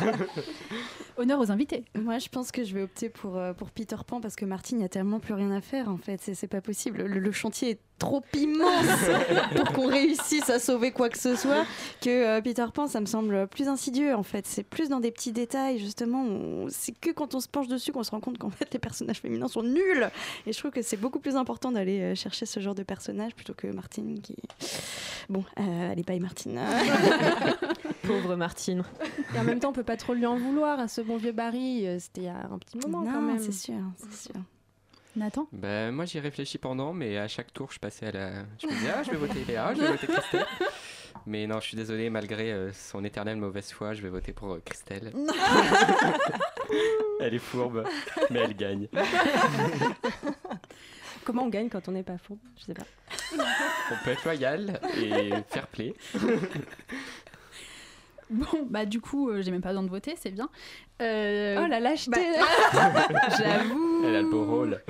Honneur 1.16 1.40
aux 1.40 1.50
invités. 1.50 1.84
Moi, 1.94 2.18
je 2.18 2.28
pense 2.28 2.52
que 2.52 2.64
je 2.64 2.72
vais 2.74 2.82
opter 2.82 3.08
pour, 3.08 3.36
euh, 3.36 3.52
pour 3.52 3.70
Peter 3.70 3.96
Pan 4.06 4.20
parce 4.20 4.36
que 4.36 4.44
Martine, 4.44 4.78
il 4.78 4.80
n'y 4.80 4.86
a 4.86 4.88
tellement 4.88 5.20
plus 5.20 5.34
rien 5.34 5.50
à 5.50 5.60
faire 5.60 5.88
en 5.88 5.98
fait. 5.98 6.20
C'est 6.22 6.34
c'est 6.34 6.46
pas 6.46 6.60
possible. 6.60 7.02
Le, 7.02 7.18
le 7.18 7.32
chantier 7.32 7.70
est 7.70 7.80
trop 8.02 8.22
immense 8.36 8.86
pour 9.56 9.72
qu'on 9.72 9.86
réussisse 9.86 10.50
à 10.50 10.58
sauver 10.58 10.90
quoi 10.90 11.08
que 11.08 11.18
ce 11.18 11.36
soit 11.36 11.64
que 12.00 12.10
euh, 12.10 12.40
Peter 12.40 12.66
Pan, 12.74 12.88
ça 12.88 13.00
me 13.00 13.06
semble 13.06 13.46
plus 13.46 13.68
insidieux 13.68 14.14
en 14.14 14.24
fait. 14.24 14.44
C'est 14.46 14.64
plus 14.64 14.88
dans 14.88 14.98
des 14.98 15.12
petits 15.12 15.30
détails 15.32 15.78
justement. 15.78 16.22
on- 16.24 16.66
C'est 16.68 16.92
que 16.98 17.10
quand 17.10 17.34
on 17.36 17.40
se 17.40 17.46
penche 17.48 17.68
dessus 17.68 17.92
qu'on 17.92 18.02
se 18.02 18.10
rend 18.10 18.18
compte 18.20 18.38
qu'en 18.38 18.50
fait 18.50 18.68
les 18.72 18.80
personnages 18.80 19.20
féminins 19.20 19.46
sont 19.46 19.62
nuls. 19.62 20.10
Et 20.46 20.52
je 20.52 20.58
trouve 20.58 20.72
que 20.72 20.82
c'est 20.82 20.96
beaucoup 20.96 21.20
plus 21.20 21.36
important 21.36 21.70
d'aller 21.70 22.00
euh, 22.00 22.14
chercher 22.16 22.44
ce 22.44 22.58
genre 22.60 22.74
de 22.74 22.82
personnage 22.82 23.34
plutôt 23.36 23.54
que 23.54 23.68
Martine 23.68 24.20
qui. 24.20 24.34
Bon, 25.28 25.44
euh, 25.60 25.92
allez, 25.92 26.02
bye 26.02 26.18
Martine. 26.18 26.60
Pauvre 28.06 28.34
Martine. 28.36 28.82
Et 29.34 29.38
en 29.38 29.44
même 29.44 29.60
temps, 29.60 29.68
on 29.70 29.72
peut 29.72 29.84
pas 29.84 29.96
trop 29.96 30.14
lui 30.14 30.26
en 30.26 30.36
vouloir 30.36 30.80
à 30.80 30.88
ce 30.88 31.00
bon 31.00 31.16
vieux 31.18 31.32
Barry. 31.32 31.86
euh, 31.86 31.98
C'était 32.00 32.22
il 32.22 32.24
y 32.24 32.28
a 32.28 32.48
un 32.52 32.58
petit 32.58 32.78
moment 32.78 33.04
quand 33.04 33.22
même. 33.22 33.38
c'est 33.38 33.52
sûr, 33.52 33.74
c'est 33.98 34.30
sûr. 34.32 34.40
Nathan? 35.16 35.46
Ben, 35.52 35.92
moi, 35.92 36.04
j'y 36.04 36.20
réfléchis 36.20 36.58
pendant, 36.58 36.92
mais 36.92 37.18
à 37.18 37.28
chaque 37.28 37.52
tour, 37.52 37.70
je 37.72 37.78
passais 37.78 38.06
à 38.06 38.12
la. 38.12 38.30
Je 38.58 38.66
me 38.66 38.72
disais, 38.72 38.90
ah, 38.94 39.02
je 39.02 39.10
vais 39.10 39.16
voter 39.16 39.44
Léa, 39.44 39.74
je 39.74 39.80
vais 39.80 39.88
voter 39.88 40.06
Christelle. 40.06 40.46
Mais 41.26 41.46
non, 41.46 41.60
je 41.60 41.68
suis 41.68 41.76
désolé, 41.76 42.10
malgré 42.10 42.52
euh, 42.52 42.72
son 42.72 43.04
éternelle 43.04 43.36
mauvaise 43.36 43.70
foi, 43.70 43.94
je 43.94 44.02
vais 44.02 44.08
voter 44.08 44.32
pour 44.32 44.54
euh, 44.54 44.62
Christelle. 44.64 45.12
elle 47.20 47.34
est 47.34 47.38
fourbe, 47.38 47.84
mais 48.30 48.40
elle 48.40 48.56
gagne. 48.56 48.88
Comment 51.24 51.44
on 51.44 51.48
gagne 51.48 51.68
quand 51.68 51.86
on 51.86 51.92
n'est 51.92 52.02
pas 52.02 52.18
fou 52.18 52.36
Je 52.58 52.64
sais 52.64 52.74
pas. 52.74 52.82
On 53.36 54.04
peut 54.04 54.10
être 54.10 54.24
loyal 54.24 54.80
et 54.96 55.30
fair 55.48 55.68
play. 55.68 55.94
Bon, 58.32 58.66
bah 58.68 58.86
du 58.86 59.00
coup, 59.00 59.28
euh, 59.28 59.42
j'ai 59.42 59.50
même 59.50 59.60
pas 59.60 59.68
besoin 59.70 59.82
de 59.82 59.90
voter, 59.90 60.14
c'est 60.18 60.30
bien. 60.30 60.48
Euh, 61.00 61.62
Oh 61.62 61.66
la 61.68 61.80
lâcheté 61.80 62.20
J'avoue. 63.38 64.04
Elle 64.04 64.16
a 64.16 64.22
le 64.22 64.30
beau 64.30 64.44
rôle. 64.44 64.80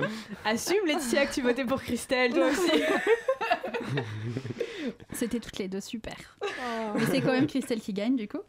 Assume 0.45 0.85
Laetitia 0.85 1.25
que 1.25 1.33
tu 1.33 1.41
votais 1.41 1.65
pour 1.65 1.81
Christelle, 1.81 2.33
toi 2.33 2.47
aussi. 2.47 2.71
C'était 5.11 5.39
toutes 5.39 5.57
les 5.57 5.67
deux 5.67 5.81
super. 5.81 6.15
Mais 6.95 7.05
c'est 7.05 7.21
quand 7.21 7.31
même 7.31 7.47
Christelle 7.47 7.79
qui 7.79 7.93
gagne 7.93 8.15
du 8.15 8.27
coup. 8.27 8.41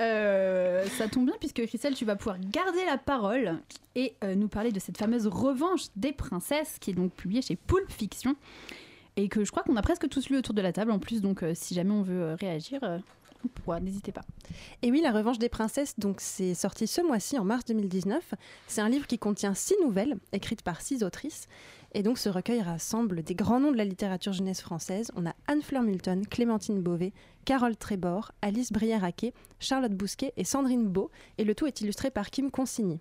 Euh, 0.00 0.84
ça 0.98 1.08
tombe 1.08 1.26
bien 1.26 1.34
puisque 1.38 1.64
Christelle, 1.66 1.94
tu 1.94 2.04
vas 2.04 2.16
pouvoir 2.16 2.38
garder 2.40 2.84
la 2.86 2.98
parole 2.98 3.58
et 3.94 4.14
euh, 4.24 4.34
nous 4.34 4.48
parler 4.48 4.72
de 4.72 4.78
cette 4.80 4.98
fameuse 4.98 5.26
revanche 5.26 5.82
des 5.96 6.12
princesses 6.12 6.76
qui 6.80 6.90
est 6.90 6.94
donc 6.94 7.12
publiée 7.12 7.42
chez 7.42 7.56
Pulp 7.56 7.90
Fiction 7.90 8.36
et 9.16 9.28
que 9.28 9.44
je 9.44 9.50
crois 9.50 9.62
qu'on 9.62 9.76
a 9.76 9.82
presque 9.82 10.08
tous 10.08 10.28
lu 10.28 10.36
autour 10.38 10.54
de 10.54 10.62
la 10.62 10.72
table 10.72 10.90
en 10.90 10.98
plus. 10.98 11.20
Donc 11.22 11.42
euh, 11.42 11.52
si 11.54 11.74
jamais 11.74 11.92
on 11.92 12.02
veut 12.02 12.22
euh, 12.22 12.34
réagir, 12.36 12.80
n'hésitez 13.80 14.12
pas. 14.12 14.22
Et 14.82 14.90
oui, 14.90 15.00
La 15.00 15.12
Revanche 15.12 15.38
des 15.38 15.48
Princesses, 15.48 15.98
donc 15.98 16.20
c'est 16.20 16.54
sorti 16.54 16.86
ce 16.86 17.00
mois-ci, 17.00 17.38
en 17.38 17.44
mars 17.44 17.64
2019. 17.66 18.34
C'est 18.66 18.80
un 18.80 18.88
livre 18.88 19.06
qui 19.06 19.18
contient 19.18 19.54
six 19.54 19.74
nouvelles, 19.82 20.16
écrites 20.32 20.62
par 20.62 20.80
six 20.80 21.02
autrices. 21.02 21.48
Et 21.92 22.02
donc 22.02 22.18
ce 22.18 22.28
recueil 22.28 22.60
rassemble 22.60 23.22
des 23.22 23.34
grands 23.34 23.60
noms 23.60 23.72
de 23.72 23.76
la 23.76 23.84
littérature 23.84 24.32
jeunesse 24.32 24.60
française. 24.60 25.10
On 25.16 25.26
a 25.26 25.34
Anne-Fleur 25.46 25.82
Milton, 25.82 26.26
Clémentine 26.26 26.82
Beauvais, 26.82 27.12
Carole 27.44 27.76
Trébor, 27.76 28.32
Alice 28.42 28.72
Brière-Haquet, 28.72 29.32
Charlotte 29.60 29.94
Bousquet 29.94 30.32
et 30.36 30.44
Sandrine 30.44 30.86
Beau. 30.86 31.10
Et 31.38 31.44
le 31.44 31.54
tout 31.54 31.66
est 31.66 31.80
illustré 31.80 32.10
par 32.10 32.30
Kim 32.30 32.50
Consigny. 32.50 33.00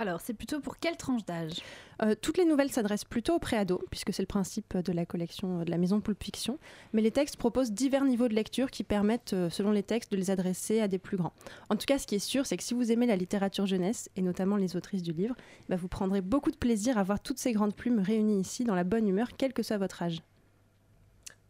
Alors 0.00 0.20
c'est 0.20 0.32
plutôt 0.32 0.60
pour 0.60 0.78
quelle 0.78 0.96
tranche 0.96 1.24
d'âge? 1.24 1.54
Euh, 2.02 2.14
toutes 2.20 2.38
les 2.38 2.44
nouvelles 2.44 2.70
s'adressent 2.70 3.04
plutôt 3.04 3.34
aux 3.34 3.38
préados, 3.40 3.82
puisque 3.90 4.12
c'est 4.12 4.22
le 4.22 4.26
principe 4.26 4.76
de 4.76 4.92
la 4.92 5.04
collection 5.04 5.58
euh, 5.58 5.64
de 5.64 5.70
la 5.72 5.76
maison 5.76 6.00
Pulp 6.00 6.22
Fiction. 6.22 6.60
Mais 6.92 7.02
les 7.02 7.10
textes 7.10 7.36
proposent 7.36 7.72
divers 7.72 8.04
niveaux 8.04 8.28
de 8.28 8.34
lecture 8.34 8.70
qui 8.70 8.84
permettent, 8.84 9.32
euh, 9.32 9.50
selon 9.50 9.72
les 9.72 9.82
textes, 9.82 10.12
de 10.12 10.16
les 10.16 10.30
adresser 10.30 10.80
à 10.80 10.86
des 10.86 10.98
plus 10.98 11.16
grands. 11.16 11.32
En 11.68 11.74
tout 11.74 11.84
cas, 11.84 11.98
ce 11.98 12.06
qui 12.06 12.14
est 12.14 12.20
sûr, 12.20 12.46
c'est 12.46 12.56
que 12.56 12.62
si 12.62 12.74
vous 12.74 12.92
aimez 12.92 13.06
la 13.06 13.16
littérature 13.16 13.66
jeunesse, 13.66 14.08
et 14.14 14.22
notamment 14.22 14.56
les 14.56 14.76
autrices 14.76 15.02
du 15.02 15.12
livre, 15.12 15.34
bah, 15.68 15.74
vous 15.74 15.88
prendrez 15.88 16.20
beaucoup 16.20 16.52
de 16.52 16.56
plaisir 16.56 16.96
à 16.96 17.02
voir 17.02 17.18
toutes 17.18 17.40
ces 17.40 17.52
grandes 17.52 17.74
plumes 17.74 17.98
réunies 17.98 18.40
ici 18.40 18.62
dans 18.62 18.76
la 18.76 18.84
bonne 18.84 19.08
humeur, 19.08 19.30
quel 19.36 19.52
que 19.52 19.64
soit 19.64 19.78
votre 19.78 20.00
âge. 20.00 20.22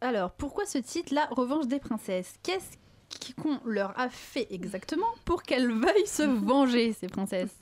Alors 0.00 0.30
pourquoi 0.30 0.64
ce 0.64 0.78
titre, 0.78 1.12
La 1.12 1.26
Revanche 1.26 1.66
des 1.66 1.80
princesses? 1.80 2.36
Qu'est-ce 2.42 2.78
qu'on 3.34 3.58
leur 3.64 3.98
a 3.98 4.08
fait 4.08 4.46
exactement 4.50 5.06
pour 5.24 5.42
qu'elles 5.42 5.70
veuillent 5.70 6.06
se 6.06 6.22
venger, 6.46 6.92
ces 6.92 7.06
princesses 7.06 7.54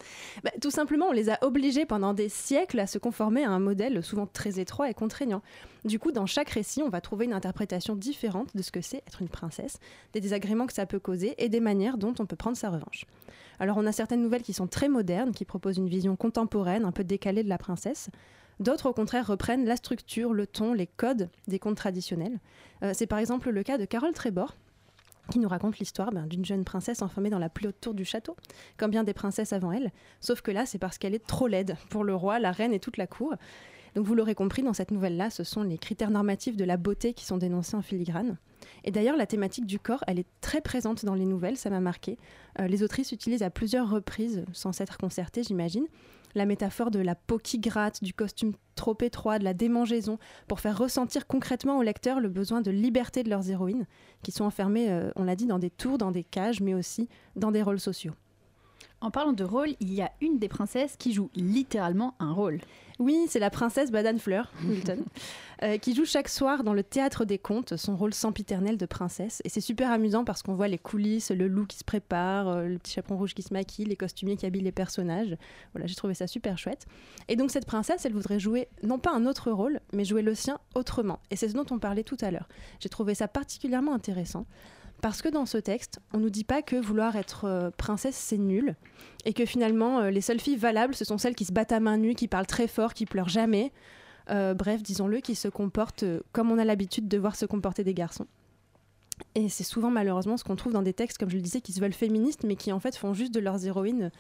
Bah, 0.42 0.51
tout 0.61 0.70
simplement, 0.70 1.07
on 1.07 1.12
les 1.12 1.30
a 1.30 1.38
obligés 1.42 1.86
pendant 1.86 2.14
des 2.14 2.28
siècles 2.28 2.78
à 2.80 2.86
se 2.86 2.99
conformer 2.99 3.44
à 3.44 3.51
un 3.51 3.59
modèle 3.59 4.03
souvent 4.03 4.26
très 4.26 4.59
étroit 4.61 4.90
et 4.90 4.94
contraignant. 4.94 5.42
Du 5.84 5.99
coup, 5.99 6.12
dans 6.12 6.26
chaque 6.26 6.51
récit, 6.51 6.82
on 6.82 6.88
va 6.88 7.01
trouver 7.01 7.26
une 7.26 7.32
interprétation 7.32 7.94
différente 7.94 8.57
de 8.57 8.62
ce 8.62 8.72
que 8.72 8.80
c'est 8.80 9.03
être 9.07 9.22
une 9.22 9.28
princesse, 9.28 9.78
des 10.12 10.20
désagréments 10.20 10.66
que 10.66 10.72
ça 10.72 10.86
peut 10.86 10.99
causer 10.99 11.34
et 11.38 11.49
des 11.49 11.61
manières 11.61 11.99
dont 11.99 12.14
on 12.18 12.26
peut 12.26 12.36
prendre 12.36 12.57
sa 12.57 12.70
revanche. 12.70 13.05
Alors, 13.59 13.76
on 13.78 13.86
a 13.86 13.92
certaines 13.92 14.22
nouvelles 14.22 14.42
qui 14.42 14.53
sont 14.53 14.66
très 14.66 14.88
modernes, 14.88 15.32
qui 15.32 15.44
proposent 15.44 15.78
une 15.78 15.88
vision 15.88 16.16
contemporaine, 16.16 16.84
un 16.84 16.92
peu 16.92 17.05
décalée 17.05 17.42
de 17.42 17.49
la 17.49 17.59
princesse. 17.59 18.11
D'autres, 18.61 18.88
au 18.88 18.92
contraire, 18.92 19.26
reprennent 19.26 19.66
la 19.66 19.76
structure, 19.76 20.32
le 20.32 20.47
ton, 20.47 20.72
les 20.72 20.86
codes 20.86 21.28
des 21.47 21.59
contes 21.59 21.76
traditionnels. 21.76 22.38
Euh, 22.82 22.92
c'est 22.94 23.07
par 23.07 23.18
exemple 23.18 23.51
le 23.51 23.62
cas 23.62 23.78
de 23.78 23.84
Carole 23.84 24.12
Trébor, 24.12 24.55
qui 25.31 25.39
nous 25.39 25.49
raconte 25.49 25.79
l'histoire 25.79 26.11
ben, 26.12 26.27
d'une 26.27 26.45
jeune 26.45 26.64
princesse 26.64 27.03
enfermée 27.03 27.31
dans 27.31 27.39
la 27.39 27.49
plus 27.49 27.68
haute 27.68 27.81
tour 27.81 27.95
du 27.95 28.05
château, 28.05 28.37
comme 28.77 28.91
bien 28.91 29.05
des 29.05 29.14
princesses 29.14 29.53
avant 29.53 29.72
elle. 29.72 29.93
Sauf 30.20 30.41
que 30.41 30.51
là, 30.51 30.66
c'est 30.66 30.79
parce 30.79 30.99
qu'elle 30.99 31.14
est 31.14 31.27
trop 31.27 31.47
laide 31.47 31.77
pour 31.91 32.05
le 32.05 32.14
roi, 32.14 32.39
la 32.39 32.53
reine 32.53 32.72
et 32.72 32.81
toute 32.81 32.97
la 32.97 33.07
cour. 33.07 33.35
Donc 33.95 34.05
vous 34.05 34.14
l'aurez 34.14 34.35
compris, 34.35 34.62
dans 34.62 34.74
cette 34.74 34.91
nouvelle-là, 34.91 35.31
ce 35.31 35.43
sont 35.43 35.62
les 35.62 35.79
critères 35.79 36.11
normatifs 36.11 36.57
de 36.57 36.64
la 36.64 36.77
beauté 36.77 37.14
qui 37.14 37.24
sont 37.24 37.39
dénoncés 37.39 37.77
en 37.77 37.83
filigrane. 37.83 38.37
Et 38.85 38.91
d'ailleurs, 38.91 39.16
la 39.16 39.27
thématique 39.27 39.66
du 39.66 39.79
corps, 39.79 40.05
elle 40.07 40.18
est 40.18 40.27
très 40.43 40.61
présente 40.61 41.05
dans 41.05 41.14
les 41.14 41.24
nouvelles, 41.24 41.57
ça 41.57 41.70
m'a 41.70 41.81
marqué. 41.81 42.18
Euh, 42.61 42.66
les 42.66 42.83
autrices 42.83 43.12
utilisent 43.12 43.43
à 43.43 43.51
plusieurs 43.51 43.89
reprises, 43.89 44.45
sans 44.53 44.72
s'être 44.72 44.99
concertées, 44.99 45.43
j'imagine, 45.43 45.87
la 46.37 46.47
métaphore 46.47 46.91
de 46.91 47.01
la 47.01 47.14
peau 47.14 47.41
gratte, 47.57 48.05
du 48.05 48.12
costume 48.12 48.53
trop 48.74 48.97
étroit, 49.01 49.39
de 49.39 49.45
la 49.45 49.55
démangeaison, 49.55 50.18
pour 50.47 50.61
faire 50.61 50.78
ressentir 50.78 51.26
concrètement 51.26 51.78
au 51.78 51.82
lecteur 51.82 52.20
le 52.20 52.28
besoin 52.28 52.61
de 52.61 52.70
liberté 52.70 53.22
de 53.22 53.30
leurs 53.30 53.51
héroïnes, 53.51 53.87
qui 54.22 54.32
sont 54.32 54.45
enfermées, 54.45 54.91
euh, 54.91 55.11
on 55.16 55.24
l'a 55.24 55.34
dit, 55.34 55.47
dans 55.47 55.59
des 55.59 55.70
tours, 55.70 55.99
dans 55.99 56.11
des 56.11 56.24
cages, 56.24 56.61
mais 56.61 56.74
aussi 56.74 57.09
dans 57.37 57.51
des 57.51 57.62
rôles 57.62 57.80
sociaux. 57.80 58.12
En 59.01 59.11
parlant 59.11 59.32
de 59.32 59.45
rôle, 59.45 59.70
il 59.80 59.93
y 59.93 60.03
a 60.03 60.12
une 60.20 60.39
des 60.39 60.49
princesses 60.49 60.97
qui 60.97 61.12
joue 61.12 61.30
littéralement 61.34 62.14
un 62.18 62.32
rôle. 62.32 62.61
Oui, 62.99 63.26
c'est 63.28 63.38
la 63.38 63.51
princesse 63.51 63.90
Badane 63.90 64.18
Fleur, 64.18 64.51
Milton, 64.62 65.05
euh, 65.62 65.76
qui 65.76 65.94
joue 65.94 66.07
chaque 66.07 66.28
soir 66.28 66.64
dans 66.64 66.72
le 66.72 66.82
théâtre 66.82 67.26
des 67.26 67.38
contes 67.38 67.76
son 67.76 67.94
rôle 67.94 68.14
sempiternel 68.14 68.78
de 68.78 68.86
princesse. 68.86 69.42
Et 69.44 69.51
c'est 69.51 69.61
super 69.61 69.90
amusant 69.90 70.24
parce 70.24 70.42
qu'on 70.42 70.55
voit 70.55 70.68
les 70.68 70.78
coulisses, 70.78 71.30
le 71.30 71.47
loup 71.47 71.66
qui 71.66 71.76
se 71.76 71.84
prépare, 71.84 72.49
euh, 72.49 72.66
le 72.66 72.78
petit 72.78 72.94
chaperon 72.94 73.18
rouge 73.18 73.34
qui 73.34 73.42
se 73.42 73.53
maquille, 73.53 73.84
les 73.84 73.97
costumiers 73.97 74.36
qui 74.36 74.47
habillent 74.47 74.62
les 74.62 74.72
personnages. 74.72 75.36
Voilà, 75.72 75.86
j'ai 75.86 75.94
trouvé 75.94 76.14
ça 76.14 76.26
super 76.26 76.57
chouette. 76.57 76.86
Et 77.28 77.36
donc 77.36 77.51
cette 77.51 77.66
princesse, 77.66 78.07
elle 78.07 78.14
voudrait 78.14 78.40
jouer 78.40 78.68
non 78.82 78.99
pas 78.99 79.12
un 79.12 79.26
autre 79.26 79.51
rôle, 79.51 79.80
mais 79.92 80.05
jouer 80.05 80.22
le 80.22 80.34
sien 80.34 80.59
autrement. 80.74 81.20
Et 81.30 81.36
c'est 81.36 81.51
ce 81.51 81.55
dont 81.55 81.66
on 81.70 81.78
parlait 81.78 82.05
tout 82.05 82.18
à 82.22 82.30
l'heure. 82.30 82.49
J'ai 82.80 82.88
trouvé 82.88 83.14
ça 83.14 83.28
particulièrement 83.28 83.94
intéressant. 83.94 84.47
Parce 85.03 85.22
que 85.22 85.28
dans 85.28 85.47
ce 85.47 85.59
texte, 85.59 86.01
on 86.12 86.18
nous 86.18 86.30
dit 86.30 86.44
pas 86.44 86.62
que 86.62 86.76
vouloir 86.76 87.16
être 87.16 87.44
euh, 87.44 87.70
princesse 87.76 88.16
c'est 88.16 88.38
nul, 88.38 88.74
et 89.24 89.32
que 89.32 89.44
finalement 89.44 90.01
euh, 90.01 90.11
les 90.11 90.22
seules 90.22 90.40
filles 90.40 90.57
valables 90.57 90.94
ce 90.94 91.05
sont 91.05 91.18
celles 91.18 91.34
qui 91.34 91.44
se 91.44 91.53
battent 91.53 91.72
à 91.72 91.80
main 91.80 91.99
nue, 91.99 92.14
qui 92.14 92.28
parlent 92.28 92.47
très 92.47 92.66
fort, 92.66 92.94
qui 92.94 93.07
pleurent 93.07 93.28
jamais, 93.28 93.72
Euh, 94.28 94.55
bref, 94.55 94.82
disons-le, 94.82 95.20
qui 95.20 95.36
se 95.36 95.49
comportent 95.49 96.05
comme 96.32 96.51
on 96.51 96.59
a 96.59 96.64
l'habitude 96.64 97.07
de 97.07 97.16
voir 97.16 97.36
se 97.36 97.47
comporter 97.47 97.84
des 97.84 97.94
garçons. 97.94 98.26
Et 99.36 99.49
c'est 99.49 99.64
souvent 99.64 99.90
malheureusement 99.90 100.36
ce 100.36 100.42
qu'on 100.42 100.57
trouve 100.57 100.72
dans 100.72 100.82
des 100.82 100.94
textes, 100.94 101.18
comme 101.18 101.30
je 101.30 101.36
le 101.36 101.42
disais, 101.42 101.61
qui 101.61 101.72
se 101.72 101.80
veulent 101.80 101.92
féministes, 101.92 102.42
mais 102.42 102.57
qui 102.57 102.72
en 102.72 102.80
fait 102.80 102.97
font 102.97 103.14
juste 103.14 103.32
de 103.32 103.40
leurs 103.40 103.64
héroïnes 103.64 104.11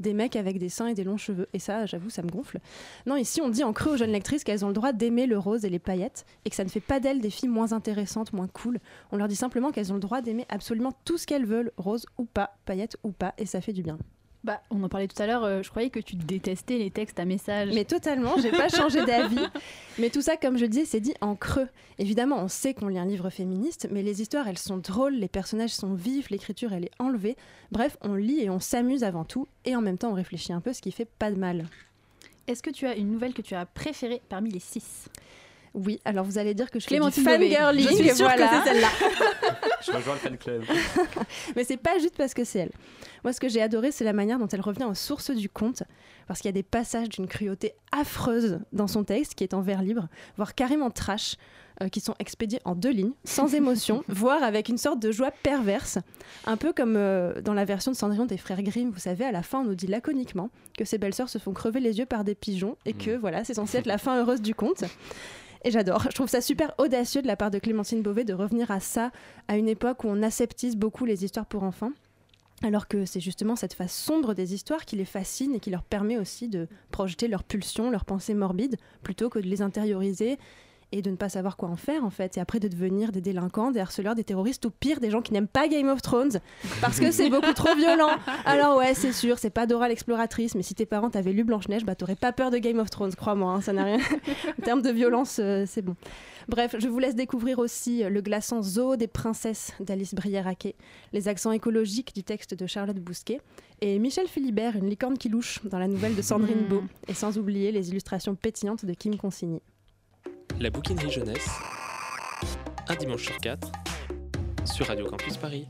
des 0.00 0.14
mecs 0.14 0.36
avec 0.36 0.58
des 0.58 0.68
seins 0.68 0.88
et 0.88 0.94
des 0.94 1.04
longs 1.04 1.16
cheveux. 1.16 1.48
Et 1.52 1.58
ça, 1.58 1.86
j'avoue, 1.86 2.10
ça 2.10 2.22
me 2.22 2.30
gonfle. 2.30 2.58
Non, 3.06 3.16
ici, 3.16 3.40
on 3.40 3.48
dit 3.48 3.64
en 3.64 3.72
creux 3.72 3.92
aux 3.92 3.96
jeunes 3.96 4.12
lectrices 4.12 4.44
qu'elles 4.44 4.64
ont 4.64 4.68
le 4.68 4.74
droit 4.74 4.92
d'aimer 4.92 5.26
le 5.26 5.38
rose 5.38 5.64
et 5.64 5.70
les 5.70 5.78
paillettes, 5.78 6.24
et 6.44 6.50
que 6.50 6.56
ça 6.56 6.64
ne 6.64 6.68
fait 6.68 6.80
pas 6.80 7.00
d'elles 7.00 7.20
des 7.20 7.30
filles 7.30 7.48
moins 7.48 7.72
intéressantes, 7.72 8.32
moins 8.32 8.48
cool. 8.48 8.78
On 9.10 9.16
leur 9.16 9.28
dit 9.28 9.36
simplement 9.36 9.70
qu'elles 9.70 9.92
ont 9.92 9.96
le 9.96 10.00
droit 10.00 10.20
d'aimer 10.20 10.46
absolument 10.48 10.92
tout 11.04 11.18
ce 11.18 11.26
qu'elles 11.26 11.46
veulent, 11.46 11.72
rose 11.76 12.06
ou 12.18 12.24
pas, 12.24 12.56
paillettes 12.64 12.96
ou 13.02 13.12
pas, 13.12 13.34
et 13.38 13.46
ça 13.46 13.60
fait 13.60 13.72
du 13.72 13.82
bien. 13.82 13.98
Bah, 14.44 14.60
on 14.70 14.82
en 14.82 14.88
parlait 14.88 15.06
tout 15.06 15.22
à 15.22 15.26
l'heure, 15.26 15.44
euh, 15.44 15.62
je 15.62 15.70
croyais 15.70 15.90
que 15.90 16.00
tu 16.00 16.16
détestais 16.16 16.76
les 16.76 16.90
textes 16.90 17.20
à 17.20 17.24
message. 17.24 17.70
Mais 17.74 17.84
totalement, 17.84 18.34
j'ai 18.42 18.50
pas 18.50 18.68
changé 18.68 19.04
d'avis. 19.06 19.38
Mais 19.98 20.10
tout 20.10 20.20
ça, 20.20 20.36
comme 20.36 20.58
je 20.58 20.66
disais, 20.66 20.84
c'est 20.84 21.00
dit 21.00 21.14
en 21.20 21.36
creux. 21.36 21.68
Évidemment, 21.98 22.42
on 22.42 22.48
sait 22.48 22.74
qu'on 22.74 22.88
lit 22.88 22.98
un 22.98 23.04
livre 23.04 23.30
féministe, 23.30 23.86
mais 23.92 24.02
les 24.02 24.20
histoires, 24.20 24.48
elles 24.48 24.58
sont 24.58 24.78
drôles, 24.78 25.14
les 25.14 25.28
personnages 25.28 25.70
sont 25.70 25.94
vifs, 25.94 26.30
l'écriture, 26.30 26.72
elle 26.72 26.86
est 26.86 26.90
enlevée. 26.98 27.36
Bref, 27.70 27.96
on 28.00 28.14
lit 28.14 28.40
et 28.40 28.50
on 28.50 28.58
s'amuse 28.58 29.04
avant 29.04 29.24
tout, 29.24 29.46
et 29.64 29.76
en 29.76 29.80
même 29.80 29.98
temps, 29.98 30.10
on 30.10 30.14
réfléchit 30.14 30.52
un 30.52 30.60
peu, 30.60 30.72
ce 30.72 30.82
qui 30.82 30.90
fait 30.90 31.04
pas 31.04 31.30
de 31.30 31.36
mal. 31.36 31.66
Est-ce 32.48 32.64
que 32.64 32.70
tu 32.70 32.86
as 32.86 32.96
une 32.96 33.12
nouvelle 33.12 33.34
que 33.34 33.42
tu 33.42 33.54
as 33.54 33.64
préférée 33.64 34.20
parmi 34.28 34.50
les 34.50 34.58
six? 34.58 35.08
Oui, 35.74 36.00
alors 36.04 36.24
vous 36.24 36.38
allez 36.38 36.54
dire 36.54 36.70
que 36.70 36.78
je 36.78 36.86
Clémentine 36.86 37.24
fais 37.24 37.38
du 37.38 37.46
Je 37.82 37.88
suis 37.94 38.10
sûre 38.10 38.26
voilà. 38.26 38.48
que 38.48 38.54
c'est 38.54 38.72
celle-là. 38.72 38.88
Je 39.86 39.90
rejoins 39.90 40.14
le 40.14 40.18
fan 40.20 40.36
club. 40.38 40.62
Mais 41.56 41.64
c'est 41.64 41.76
pas 41.76 41.98
juste 41.98 42.16
parce 42.16 42.34
que 42.34 42.44
c'est 42.44 42.60
elle. 42.60 42.72
Moi, 43.24 43.32
ce 43.32 43.40
que 43.40 43.48
j'ai 43.48 43.62
adoré, 43.62 43.90
c'est 43.90 44.04
la 44.04 44.12
manière 44.12 44.38
dont 44.38 44.48
elle 44.48 44.60
revient 44.60 44.84
aux 44.84 44.94
sources 44.94 45.30
du 45.30 45.48
conte, 45.48 45.82
parce 46.26 46.40
qu'il 46.40 46.48
y 46.48 46.50
a 46.50 46.52
des 46.52 46.62
passages 46.62 47.08
d'une 47.08 47.26
cruauté 47.26 47.72
affreuse 47.90 48.60
dans 48.72 48.86
son 48.86 49.04
texte, 49.04 49.34
qui 49.34 49.44
est 49.44 49.54
en 49.54 49.60
vers 49.60 49.82
libre, 49.82 50.08
voire 50.36 50.54
carrément 50.54 50.90
trash, 50.90 51.36
euh, 51.82 51.88
qui 51.88 52.00
sont 52.00 52.14
expédiés 52.18 52.60
en 52.64 52.74
deux 52.74 52.90
lignes, 52.90 53.14
sans 53.24 53.54
émotion, 53.54 54.04
voire 54.08 54.42
avec 54.42 54.68
une 54.68 54.78
sorte 54.78 55.00
de 55.00 55.10
joie 55.10 55.30
perverse, 55.30 55.98
un 56.46 56.56
peu 56.56 56.72
comme 56.72 56.96
euh, 56.96 57.40
dans 57.40 57.54
la 57.54 57.64
version 57.64 57.92
de 57.92 57.96
Cendrillon 57.96 58.26
des 58.26 58.38
frères 58.38 58.62
Grimm. 58.62 58.90
Vous 58.90 59.00
savez, 59.00 59.24
à 59.24 59.32
la 59.32 59.42
fin, 59.42 59.60
on 59.60 59.64
nous 59.64 59.74
dit 59.74 59.86
laconiquement 59.86 60.50
que 60.76 60.84
ses 60.84 60.98
belles-sœurs 60.98 61.28
se 61.28 61.38
font 61.38 61.52
crever 61.52 61.80
les 61.80 61.98
yeux 61.98 62.06
par 62.06 62.24
des 62.24 62.34
pigeons, 62.34 62.76
et 62.84 62.92
que 62.92 63.16
voilà, 63.16 63.44
c'est 63.44 63.54
censé 63.54 63.78
être 63.78 63.86
la 63.86 63.98
fin 63.98 64.20
heureuse 64.20 64.42
du 64.42 64.54
conte. 64.54 64.84
Et 65.64 65.70
j'adore. 65.70 66.02
Je 66.10 66.14
trouve 66.14 66.28
ça 66.28 66.40
super 66.40 66.74
audacieux 66.78 67.22
de 67.22 67.26
la 67.26 67.36
part 67.36 67.50
de 67.50 67.58
Clémentine 67.58 68.02
Beauvais 68.02 68.24
de 68.24 68.34
revenir 68.34 68.70
à 68.70 68.80
ça 68.80 69.12
à 69.48 69.56
une 69.56 69.68
époque 69.68 70.04
où 70.04 70.08
on 70.08 70.22
aseptise 70.22 70.76
beaucoup 70.76 71.04
les 71.04 71.24
histoires 71.24 71.46
pour 71.46 71.62
enfants. 71.62 71.92
Alors 72.64 72.86
que 72.86 73.04
c'est 73.04 73.20
justement 73.20 73.56
cette 73.56 73.74
face 73.74 73.94
sombre 73.94 74.34
des 74.34 74.54
histoires 74.54 74.84
qui 74.84 74.96
les 74.96 75.04
fascine 75.04 75.54
et 75.54 75.60
qui 75.60 75.70
leur 75.70 75.82
permet 75.82 76.16
aussi 76.16 76.48
de 76.48 76.68
projeter 76.90 77.26
leurs 77.26 77.42
pulsions, 77.42 77.90
leurs 77.90 78.04
pensées 78.04 78.34
morbides, 78.34 78.76
plutôt 79.02 79.30
que 79.30 79.40
de 79.40 79.48
les 79.48 79.62
intérioriser 79.62 80.38
et 80.92 81.02
de 81.02 81.10
ne 81.10 81.16
pas 81.16 81.28
savoir 81.28 81.56
quoi 81.56 81.68
en 81.68 81.76
faire 81.76 82.04
en 82.04 82.10
fait, 82.10 82.36
et 82.36 82.40
après 82.40 82.60
de 82.60 82.68
devenir 82.68 83.12
des 83.12 83.20
délinquants, 83.20 83.70
des 83.70 83.80
harceleurs, 83.80 84.14
des 84.14 84.24
terroristes 84.24 84.64
ou 84.64 84.70
pire, 84.70 85.00
des 85.00 85.10
gens 85.10 85.22
qui 85.22 85.32
n'aiment 85.32 85.48
pas 85.48 85.68
Game 85.68 85.88
of 85.88 86.02
Thrones 86.02 86.40
parce 86.80 87.00
que 87.00 87.10
c'est 87.10 87.30
beaucoup 87.30 87.52
trop 87.52 87.74
violent. 87.74 88.10
Alors 88.44 88.76
ouais, 88.76 88.94
c'est 88.94 89.12
sûr, 89.12 89.38
c'est 89.38 89.50
pas 89.50 89.66
Dora 89.66 89.88
l'exploratrice, 89.88 90.54
mais 90.54 90.62
si 90.62 90.74
tes 90.74 90.86
parents 90.86 91.10
t'avaient 91.10 91.32
lu 91.32 91.44
Blanche-Neige, 91.44 91.84
bah 91.84 91.94
t'aurais 91.94 92.16
pas 92.16 92.32
peur 92.32 92.50
de 92.50 92.58
Game 92.58 92.78
of 92.78 92.90
Thrones, 92.90 93.14
crois-moi, 93.14 93.52
hein, 93.52 93.60
ça 93.60 93.72
n'a 93.72 93.84
rien. 93.84 93.98
en 94.58 94.62
termes 94.62 94.82
de 94.82 94.90
violence, 94.90 95.38
euh, 95.40 95.64
c'est 95.66 95.82
bon. 95.82 95.96
Bref, 96.48 96.74
je 96.78 96.88
vous 96.88 96.98
laisse 96.98 97.14
découvrir 97.14 97.58
aussi 97.58 98.02
le 98.02 98.20
glaçant 98.20 98.62
Zoo 98.62 98.96
des 98.96 99.06
princesses 99.06 99.72
d'Alice 99.80 100.14
Brière-Aquet, 100.14 100.74
les 101.12 101.28
accents 101.28 101.52
écologiques 101.52 102.14
du 102.14 102.24
texte 102.24 102.54
de 102.54 102.66
Charlotte 102.66 102.98
Bousquet, 102.98 103.40
et 103.80 103.98
Michel 103.98 104.26
Philibert, 104.26 104.76
une 104.76 104.88
licorne 104.88 105.18
qui 105.18 105.28
louche 105.28 105.60
dans 105.64 105.78
la 105.78 105.88
nouvelle 105.88 106.14
de 106.14 106.22
Sandrine 106.22 106.52
Mm. 106.62 106.68
Beau, 106.68 106.82
et 107.08 107.14
sans 107.14 107.38
oublier 107.38 107.72
les 107.72 107.90
illustrations 107.90 108.34
pétillantes 108.34 108.84
de 108.84 108.94
Kim 108.94 109.16
Consigny. 109.16 109.60
La 110.60 110.70
bouquinerie 110.70 111.10
jeunesse, 111.10 111.48
un 112.88 112.94
dimanche 112.94 113.24
sur 113.24 113.36
quatre, 113.38 113.70
sur 114.64 114.86
Radio 114.86 115.06
Campus 115.06 115.36
Paris. 115.36 115.66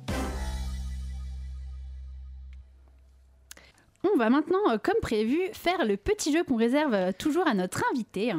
On 4.05 4.17
va 4.17 4.31
maintenant, 4.31 4.59
euh, 4.71 4.79
comme 4.83 4.99
prévu, 5.01 5.39
faire 5.53 5.85
le 5.87 5.97
petit 5.97 6.33
jeu 6.33 6.45
qu'on 6.45 6.57
réserve 6.57 6.95
euh, 6.95 7.13
toujours 7.17 7.47
à 7.47 7.55
notre 7.55 7.83
invité. 7.93 8.33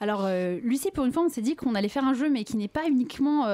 Alors, 0.00 0.24
euh, 0.24 0.58
Lucie, 0.62 0.90
pour 0.90 1.04
une 1.04 1.12
fois, 1.12 1.24
on 1.24 1.28
s'est 1.28 1.42
dit 1.42 1.56
qu'on 1.56 1.74
allait 1.74 1.88
faire 1.88 2.04
un 2.04 2.14
jeu, 2.14 2.30
mais 2.30 2.44
qui 2.44 2.56
n'est 2.56 2.68
pas 2.68 2.88
uniquement. 2.88 3.46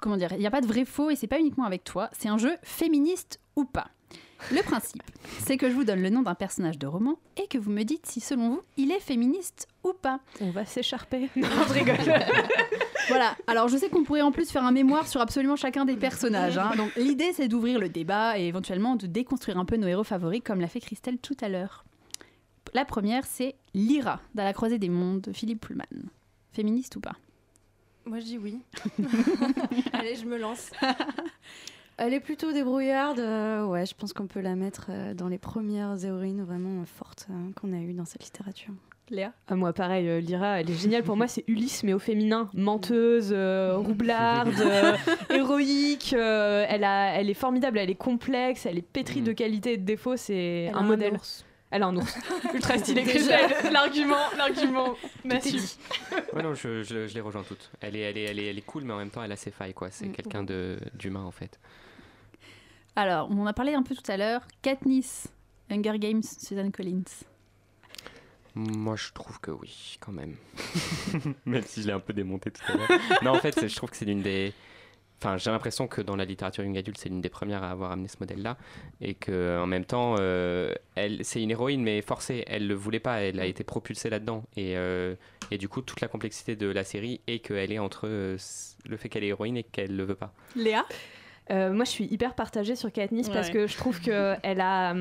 comment 0.00 0.16
dire 0.16 0.32
Il 0.32 0.38
n'y 0.38 0.46
a 0.46 0.50
pas 0.50 0.60
de 0.60 0.66
vrai 0.66 0.84
faux 0.84 1.10
et 1.10 1.16
c'est 1.16 1.26
pas 1.26 1.38
uniquement 1.38 1.64
avec 1.64 1.84
toi. 1.84 2.10
C'est 2.12 2.28
un 2.28 2.38
jeu 2.38 2.56
féministe 2.62 3.40
ou 3.56 3.64
pas. 3.64 3.88
Le 4.50 4.62
principe, 4.62 5.02
c'est 5.40 5.56
que 5.56 5.70
je 5.70 5.74
vous 5.74 5.84
donne 5.84 6.02
le 6.02 6.10
nom 6.10 6.22
d'un 6.22 6.34
personnage 6.34 6.78
de 6.78 6.86
roman 6.86 7.16
et 7.36 7.46
que 7.46 7.58
vous 7.58 7.70
me 7.70 7.84
dites 7.84 8.06
si, 8.06 8.20
selon 8.20 8.50
vous, 8.50 8.62
il 8.76 8.90
est 8.90 9.00
féministe 9.00 9.68
ou 9.84 9.92
pas. 9.92 10.20
On 10.40 10.50
va 10.50 10.64
s'écharper. 10.64 11.30
Non, 11.36 11.48
je 11.68 11.72
rigole. 11.72 11.96
Voilà, 13.08 13.36
alors 13.48 13.66
je 13.66 13.76
sais 13.76 13.88
qu'on 13.88 14.04
pourrait 14.04 14.20
en 14.22 14.30
plus 14.30 14.48
faire 14.48 14.62
un 14.64 14.70
mémoire 14.70 15.08
sur 15.08 15.20
absolument 15.20 15.56
chacun 15.56 15.84
des 15.84 15.96
personnages. 15.96 16.56
hein. 16.56 16.70
Donc 16.76 16.94
l'idée 16.94 17.32
c'est 17.34 17.48
d'ouvrir 17.48 17.80
le 17.80 17.88
débat 17.88 18.38
et 18.38 18.46
éventuellement 18.46 18.94
de 18.94 19.08
déconstruire 19.08 19.58
un 19.58 19.64
peu 19.64 19.76
nos 19.76 19.88
héros 19.88 20.04
favoris 20.04 20.40
comme 20.44 20.60
l'a 20.60 20.68
fait 20.68 20.78
Christelle 20.78 21.18
tout 21.18 21.36
à 21.40 21.48
l'heure. 21.48 21.84
La 22.74 22.84
première 22.84 23.26
c'est 23.26 23.56
Lyra, 23.74 24.20
dans 24.36 24.44
la 24.44 24.52
croisée 24.52 24.78
des 24.78 24.88
mondes 24.88 25.20
de 25.20 25.32
Philippe 25.32 25.66
Pullman. 25.66 25.84
Féministe 26.52 26.94
ou 26.94 27.00
pas? 27.00 27.16
Moi 28.06 28.20
je 28.20 28.24
dis 28.24 28.38
oui. 28.38 28.60
Allez, 29.92 30.14
je 30.14 30.24
me 30.24 30.38
lance. 30.38 30.70
Elle 31.98 32.14
est 32.14 32.20
plutôt 32.20 32.52
débrouillarde. 32.52 33.18
euh, 33.20 33.64
ouais, 33.66 33.86
je 33.86 33.94
pense 33.94 34.12
qu'on 34.12 34.26
peut 34.26 34.40
la 34.40 34.54
mettre 34.56 34.86
euh, 34.90 35.14
dans 35.14 35.28
les 35.28 35.38
premières 35.38 36.02
héroïnes 36.04 36.42
vraiment 36.42 36.82
euh, 36.82 36.84
fortes 36.86 37.26
euh, 37.30 37.34
qu'on 37.60 37.72
a 37.72 37.76
eues 37.76 37.92
dans 37.92 38.04
cette 38.04 38.24
littérature. 38.24 38.72
Léa? 39.10 39.32
Ah, 39.48 39.56
moi, 39.56 39.72
pareil, 39.72 40.08
euh, 40.08 40.20
Lyra, 40.20 40.60
elle 40.60 40.70
est 40.70 40.74
géniale. 40.74 41.02
Pour 41.02 41.16
moi, 41.16 41.28
c'est 41.28 41.44
Ulysse, 41.48 41.82
mais 41.84 41.92
au 41.92 41.98
féminin. 41.98 42.48
Menteuse, 42.54 43.30
euh, 43.32 43.76
roublarde, 43.76 44.54
euh, 44.60 44.96
héroïque. 45.30 46.14
euh, 46.16 46.64
elle, 46.68 46.84
a, 46.84 47.12
elle 47.20 47.28
est 47.28 47.34
formidable, 47.34 47.78
elle 47.78 47.90
est 47.90 47.94
complexe, 47.94 48.64
elle 48.66 48.78
est 48.78 48.82
pétrie 48.82 49.20
Mm. 49.20 49.24
de 49.24 49.32
qualités 49.32 49.72
et 49.74 49.76
de 49.76 49.84
défauts. 49.84 50.16
C'est 50.16 50.70
un 50.74 50.82
modèle. 50.82 51.14
ours. 51.14 51.44
Elle 51.72 51.82
a 51.82 51.86
un 51.86 51.96
ours. 51.96 52.16
Ultra 52.54 52.76
stylé. 52.78 53.02
Christelle, 53.02 53.72
L'argument, 53.72 54.28
l'argument. 54.36 54.94
massif. 55.24 55.76
Ouais, 56.34 56.42
non, 56.42 56.54
je, 56.54 56.82
je- 56.82 57.06
je 57.06 57.14
les 57.14 57.20
rejoins 57.22 57.42
toutes. 57.44 57.70
Elle 57.80 57.96
est, 57.96 58.00
elle, 58.00 58.18
est, 58.18 58.24
elle, 58.24 58.38
est, 58.38 58.46
elle 58.50 58.58
est 58.58 58.62
cool, 58.66 58.84
mais 58.84 58.92
en 58.92 58.98
même 58.98 59.10
temps, 59.10 59.22
elle 59.22 59.32
a 59.32 59.36
ses 59.36 59.50
failles, 59.50 59.72
quoi. 59.74 59.90
C'est 59.90 60.06
Mm. 60.08 60.12
quelqu'un 60.12 60.42
de- 60.42 60.78
d'humain, 60.94 61.22
en 61.24 61.30
fait. 61.30 61.58
Alors, 62.94 63.28
on 63.30 63.40
en 63.40 63.46
a 63.46 63.54
parlé 63.54 63.72
un 63.72 63.82
peu 63.82 63.94
tout 63.94 64.08
à 64.10 64.18
l'heure. 64.18 64.42
Katniss, 64.60 65.28
Hunger 65.70 65.98
Games, 65.98 66.22
Suzanne 66.22 66.70
Collins. 66.72 67.04
Moi, 68.54 68.96
je 68.96 69.12
trouve 69.14 69.40
que 69.40 69.50
oui, 69.50 69.96
quand 69.98 70.12
même. 70.12 70.36
même 71.46 71.62
si 71.62 71.80
je 71.80 71.86
l'ai 71.86 71.92
un 71.94 72.00
peu 72.00 72.12
démonté 72.12 72.50
tout 72.50 72.60
à 72.68 72.74
l'heure. 72.76 72.88
non, 73.22 73.30
en 73.30 73.40
fait, 73.40 73.66
je 73.66 73.74
trouve 73.74 73.88
que 73.90 73.96
c'est 73.96 74.04
l'une 74.04 74.20
des. 74.20 74.52
Enfin, 75.24 75.36
j'ai 75.36 75.52
l'impression 75.52 75.86
que 75.86 76.00
dans 76.00 76.16
la 76.16 76.24
littérature 76.24 76.64
young 76.64 76.76
adulte, 76.76 76.98
c'est 76.98 77.08
l'une 77.08 77.20
des 77.20 77.28
premières 77.28 77.62
à 77.62 77.70
avoir 77.70 77.92
amené 77.92 78.08
ce 78.08 78.16
modèle-là, 78.18 78.56
et 79.00 79.14
que 79.14 79.60
en 79.62 79.66
même 79.66 79.84
temps, 79.84 80.16
euh, 80.18 80.74
elle, 80.96 81.24
c'est 81.24 81.40
une 81.40 81.52
héroïne, 81.52 81.80
mais 81.82 82.02
forcée. 82.02 82.42
Elle 82.48 82.66
le 82.66 82.74
voulait 82.74 82.98
pas. 82.98 83.20
Elle 83.22 83.38
a 83.38 83.46
été 83.46 83.62
propulsée 83.62 84.10
là-dedans, 84.10 84.42
et, 84.56 84.76
euh, 84.76 85.14
et 85.52 85.58
du 85.58 85.68
coup, 85.68 85.80
toute 85.80 86.00
la 86.00 86.08
complexité 86.08 86.56
de 86.56 86.66
la 86.66 86.82
série 86.82 87.20
est 87.28 87.38
qu'elle 87.38 87.70
est 87.70 87.78
entre 87.78 88.08
euh, 88.08 88.36
le 88.88 88.96
fait 88.96 89.08
qu'elle 89.08 89.22
est 89.22 89.28
héroïne 89.28 89.56
et 89.56 89.62
qu'elle 89.62 89.96
le 89.96 90.02
veut 90.04 90.16
pas. 90.16 90.32
Léa? 90.56 90.84
Euh, 91.50 91.72
moi, 91.72 91.84
je 91.84 91.90
suis 91.90 92.04
hyper 92.06 92.34
partagée 92.34 92.74
sur 92.74 92.90
Katniss 92.90 93.28
parce 93.28 93.48
Ouais. 93.48 93.52
que 93.52 93.66
je 93.68 93.76
trouve 93.76 94.00
que 94.00 94.34
elle 94.42 94.60
a. 94.60 94.92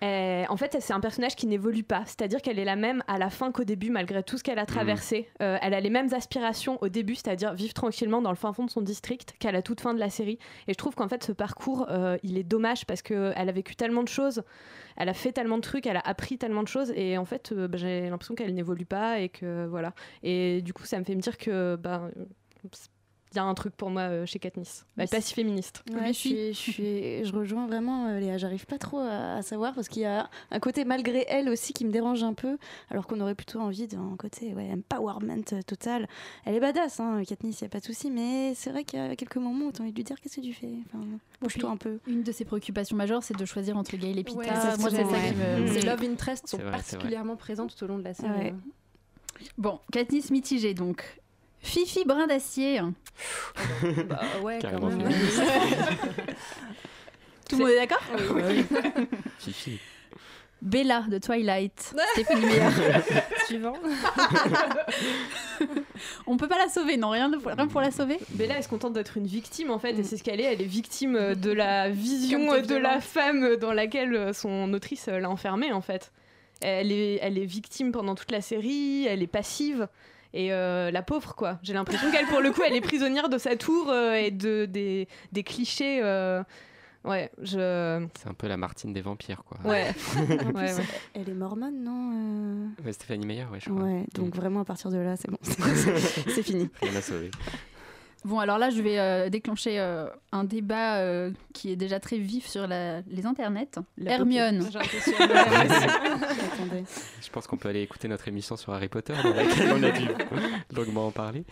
elle- 0.00 0.46
en 0.48 0.56
fait, 0.56 0.76
c'est 0.80 0.92
un 0.92 1.00
personnage 1.00 1.34
qui 1.36 1.46
n'évolue 1.46 1.82
pas. 1.82 2.02
C'est-à-dire 2.06 2.40
qu'elle 2.42 2.58
est 2.58 2.64
la 2.64 2.76
même 2.76 3.02
à 3.08 3.18
la 3.18 3.30
fin 3.30 3.50
qu'au 3.52 3.64
début, 3.64 3.90
malgré 3.90 4.22
tout 4.22 4.38
ce 4.38 4.42
qu'elle 4.44 4.58
a 4.58 4.66
traversé. 4.66 5.28
Euh, 5.42 5.58
elle 5.60 5.74
a 5.74 5.80
les 5.80 5.90
mêmes 5.90 6.12
aspirations 6.14 6.78
au 6.82 6.88
début, 6.88 7.14
c'est-à-dire 7.14 7.54
vivre 7.54 7.74
tranquillement 7.74 8.22
dans 8.22 8.30
le 8.30 8.36
fin 8.36 8.52
fond 8.52 8.64
de 8.64 8.70
son 8.70 8.80
district, 8.80 9.34
qu'à 9.38 9.52
la 9.52 9.62
toute 9.62 9.80
fin 9.80 9.94
de 9.94 9.98
la 9.98 10.10
série. 10.10 10.38
Et 10.68 10.72
je 10.72 10.78
trouve 10.78 10.94
qu'en 10.94 11.08
fait, 11.08 11.24
ce 11.24 11.32
parcours, 11.32 11.86
euh, 11.90 12.16
il 12.22 12.38
est 12.38 12.42
dommage 12.44 12.86
parce 12.86 13.02
qu'elle 13.02 13.34
a 13.36 13.52
vécu 13.52 13.74
tellement 13.76 14.02
de 14.02 14.08
choses, 14.08 14.42
elle 14.96 15.08
a 15.08 15.14
fait 15.14 15.32
tellement 15.32 15.56
de 15.56 15.62
trucs, 15.62 15.86
elle 15.86 15.96
a 15.96 16.02
appris 16.04 16.38
tellement 16.38 16.62
de 16.62 16.68
choses. 16.68 16.92
Et 16.96 17.18
en 17.18 17.24
fait, 17.24 17.52
euh, 17.52 17.68
bah, 17.68 17.78
j'ai 17.78 18.08
l'impression 18.08 18.34
qu'elle 18.34 18.54
n'évolue 18.54 18.86
pas 18.86 19.20
et 19.20 19.28
que 19.28 19.66
voilà. 19.66 19.92
Et 20.22 20.62
du 20.62 20.72
coup, 20.72 20.84
ça 20.84 20.98
me 20.98 21.04
fait 21.04 21.14
me 21.14 21.20
dire 21.20 21.36
que. 21.38 21.76
bah, 21.76 22.08
il 23.32 23.36
y 23.36 23.38
a 23.38 23.44
un 23.44 23.54
truc 23.54 23.74
pour 23.76 23.90
moi 23.90 24.02
euh, 24.02 24.26
chez 24.26 24.38
Katniss. 24.38 24.84
Elle 24.96 25.04
est 25.04 25.10
pas 25.10 25.20
si 25.20 25.34
féministe. 25.34 25.82
Ouais, 25.92 26.00
je, 26.00 26.06
Lucie 26.08 26.28
suis, 26.28 26.54
je, 26.54 26.58
suis- 26.72 27.24
je 27.24 27.32
rejoins 27.34 27.66
vraiment 27.66 28.06
euh, 28.08 28.18
Léa. 28.20 28.38
J'arrive 28.38 28.66
pas 28.66 28.78
trop 28.78 28.98
à, 28.98 29.34
à 29.36 29.42
savoir 29.42 29.74
parce 29.74 29.88
qu'il 29.88 30.02
y 30.02 30.06
a 30.06 30.30
un 30.50 30.60
côté 30.60 30.84
malgré 30.84 31.24
elle 31.28 31.48
aussi 31.48 31.72
qui 31.72 31.84
me 31.84 31.90
dérange 31.90 32.22
un 32.22 32.34
peu, 32.34 32.58
alors 32.90 33.06
qu'on 33.06 33.20
aurait 33.20 33.34
plutôt 33.34 33.60
envie 33.60 33.86
d'un 33.86 34.14
côté 34.18 34.54
ouais, 34.54 34.70
empowerment 34.72 35.42
euh, 35.52 35.62
total. 35.62 36.08
Elle 36.44 36.54
est 36.54 36.60
badass, 36.60 37.00
hein, 37.00 37.22
Katniss, 37.26 37.60
y 37.60 37.64
a 37.64 37.68
pas 37.68 37.80
de 37.80 37.84
souci, 37.84 38.10
mais 38.10 38.54
c'est 38.54 38.70
vrai 38.70 38.84
qu'il 38.84 38.98
y 38.98 39.02
a 39.02 39.14
quelques 39.16 39.36
moments 39.36 39.66
où 39.66 39.72
t'as 39.72 39.82
envie 39.82 39.92
de 39.92 39.96
lui 39.96 40.04
dire 40.04 40.20
qu'est-ce 40.20 40.36
que 40.36 40.40
tu 40.46 40.52
fais? 40.54 40.72
Enfin, 40.86 41.04
bouge-toi 41.42 41.70
un 41.70 41.76
peu. 41.76 41.98
Une 42.06 42.22
de 42.22 42.32
ses 42.32 42.44
préoccupations 42.44 42.96
majeures, 42.96 43.22
c'est 43.22 43.36
de 43.36 43.44
choisir 43.44 43.76
entre 43.76 43.96
Gail 43.96 44.18
et 44.18 44.24
Pita. 44.24 44.38
Ouais, 44.38 44.46
Moi, 44.78 44.90
c'est 44.90 45.04
ça 45.04 45.18
qui 45.28 45.34
me. 45.34 45.84
Love 45.86 46.04
interests 46.10 46.48
sont 46.48 46.56
vrai. 46.58 46.70
particulièrement 46.70 47.36
présents 47.36 47.66
tout 47.66 47.82
au 47.84 47.86
long 47.86 47.98
de 47.98 48.04
la 48.04 48.14
série. 48.14 48.30
Ouais. 48.30 48.54
Bon, 49.56 49.78
Katniss 49.92 50.30
mitigée 50.30 50.74
donc. 50.74 51.20
Fifi 51.60 52.04
Brin 52.04 52.26
d'Acier. 52.26 52.80
Bah 54.08 54.20
ouais, 54.42 54.58
quand 54.62 54.68
Carrément 54.70 54.88
même. 54.90 55.08
Tout 57.48 57.56
le 57.56 57.62
monde 57.64 57.70
est 57.70 57.76
d'accord 57.76 58.02
Fifi. 59.38 59.78
Bella 60.60 61.04
de 61.08 61.18
Twilight. 61.18 61.94
Stéphanie 62.12 62.46
Meyer. 62.46 62.68
Suivant. 63.46 63.74
On 66.26 66.36
peut 66.36 66.48
pas 66.48 66.58
la 66.58 66.68
sauver, 66.68 66.96
non 66.96 67.10
Rien, 67.10 67.28
de, 67.28 67.36
rien 67.44 67.66
pour 67.68 67.80
la 67.80 67.90
sauver 67.90 68.18
Bella 68.30 68.54
elle 68.56 68.62
se 68.64 68.68
contente 68.68 68.92
d'être 68.92 69.16
une 69.16 69.26
victime 69.26 69.70
en 69.70 69.78
fait, 69.78 69.92
Mm. 69.92 70.00
et 70.00 70.04
c'est 70.04 70.16
ce 70.16 70.24
qu'elle 70.24 70.40
est. 70.40 70.44
Elle 70.52 70.62
est 70.62 70.66
victime 70.66 71.16
euh, 71.16 71.34
de 71.34 71.50
la 71.52 71.88
vision 71.90 72.60
de 72.60 72.74
la 72.76 73.00
femme 73.00 73.56
dans 73.56 73.72
laquelle 73.72 74.14
euh, 74.14 74.32
son 74.32 74.72
autrice 74.72 75.08
euh, 75.08 75.18
l'a 75.20 75.30
enfermée 75.30 75.72
en 75.72 75.80
fait. 75.80 76.12
Elle 76.60 76.90
est, 76.90 77.18
elle 77.22 77.38
est 77.38 77.44
victime 77.44 77.92
pendant 77.92 78.14
toute 78.16 78.32
la 78.32 78.40
série, 78.40 79.06
elle 79.06 79.22
est 79.22 79.28
passive. 79.28 79.88
Et 80.34 80.52
euh, 80.52 80.90
la 80.90 81.02
pauvre, 81.02 81.34
quoi. 81.34 81.58
J'ai 81.62 81.72
l'impression 81.72 82.10
qu'elle, 82.10 82.26
pour 82.26 82.40
le 82.40 82.50
coup, 82.52 82.60
elle 82.66 82.74
est 82.74 82.80
prisonnière 82.80 83.28
de 83.28 83.38
sa 83.38 83.56
tour 83.56 83.88
euh, 83.90 84.12
et 84.14 84.30
de, 84.30 84.66
des, 84.66 85.08
des 85.32 85.42
clichés 85.42 86.00
euh, 86.02 86.42
Ouais, 87.04 87.30
je. 87.40 88.06
C'est 88.20 88.28
un 88.28 88.34
peu 88.34 88.48
la 88.48 88.56
Martine 88.56 88.92
des 88.92 89.00
vampires, 89.00 89.42
quoi. 89.44 89.56
Ouais. 89.64 89.86
En 90.18 90.26
plus, 90.26 90.52
Ouais, 90.52 90.74
ouais. 90.74 90.84
Elle 91.14 91.28
est 91.30 91.34
mormone, 91.34 91.82
non 91.82 92.68
Ouais, 92.84 92.92
Stéphanie 92.92 93.24
Meyer, 93.24 93.44
ouais, 93.50 93.60
je 93.60 93.70
crois. 93.70 93.82
Ouais, 93.84 94.04
donc 94.14 94.34
Mm. 94.34 94.38
vraiment 94.38 94.60
à 94.60 94.64
partir 94.64 94.90
de 94.90 94.98
là, 94.98 95.16
c'est 95.16 95.30
bon. 95.30 95.38
c'est 96.28 96.42
fini. 96.42 96.68
On 96.82 96.94
a 96.96 97.00
sauvé. 97.00 97.30
Bon, 98.24 98.40
alors 98.40 98.58
là, 98.58 98.68
je 98.70 98.82
vais 98.82 98.98
euh, 98.98 99.28
déclencher 99.30 99.78
euh, 99.78 100.08
un 100.32 100.42
débat 100.44 100.96
euh, 100.96 101.30
qui 101.54 101.70
est 101.70 101.76
déjà 101.76 102.00
très 102.00 102.18
vif 102.18 102.46
sur 102.46 102.66
la- 102.66 103.00
les 103.02 103.26
internets. 103.26 103.68
La 103.96 104.12
Hermione. 104.12 104.68
Je 107.22 107.30
pense 107.30 107.46
qu'on 107.46 107.56
peut 107.56 107.68
aller 107.68 107.82
écouter 107.82 108.08
notre 108.08 108.26
émission 108.28 108.56
sur 108.56 108.72
Harry 108.72 108.88
Potter, 108.88 109.14
dans 109.22 109.34
laquelle 109.34 109.72
on 109.72 109.82
a 109.82 109.90
dû 109.90 110.08
longuement 110.76 111.06
en 111.06 111.10
parler. 111.10 111.44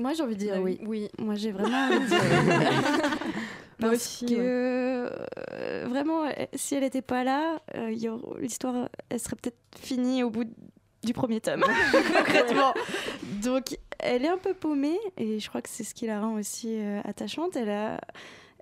Moi, 0.00 0.12
j'ai 0.14 0.22
envie 0.22 0.34
de 0.34 0.40
dire 0.40 0.56
oui. 0.60 0.78
Oui. 0.84 1.08
Moi, 1.18 1.34
j'ai 1.36 1.52
vraiment 1.52 1.78
envie 1.88 2.00
de 2.00 2.06
dire 2.06 2.18
Parce 3.78 3.94
aussi, 3.94 4.26
que 4.26 4.34
euh, 4.38 5.84
vraiment, 5.88 6.22
si 6.54 6.74
elle 6.74 6.82
n'était 6.82 7.02
pas 7.02 7.24
là, 7.24 7.60
euh, 7.74 7.94
l'histoire, 8.40 8.88
elle 9.10 9.20
serait 9.20 9.36
peut-être 9.36 9.58
finie 9.78 10.22
au 10.22 10.30
bout 10.30 10.48
du 11.06 11.14
premier 11.14 11.40
tome, 11.40 11.62
concrètement. 12.16 12.74
Donc, 13.42 13.78
elle 13.98 14.24
est 14.24 14.28
un 14.28 14.36
peu 14.38 14.52
paumée, 14.52 14.98
et 15.16 15.40
je 15.40 15.48
crois 15.48 15.62
que 15.62 15.68
c'est 15.70 15.84
ce 15.84 15.94
qui 15.94 16.06
la 16.06 16.20
rend 16.20 16.34
aussi 16.34 16.68
euh, 16.78 17.00
attachante. 17.04 17.56
Elle 17.56 17.70
a, 17.70 17.98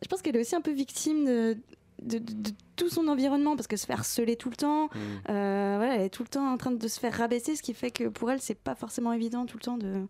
je 0.03 0.09
pense 0.09 0.23
qu'elle 0.23 0.37
est 0.37 0.41
aussi 0.41 0.55
un 0.55 0.61
peu 0.61 0.71
victime 0.73 1.25
de, 1.25 1.57
de, 2.03 2.19
de- 2.19 2.33
de 2.33 2.51
tout 2.77 2.89
son 2.89 3.09
environnement, 3.09 3.57
parce 3.57 3.67
que 3.67 3.77
se 3.77 3.87
faire 3.87 3.99
harceler 4.01 4.37
tout 4.37 4.51
le 4.51 4.57
temps, 4.57 4.87
Mm. 4.87 4.99
euh, 5.31 5.75
voilà, 5.79 5.95
elle 5.97 6.03
est 6.03 6.09
tout 6.11 6.23
le 6.23 6.29
temps 6.29 6.53
en 6.53 6.57
train 6.57 6.71
de 6.73 6.89
se 6.89 7.01
faire 7.01 7.13
rabaisser, 7.15 7.57
ce 7.57 7.63
qui 7.63 7.75
fait 7.75 7.91
que 7.91 8.05
pour 8.09 8.31
elle, 8.31 8.41
c'est 8.41 8.55
pas 8.59 8.75
forcément 8.75 9.13
évident 9.13 9.47
tout 9.47 9.57
le 9.57 9.63
temps 9.65 9.79
de, 9.79 10.07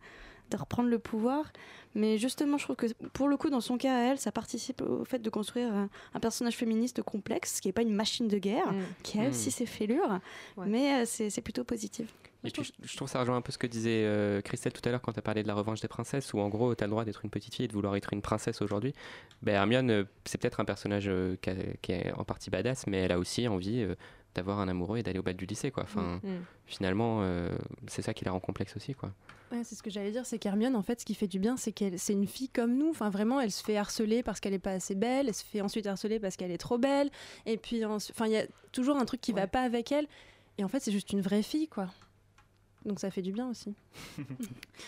de 0.50 0.56
reprendre 0.56 0.88
le 0.88 0.98
pouvoir. 0.98 1.52
Mais 1.96 2.18
justement, 2.18 2.58
je 2.58 2.64
trouve 2.64 2.76
que 2.76 2.86
pour 3.12 3.28
le 3.28 3.36
coup, 3.36 3.50
dans 3.50 3.60
son 3.60 3.78
cas 3.78 3.94
à 3.96 4.00
elle, 4.10 4.18
ça 4.18 4.32
participe 4.32 4.82
au 4.82 5.04
fait 5.04 5.20
de 5.20 5.30
construire 5.30 5.72
un, 5.72 5.88
un 6.14 6.20
personnage 6.20 6.56
féministe 6.56 7.02
complexe, 7.02 7.60
qui 7.60 7.68
n'est 7.68 7.72
pas 7.72 7.82
une 7.82 7.94
machine 7.94 8.26
de 8.28 8.38
guerre, 8.38 8.72
Mm. 8.72 8.82
qui 9.04 9.18
a 9.20 9.22
Mm. 9.22 9.28
aussi 9.28 9.50
ses 9.52 9.66
fêlures, 9.66 10.20
Ouais. 10.56 10.66
mais 10.66 11.02
euh, 11.02 11.04
c'est 11.06 11.40
plutôt 11.40 11.62
positif. 11.64 12.12
Et 12.46 12.50
puis, 12.50 12.70
je, 12.82 12.96
trouve 12.96 13.08
ça 13.08 13.20
rejoint 13.20 13.36
un 13.36 13.40
peu 13.40 13.52
ce 13.52 13.56
que 13.58 13.66
disait 13.66 14.02
euh, 14.04 14.42
Christelle 14.42 14.72
tout 14.74 14.82
à 14.86 14.90
l'heure 14.90 15.00
quand 15.00 15.12
tu 15.12 15.18
as 15.18 15.22
parlé 15.22 15.42
de 15.42 15.48
la 15.48 15.54
revanche 15.54 15.80
des 15.80 15.88
princesses, 15.88 16.34
où 16.34 16.40
en 16.40 16.48
gros, 16.50 16.74
tu 16.74 16.84
as 16.84 16.86
le 16.86 16.90
droit 16.90 17.04
d'être 17.06 17.24
une 17.24 17.30
petite 17.30 17.54
fille 17.54 17.64
et 17.64 17.68
de 17.68 17.72
vouloir 17.72 17.96
être 17.96 18.12
une 18.12 18.20
princesse 18.20 18.60
aujourd'hui. 18.60 18.92
Ben, 19.42 19.54
Hermione, 19.54 19.90
euh, 19.90 20.04
c'est 20.26 20.38
peut-être 20.38 20.60
un 20.60 20.66
personnage 20.66 21.04
euh, 21.08 21.36
qui, 21.40 21.48
a- 21.50 21.54
qui 21.80 21.92
est 21.92 22.12
en 22.12 22.24
partie 22.24 22.50
badass, 22.50 22.86
mais 22.86 22.98
elle 22.98 23.12
a 23.12 23.18
aussi 23.18 23.48
envie 23.48 23.80
euh, 23.82 23.94
d'avoir 24.34 24.58
un 24.60 24.68
amoureux 24.68 24.98
et 24.98 25.02
d'aller 25.02 25.18
au 25.18 25.22
bal 25.22 25.36
du 25.36 25.46
lycée. 25.46 25.70
Quoi. 25.70 25.84
Enfin, 25.84 26.20
Mm. 26.22 26.28
Finalement, 26.66 27.18
euh, 27.22 27.50
c'est 27.86 28.02
ça 28.02 28.14
qui 28.14 28.24
la 28.24 28.30
rend 28.32 28.40
complexe 28.40 28.74
aussi. 28.76 28.94
Quoi. 28.94 29.10
Ouais, 29.52 29.62
c'est 29.64 29.74
ce 29.74 29.82
que 29.82 29.90
j'allais 29.90 30.10
dire, 30.10 30.24
c'est 30.26 30.38
qu'Hermione, 30.38 30.74
en 30.74 30.82
fait, 30.82 31.00
ce 31.00 31.04
qui 31.04 31.14
fait 31.14 31.26
du 31.28 31.38
bien, 31.38 31.56
c'est 31.56 31.72
qu'elle, 31.72 31.98
c'est 31.98 32.14
une 32.14 32.26
fille 32.26 32.48
comme 32.48 32.76
nous. 32.76 32.88
Enfin, 32.90 33.10
vraiment, 33.10 33.40
elle 33.40 33.52
se 33.52 33.62
fait 33.62 33.76
harceler 33.76 34.22
parce 34.22 34.40
qu'elle 34.40 34.54
est 34.54 34.58
pas 34.58 34.72
assez 34.72 34.94
belle, 34.94 35.28
elle 35.28 35.34
se 35.34 35.44
fait 35.44 35.60
ensuite 35.60 35.86
harceler 35.86 36.18
parce 36.18 36.36
qu'elle 36.36 36.50
est 36.50 36.58
trop 36.58 36.78
belle, 36.78 37.10
et 37.46 37.56
puis, 37.58 37.84
enfin, 37.84 38.26
il 38.26 38.32
y 38.32 38.36
a 38.38 38.46
toujours 38.72 38.96
un 38.96 39.04
truc 39.04 39.20
qui 39.20 39.32
va 39.32 39.42
Ouais. 39.42 39.46
pas 39.46 39.60
avec 39.62 39.92
elle. 39.92 40.06
Et 40.58 40.64
en 40.64 40.68
fait, 40.68 40.80
c'est 40.80 40.92
juste 40.92 41.12
une 41.12 41.20
vraie 41.20 41.42
fille, 41.42 41.68
quoi. 41.68 41.88
Donc 42.84 43.00
ça 43.00 43.10
fait 43.10 43.22
du 43.22 43.32
bien 43.32 43.48
aussi. 43.48 43.74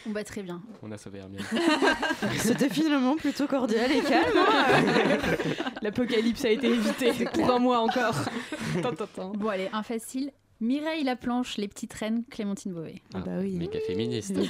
On 0.07 0.11
va 0.12 0.22
très 0.22 0.42
bien. 0.42 0.61
On 0.82 0.92
a 0.92 0.99
sauvé 0.99 1.18
Hermione. 1.20 1.42
C'était 2.38 2.68
finalement 2.68 3.16
plutôt 3.16 3.47
cordial 3.47 3.90
et 3.90 4.03
calme. 4.03 4.36
L'apocalypse 5.87 6.45
a 6.45 6.51
été 6.51 6.66
évité 6.66 7.12
pour 7.32 7.49
un 7.49 7.61
mois 7.61 7.78
encore. 7.78 8.16
Tant, 8.82 8.93
tant, 8.93 9.07
tant. 9.07 9.30
Bon, 9.30 9.49
allez, 9.51 9.68
un 9.72 9.84
facile. 9.84 10.32
Mireille 10.61 11.05
Laplanche, 11.05 11.59
Les 11.59 11.68
Petites 11.68 11.93
Reines, 11.95 12.24
Clémentine 12.28 12.72
Beauvais. 12.72 13.01
Ah 13.14 13.20
bah 13.20 13.39
oui. 13.41 13.53
Méga 13.53 13.78
féministe. 13.87 14.34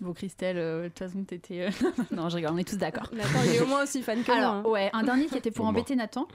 Bon, 0.00 0.14
Christelle, 0.14 0.56
euh, 0.58 0.82
de 0.84 0.88
toute 0.88 0.98
façon, 0.98 1.22
t'étais. 1.22 1.60
euh, 1.60 1.70
non, 2.10 2.28
je 2.28 2.36
rigole, 2.36 2.52
on 2.54 2.58
est 2.58 2.68
tous 2.68 2.76
d'accord. 2.76 3.08
Nathan, 3.12 3.38
il 3.44 3.54
est 3.54 3.60
au 3.60 3.66
moins 3.66 3.84
aussi 3.84 4.02
fan 4.02 4.20
que 4.24 4.32
moi. 4.32 4.36
Alors, 4.36 4.54
hein. 4.54 4.62
ouais, 4.64 4.90
un 4.94 5.04
dernier 5.04 5.26
qui 5.26 5.36
était 5.36 5.52
pour 5.52 5.64
embêter 5.64 5.94
Nathan. 5.94 6.26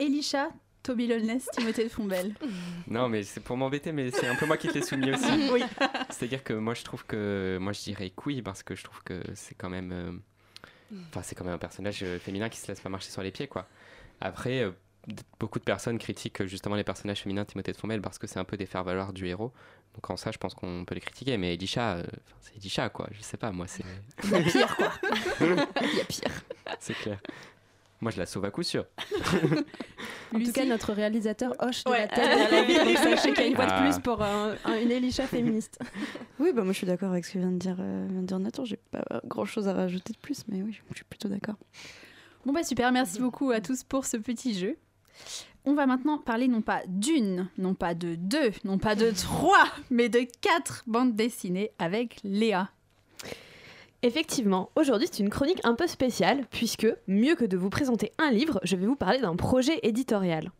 Elisha, 0.00 0.48
Toby 0.82 1.06
Lolness, 1.06 1.46
Timothée 1.52 1.84
de 1.84 1.88
Fombelle. 1.90 2.34
Non, 2.88 3.08
mais 3.08 3.22
c'est 3.22 3.38
pour 3.38 3.56
m'embêter, 3.56 3.92
mais 3.92 4.10
c'est 4.10 4.26
un 4.26 4.34
peu 4.34 4.46
moi 4.46 4.56
qui 4.56 4.66
te 4.66 4.74
l'ai 4.74 4.82
soumis 4.82 5.12
aussi. 5.12 5.50
Oui. 5.52 5.62
C'est-à-dire 6.10 6.42
que 6.42 6.54
moi, 6.54 6.74
je 6.74 6.82
trouve 6.82 7.06
que. 7.06 7.56
Moi, 7.60 7.72
je 7.72 7.82
dirais 7.82 8.12
oui, 8.26 8.42
parce 8.42 8.64
que 8.64 8.74
je 8.74 8.82
trouve 8.82 9.00
que 9.04 9.22
c'est 9.34 9.54
quand 9.54 9.70
même. 9.70 10.20
Enfin, 11.08 11.22
c'est 11.22 11.34
quand 11.34 11.44
même 11.44 11.54
un 11.54 11.58
personnage 11.58 12.02
euh, 12.02 12.18
féminin 12.18 12.48
qui 12.48 12.58
se 12.58 12.68
laisse 12.68 12.80
pas 12.80 12.88
marcher 12.88 13.10
sur 13.10 13.22
les 13.22 13.30
pieds, 13.30 13.48
quoi. 13.48 13.66
Après, 14.20 14.60
euh, 14.60 14.72
beaucoup 15.40 15.58
de 15.58 15.64
personnes 15.64 15.98
critiquent 15.98 16.42
euh, 16.42 16.46
justement 16.46 16.76
les 16.76 16.84
personnages 16.84 17.22
féminins 17.22 17.42
de 17.42 17.48
Timothée 17.48 17.72
de 17.72 17.76
Fombelle 17.76 18.00
parce 18.00 18.18
que 18.18 18.26
c'est 18.26 18.38
un 18.38 18.44
peu 18.44 18.56
des 18.56 18.66
faire-valoir 18.66 19.12
du 19.12 19.26
héros. 19.26 19.52
Donc, 19.94 20.08
en 20.10 20.16
ça, 20.16 20.30
je 20.30 20.38
pense 20.38 20.54
qu'on 20.54 20.84
peut 20.86 20.94
les 20.94 21.00
critiquer. 21.00 21.36
Mais 21.36 21.54
Elisha, 21.54 21.94
euh, 21.94 22.02
enfin, 22.02 22.36
c'est 22.40 22.56
Elisha, 22.56 22.88
quoi. 22.88 23.08
Je 23.12 23.20
sais 23.20 23.36
pas, 23.36 23.52
moi, 23.52 23.66
c'est. 23.66 23.84
Il 24.24 24.30
y 24.30 24.34
a 24.34 24.42
pire, 24.42 24.76
quoi. 24.76 24.92
Il 25.40 25.98
y 25.98 26.00
a 26.00 26.04
pire. 26.04 26.30
c'est 26.78 26.94
clair. 26.94 27.18
Moi, 28.02 28.10
je 28.10 28.18
la 28.18 28.26
sauve 28.26 28.44
à 28.44 28.50
coup 28.50 28.62
sûr. 28.64 28.84
En 30.34 30.38
Lucie 30.38 30.52
tout 30.52 30.60
cas, 30.60 30.66
notre 30.66 30.92
réalisateur 30.92 31.54
hoche 31.60 31.84
de 31.84 31.90
Ouais. 31.90 32.00
la 32.00 32.08
tête 32.08 32.24
derrière 32.24 32.50
la 32.50 32.84
donc 32.84 32.96
sachez 33.16 33.32
qu'il 33.32 33.42
y 33.42 33.46
a 33.46 33.48
une 33.48 33.54
fois 33.54 33.66
Ah. 33.70 33.80
de 33.80 33.84
plus 33.92 34.02
pour 34.02 34.20
un- 34.22 34.54
un- 34.64 34.80
une 34.80 34.90
Elisha 34.90 35.26
féministe. 35.26 35.78
Oui, 36.40 36.52
bah 36.52 36.64
moi 36.64 36.72
je 36.72 36.78
suis 36.78 36.86
d'accord 36.86 37.12
avec 37.12 37.24
ce 37.24 37.34
que 37.34 37.38
vient 37.38 37.52
de 37.52 37.58
dire, 37.58 37.76
euh, 37.78 38.06
vient 38.10 38.22
de 38.22 38.26
dire 38.26 38.38
Nathan. 38.40 38.64
J'ai 38.64 38.78
pas 38.90 39.04
grand 39.24 39.44
chose 39.44 39.68
à 39.68 39.72
rajouter 39.74 40.12
de 40.12 40.18
plus, 40.18 40.42
mais 40.48 40.62
oui, 40.62 40.76
je 40.90 40.94
suis 40.96 41.04
plutôt 41.04 41.28
d'accord. 41.28 41.54
Bon, 42.44 42.52
bah 42.52 42.64
super, 42.64 42.90
merci 42.90 43.20
beaucoup 43.20 43.52
à 43.52 43.60
tous 43.60 43.84
pour 43.84 44.04
ce 44.04 44.16
petit 44.16 44.58
jeu. 44.58 44.76
On 45.64 45.74
va 45.74 45.86
maintenant 45.86 46.18
parler 46.18 46.48
non 46.48 46.60
pas 46.60 46.82
d'une, 46.88 47.48
non 47.56 47.74
pas 47.74 47.94
de 47.94 48.16
deux, 48.16 48.50
non 48.64 48.78
pas 48.78 48.96
de 48.96 49.12
trois, 49.12 49.64
mais 49.90 50.08
de 50.08 50.26
quatre 50.40 50.82
bandes 50.88 51.14
dessinées 51.14 51.70
avec 51.78 52.16
Léa. 52.24 52.68
Effectivement, 54.04 54.70
aujourd'hui 54.74 55.06
c'est 55.10 55.22
une 55.22 55.30
chronique 55.30 55.60
un 55.62 55.76
peu 55.76 55.86
spéciale 55.86 56.44
puisque, 56.50 56.88
mieux 57.06 57.36
que 57.36 57.44
de 57.44 57.56
vous 57.56 57.70
présenter 57.70 58.12
un 58.18 58.32
livre, 58.32 58.58
je 58.64 58.74
vais 58.74 58.86
vous 58.86 58.96
parler 58.96 59.20
d'un 59.20 59.36
projet 59.36 59.78
éditorial. 59.84 60.50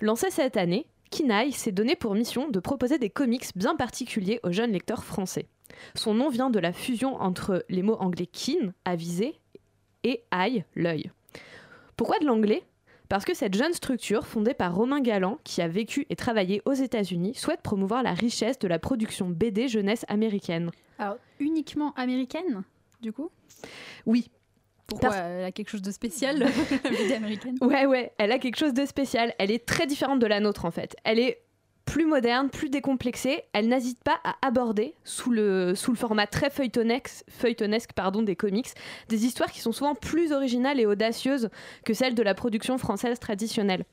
Lancé 0.00 0.30
cette 0.30 0.56
année, 0.56 0.86
Kinaï 1.10 1.52
s'est 1.52 1.70
donné 1.70 1.96
pour 1.96 2.14
mission 2.14 2.48
de 2.48 2.60
proposer 2.60 2.98
des 2.98 3.10
comics 3.10 3.44
bien 3.56 3.76
particuliers 3.76 4.40
aux 4.42 4.52
jeunes 4.52 4.72
lecteurs 4.72 5.04
français. 5.04 5.46
Son 5.94 6.14
nom 6.14 6.30
vient 6.30 6.48
de 6.48 6.58
la 6.58 6.72
fusion 6.72 7.16
entre 7.20 7.62
les 7.68 7.82
mots 7.82 7.98
anglais 8.00 8.26
kin, 8.26 8.72
avisé, 8.86 9.34
et 10.04 10.22
eye, 10.32 10.64
l'œil. 10.74 11.10
Pourquoi 11.96 12.18
de 12.20 12.26
l'anglais? 12.26 12.62
Parce 13.10 13.24
que 13.24 13.34
cette 13.34 13.56
jeune 13.56 13.72
structure, 13.72 14.26
fondée 14.26 14.54
par 14.54 14.74
Romain 14.74 15.00
Galland, 15.00 15.38
qui 15.44 15.60
a 15.60 15.68
vécu 15.68 16.06
et 16.08 16.16
travaillé 16.16 16.62
aux 16.64 16.74
États-Unis, 16.74 17.34
souhaite 17.34 17.62
promouvoir 17.62 18.02
la 18.02 18.14
richesse 18.14 18.58
de 18.58 18.68
la 18.68 18.78
production 18.78 19.28
BD 19.28 19.68
jeunesse 19.68 20.04
américaine. 20.08 20.70
Alors, 20.98 21.16
uniquement 21.38 21.92
américaine, 21.94 22.64
du 23.00 23.12
coup? 23.12 23.30
Oui, 24.06 24.30
Pourquoi 24.86 25.10
Parce- 25.10 25.20
Elle 25.22 25.44
a 25.44 25.52
quelque 25.52 25.70
chose 25.70 25.82
de 25.82 25.90
spécial, 25.90 26.38
la 26.84 26.90
BD 26.90 27.14
américaine 27.14 27.56
Ouais, 27.60 27.86
ouais, 27.86 28.12
elle 28.18 28.32
a 28.32 28.38
quelque 28.38 28.56
chose 28.56 28.74
de 28.74 28.86
spécial. 28.86 29.34
Elle 29.38 29.50
est 29.50 29.64
très 29.66 29.86
différente 29.86 30.18
de 30.20 30.26
la 30.26 30.40
nôtre 30.40 30.64
en 30.64 30.70
fait. 30.70 30.96
Elle 31.04 31.18
est 31.18 31.42
plus 31.84 32.04
moderne, 32.04 32.50
plus 32.50 32.68
décomplexée. 32.68 33.44
Elle 33.54 33.68
n'hésite 33.68 34.02
pas 34.04 34.18
à 34.22 34.36
aborder, 34.46 34.94
sous 35.04 35.30
le, 35.30 35.74
sous 35.74 35.90
le 35.90 35.96
format 35.96 36.26
très 36.26 36.50
feuilletonesque, 36.50 37.24
feuilletonesque 37.30 37.92
pardon, 37.94 38.22
des 38.22 38.36
comics, 38.36 38.68
des 39.08 39.24
histoires 39.24 39.50
qui 39.50 39.60
sont 39.60 39.72
souvent 39.72 39.94
plus 39.94 40.32
originales 40.32 40.80
et 40.80 40.86
audacieuses 40.86 41.48
que 41.86 41.94
celles 41.94 42.14
de 42.14 42.22
la 42.22 42.34
production 42.34 42.76
française 42.76 43.18
traditionnelle. 43.18 43.84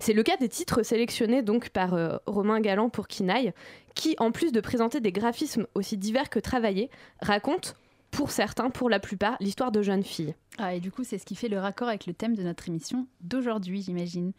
C'est 0.00 0.14
le 0.14 0.22
cas 0.22 0.38
des 0.38 0.48
titres 0.48 0.82
sélectionnés 0.82 1.42
donc 1.42 1.68
par 1.68 1.92
euh, 1.92 2.16
Romain 2.26 2.60
Galland 2.60 2.88
pour 2.88 3.06
Kinaï, 3.06 3.52
qui, 3.94 4.14
en 4.18 4.30
plus 4.32 4.50
de 4.50 4.60
présenter 4.60 5.00
des 5.00 5.12
graphismes 5.12 5.66
aussi 5.74 5.98
divers 5.98 6.30
que 6.30 6.38
travaillés, 6.38 6.88
racontent, 7.20 7.72
pour 8.10 8.30
certains, 8.30 8.70
pour 8.70 8.90
la 8.90 9.00
plupart, 9.00 9.36
l'histoire 9.40 9.72
de 9.72 9.82
jeunes 9.82 10.04
filles. 10.04 10.34
Ah, 10.58 10.74
et 10.74 10.80
du 10.80 10.90
coup, 10.90 11.04
c'est 11.04 11.18
ce 11.18 11.26
qui 11.26 11.34
fait 11.34 11.48
le 11.48 11.58
raccord 11.58 11.88
avec 11.88 12.06
le 12.06 12.14
thème 12.14 12.34
de 12.34 12.42
notre 12.42 12.68
émission 12.68 13.06
d'aujourd'hui, 13.20 13.82
j'imagine. 13.82 14.32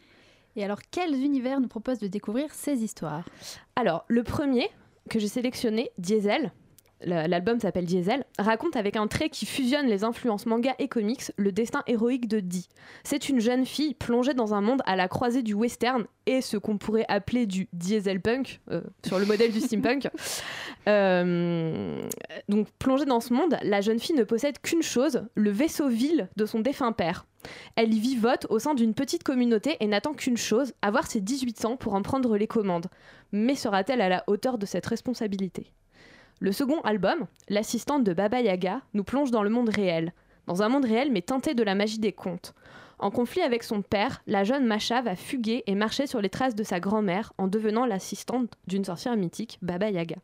Et 0.56 0.64
alors, 0.64 0.80
quels 0.92 1.14
univers 1.14 1.62
nous 1.62 1.68
proposent 1.68 2.00
de 2.00 2.08
découvrir 2.08 2.54
ces 2.54 2.84
histoires? 2.84 3.26
Alors, 3.76 4.04
le 4.08 4.24
premier 4.24 4.70
que 5.10 5.20
j'ai 5.20 5.28
sélectionné, 5.28 5.92
Diesel, 5.98 6.52
l'album 7.02 7.60
s'appelle 7.60 7.86
Diesel, 7.86 8.26
raconte 8.38 8.76
avec 8.76 8.96
un 8.96 9.08
trait 9.08 9.30
qui 9.30 9.46
fusionne 9.46 9.88
les 9.88 10.04
influences 10.04 10.46
manga 10.46 10.76
et 10.80 10.88
comics 10.88 11.32
le 11.38 11.52
destin 11.52 11.84
héroïque 11.88 12.28
de 12.28 12.40
Dee. 12.40 12.68
C'est 13.04 13.30
une 13.30 13.40
jeune 13.40 13.66
fille 13.66 13.94
plongée 13.94 14.34
dans 14.34 14.54
un 14.54 14.62
monde 14.62 14.82
à 14.86 14.96
la 14.96 15.08
croisée 15.08 15.44
du 15.44 15.54
western 15.54 16.06
et 16.26 16.42
ce 16.42 16.58
qu'on 16.58 16.78
pourrait 16.78 17.06
appeler 17.08 17.46
du 17.46 17.68
diesel 17.74 18.22
punk, 18.22 18.62
euh, 18.72 18.82
sur 19.06 19.20
le 19.20 19.26
modèle 19.26 19.52
du 19.52 19.60
steampunk. 19.60 20.10
Euh, 20.88 22.02
donc, 22.48 22.68
plongée 22.80 23.06
dans 23.06 23.20
ce 23.20 23.32
monde, 23.32 23.58
la 23.62 23.82
jeune 23.82 24.00
fille 24.00 24.16
ne 24.16 24.24
possède 24.24 24.60
qu'une 24.60 24.82
chose, 24.82 25.28
le 25.36 25.52
vaisseau 25.52 25.88
vil 25.88 26.30
de 26.36 26.46
son 26.48 26.62
défunt 26.62 26.94
père. 26.94 27.28
Elle 27.76 27.94
y 27.94 28.00
vivote 28.00 28.48
au 28.50 28.58
sein 28.58 28.74
d'une 28.74 28.96
petite 28.96 29.24
communauté 29.24 29.78
et 29.82 29.88
n'attend 29.88 30.14
qu'une 30.14 30.38
chose, 30.38 30.74
avoir 30.82 31.06
ses 31.06 31.22
18 31.22 31.66
ans 31.66 31.78
pour 31.78 31.94
en 31.94 32.02
prendre 32.02 32.38
les 32.38 32.48
commandes 32.48 32.88
mais 33.32 33.56
sera-t-elle 33.56 34.02
à 34.02 34.10
la 34.10 34.24
hauteur 34.28 34.58
de 34.58 34.66
cette 34.66 34.86
responsabilité? 34.86 35.72
Le 36.40 36.52
second 36.52 36.82
album, 36.82 37.26
L'assistante 37.50 38.04
de 38.04 38.14
Baba 38.14 38.42
Yaga, 38.42 38.82
nous 38.94 39.04
plonge 39.04 39.32
dans 39.32 39.44
le 39.44 39.50
monde 39.50 39.70
réel, 39.70 40.14
dans 40.48 40.62
un 40.64 40.70
monde 40.70 40.86
réel 40.86 41.12
mais 41.12 41.22
teinté 41.22 41.54
de 41.54 41.64
la 41.64 41.76
magie 41.76 42.00
des 42.00 42.14
contes. 42.14 42.54
En 42.98 43.12
conflit 43.12 43.42
avec 43.42 43.64
son 43.64 43.82
père, 43.82 44.22
la 44.28 44.44
jeune 44.44 44.66
Masha 44.66 45.02
va 45.02 45.16
fuguer 45.16 45.64
et 45.68 45.76
marcher 45.76 46.06
sur 46.06 46.22
les 46.22 46.30
traces 46.30 46.56
de 46.56 46.64
sa 46.64 46.80
grand-mère 46.82 47.32
en 47.38 47.48
devenant 47.48 47.86
l'assistante 47.86 48.52
d'une 48.68 48.84
sorcière 48.84 49.16
mythique, 49.16 49.58
Baba 49.62 49.90
Yaga. 49.90 50.18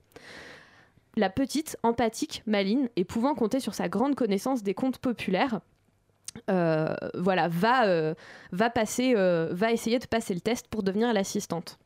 la 1.17 1.29
petite, 1.29 1.77
empathique, 1.83 2.43
maligne 2.45 2.89
et 2.97 3.05
pouvant 3.05 3.35
compter 3.35 3.61
sur 3.61 3.73
sa 3.73 3.87
grande 3.87 4.15
connaissance 4.15 4.63
des 4.63 4.73
contes 4.73 4.97
populaires, 4.97 5.61
euh, 6.49 6.93
va, 7.13 7.85
euh, 7.87 8.13
euh, 8.51 9.47
va 9.51 9.71
essayer 9.71 9.99
de 9.99 10.05
passer 10.05 10.33
le 10.33 10.41
test 10.41 10.67
pour 10.67 10.83
devenir 10.83 11.13
l'assistante. 11.13 11.79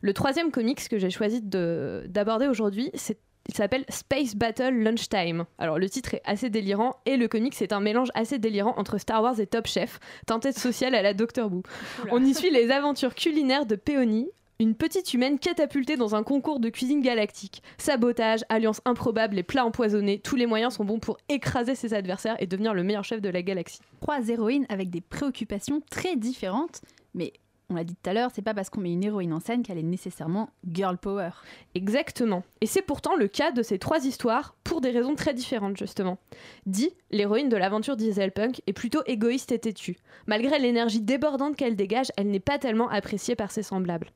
Le 0.00 0.14
troisième 0.14 0.50
comics 0.50 0.88
que 0.88 0.98
j'ai 0.98 1.10
choisi 1.10 1.42
de- 1.42 2.04
d'aborder 2.08 2.46
aujourd'hui, 2.48 2.90
c'est 2.94 3.18
il 3.48 3.54
s'appelle 3.54 3.84
Space 3.88 4.34
Battle 4.34 4.74
Lunchtime. 4.74 5.46
Alors 5.58 5.78
le 5.78 5.88
titre 5.88 6.14
est 6.14 6.22
assez 6.24 6.50
délirant 6.50 6.96
et 7.06 7.16
le 7.16 7.28
comics 7.28 7.54
c'est 7.54 7.72
un 7.72 7.80
mélange 7.80 8.08
assez 8.14 8.38
délirant 8.38 8.74
entre 8.76 8.98
Star 8.98 9.22
Wars 9.22 9.40
et 9.40 9.46
Top 9.46 9.66
Chef, 9.66 9.98
tentette 10.26 10.58
sociale 10.58 10.94
à 10.94 11.02
la 11.02 11.14
Doctor 11.14 11.52
Who. 11.52 11.62
On 12.10 12.24
y 12.24 12.34
suit 12.34 12.50
les 12.50 12.70
aventures 12.70 13.14
culinaires 13.14 13.66
de 13.66 13.76
Peony, 13.76 14.28
une 14.58 14.74
petite 14.74 15.12
humaine 15.12 15.38
catapultée 15.38 15.96
dans 15.96 16.14
un 16.14 16.22
concours 16.22 16.60
de 16.60 16.70
cuisine 16.70 17.02
galactique. 17.02 17.62
Sabotage, 17.78 18.44
alliance 18.48 18.80
improbable 18.84 19.38
et 19.38 19.42
plats 19.42 19.66
empoisonnés, 19.66 20.18
tous 20.18 20.36
les 20.36 20.46
moyens 20.46 20.74
sont 20.74 20.84
bons 20.84 20.98
pour 20.98 21.18
écraser 21.28 21.74
ses 21.74 21.94
adversaires 21.94 22.36
et 22.38 22.46
devenir 22.46 22.72
le 22.72 22.82
meilleur 22.82 23.04
chef 23.04 23.20
de 23.20 23.28
la 23.28 23.42
galaxie. 23.42 23.80
Trois 24.00 24.28
héroïnes 24.28 24.66
avec 24.68 24.90
des 24.90 25.02
préoccupations 25.02 25.82
très 25.90 26.16
différentes, 26.16 26.80
mais 27.14 27.32
on 27.68 27.74
l'a 27.74 27.84
dit 27.84 27.96
tout 27.96 28.10
à 28.10 28.12
l'heure, 28.12 28.30
c'est 28.32 28.42
pas 28.42 28.54
parce 28.54 28.70
qu'on 28.70 28.80
met 28.80 28.92
une 28.92 29.02
héroïne 29.02 29.32
en 29.32 29.40
scène 29.40 29.62
qu'elle 29.64 29.78
est 29.78 29.82
nécessairement 29.82 30.50
girl 30.72 30.96
power. 30.96 31.30
Exactement. 31.74 32.44
Et 32.60 32.66
c'est 32.66 32.82
pourtant 32.82 33.16
le 33.16 33.26
cas 33.26 33.50
de 33.50 33.62
ces 33.62 33.78
trois 33.78 34.04
histoires 34.06 34.54
pour 34.62 34.80
des 34.80 34.90
raisons 34.90 35.16
très 35.16 35.34
différentes, 35.34 35.76
justement. 35.76 36.18
Dee, 36.66 36.94
l'héroïne 37.10 37.48
de 37.48 37.56
l'aventure 37.56 37.96
Dieselpunk, 37.96 38.62
est 38.68 38.72
plutôt 38.72 39.02
égoïste 39.06 39.50
et 39.50 39.58
têtue. 39.58 39.96
Malgré 40.28 40.60
l'énergie 40.60 41.00
débordante 41.00 41.56
qu'elle 41.56 41.74
dégage, 41.74 42.12
elle 42.16 42.30
n'est 42.30 42.38
pas 42.38 42.58
tellement 42.58 42.88
appréciée 42.88 43.34
par 43.34 43.50
ses 43.50 43.64
semblables. 43.64 44.12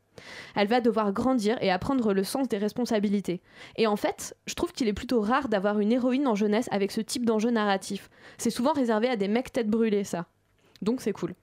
Elle 0.55 0.69
va 0.69 0.81
devoir 0.81 1.13
grandir 1.13 1.57
et 1.61 1.73
apprendre 1.73 2.13
le 2.13 2.23
sens 2.23 2.47
des 2.49 2.59
responsabilités. 2.59 3.41
Et 3.77 3.87
en 3.87 3.97
fait, 3.97 4.37
je 4.47 4.55
trouve 4.55 4.73
qu'il 4.73 4.87
est 4.87 4.93
plutôt 4.93 5.21
rare 5.21 5.49
d'avoir 5.49 5.81
une 5.81 5.93
héroïne 5.93 6.29
en 6.29 6.35
jeunesse 6.37 6.69
avec 6.71 6.93
ce 6.93 7.01
type 7.01 7.27
d'enjeu 7.27 7.51
narratif. 7.51 8.11
C'est 8.39 8.51
souvent 8.51 8.73
réservé 8.73 9.09
à 9.09 9.17
des 9.17 9.29
mecs 9.29 9.53
tête 9.53 9.69
brûlée, 9.69 10.05
ça. 10.05 10.27
Donc 10.83 11.01
c'est 11.01 11.13
cool. 11.13 11.35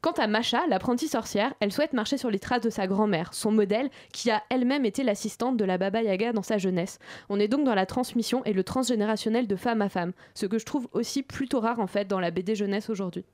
Quant 0.00 0.12
à 0.12 0.28
Masha, 0.28 0.64
l'apprentie 0.68 1.08
sorcière, 1.08 1.54
elle 1.58 1.72
souhaite 1.72 1.92
marcher 1.92 2.18
sur 2.18 2.30
les 2.30 2.38
traces 2.38 2.60
de 2.60 2.70
sa 2.70 2.86
grand-mère, 2.86 3.34
son 3.34 3.50
modèle, 3.50 3.90
qui 4.12 4.30
a 4.30 4.42
elle-même 4.48 4.84
été 4.84 5.02
l'assistante 5.02 5.56
de 5.56 5.64
la 5.64 5.76
Baba 5.76 6.02
Yaga 6.02 6.32
dans 6.32 6.42
sa 6.42 6.56
jeunesse. 6.56 7.00
On 7.28 7.40
est 7.40 7.48
donc 7.48 7.64
dans 7.64 7.74
la 7.74 7.86
transmission 7.86 8.44
et 8.44 8.52
le 8.52 8.62
transgénérationnel 8.62 9.48
de 9.48 9.56
femme 9.56 9.82
à 9.82 9.88
femme, 9.88 10.12
ce 10.34 10.46
que 10.46 10.58
je 10.58 10.66
trouve 10.66 10.88
aussi 10.92 11.24
plutôt 11.24 11.58
rare 11.58 11.80
en 11.80 11.88
fait 11.88 12.06
dans 12.06 12.20
la 12.20 12.30
BD 12.30 12.54
jeunesse 12.54 12.90
aujourd'hui. 12.90 13.24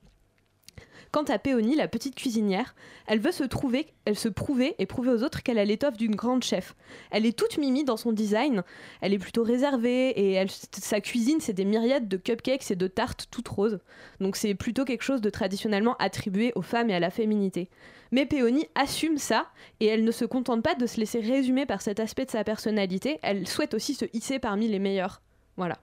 Quant 1.14 1.22
à 1.22 1.38
Péonie, 1.38 1.76
la 1.76 1.86
petite 1.86 2.16
cuisinière, 2.16 2.74
elle 3.06 3.20
veut 3.20 3.30
se 3.30 3.44
trouver, 3.44 3.86
elle 4.04 4.18
se 4.18 4.28
prouver 4.28 4.74
et 4.80 4.86
prouver 4.86 5.10
aux 5.10 5.22
autres 5.22 5.44
qu'elle 5.44 5.60
a 5.60 5.64
l'étoffe 5.64 5.96
d'une 5.96 6.16
grande 6.16 6.42
chef. 6.42 6.74
Elle 7.12 7.24
est 7.24 7.38
toute 7.38 7.56
mimi 7.56 7.84
dans 7.84 7.96
son 7.96 8.10
design, 8.10 8.64
elle 9.00 9.14
est 9.14 9.20
plutôt 9.20 9.44
réservée 9.44 10.08
et 10.18 10.44
sa 10.72 11.00
cuisine 11.00 11.38
c'est 11.38 11.52
des 11.52 11.64
myriades 11.64 12.08
de 12.08 12.16
cupcakes 12.16 12.68
et 12.68 12.74
de 12.74 12.88
tartes 12.88 13.28
toutes 13.30 13.46
roses. 13.46 13.78
Donc 14.18 14.34
c'est 14.34 14.56
plutôt 14.56 14.84
quelque 14.84 15.04
chose 15.04 15.20
de 15.20 15.30
traditionnellement 15.30 15.94
attribué 16.00 16.50
aux 16.56 16.62
femmes 16.62 16.90
et 16.90 16.96
à 16.96 17.00
la 17.00 17.10
féminité. 17.10 17.70
Mais 18.10 18.26
Péonie 18.26 18.66
assume 18.74 19.18
ça 19.18 19.46
et 19.78 19.86
elle 19.86 20.02
ne 20.02 20.10
se 20.10 20.24
contente 20.24 20.64
pas 20.64 20.74
de 20.74 20.86
se 20.88 20.98
laisser 20.98 21.20
résumer 21.20 21.64
par 21.64 21.80
cet 21.80 22.00
aspect 22.00 22.24
de 22.24 22.32
sa 22.32 22.42
personnalité, 22.42 23.20
elle 23.22 23.46
souhaite 23.46 23.74
aussi 23.74 23.94
se 23.94 24.06
hisser 24.14 24.40
parmi 24.40 24.66
les 24.66 24.80
meilleurs. 24.80 25.22
Voilà. 25.56 25.78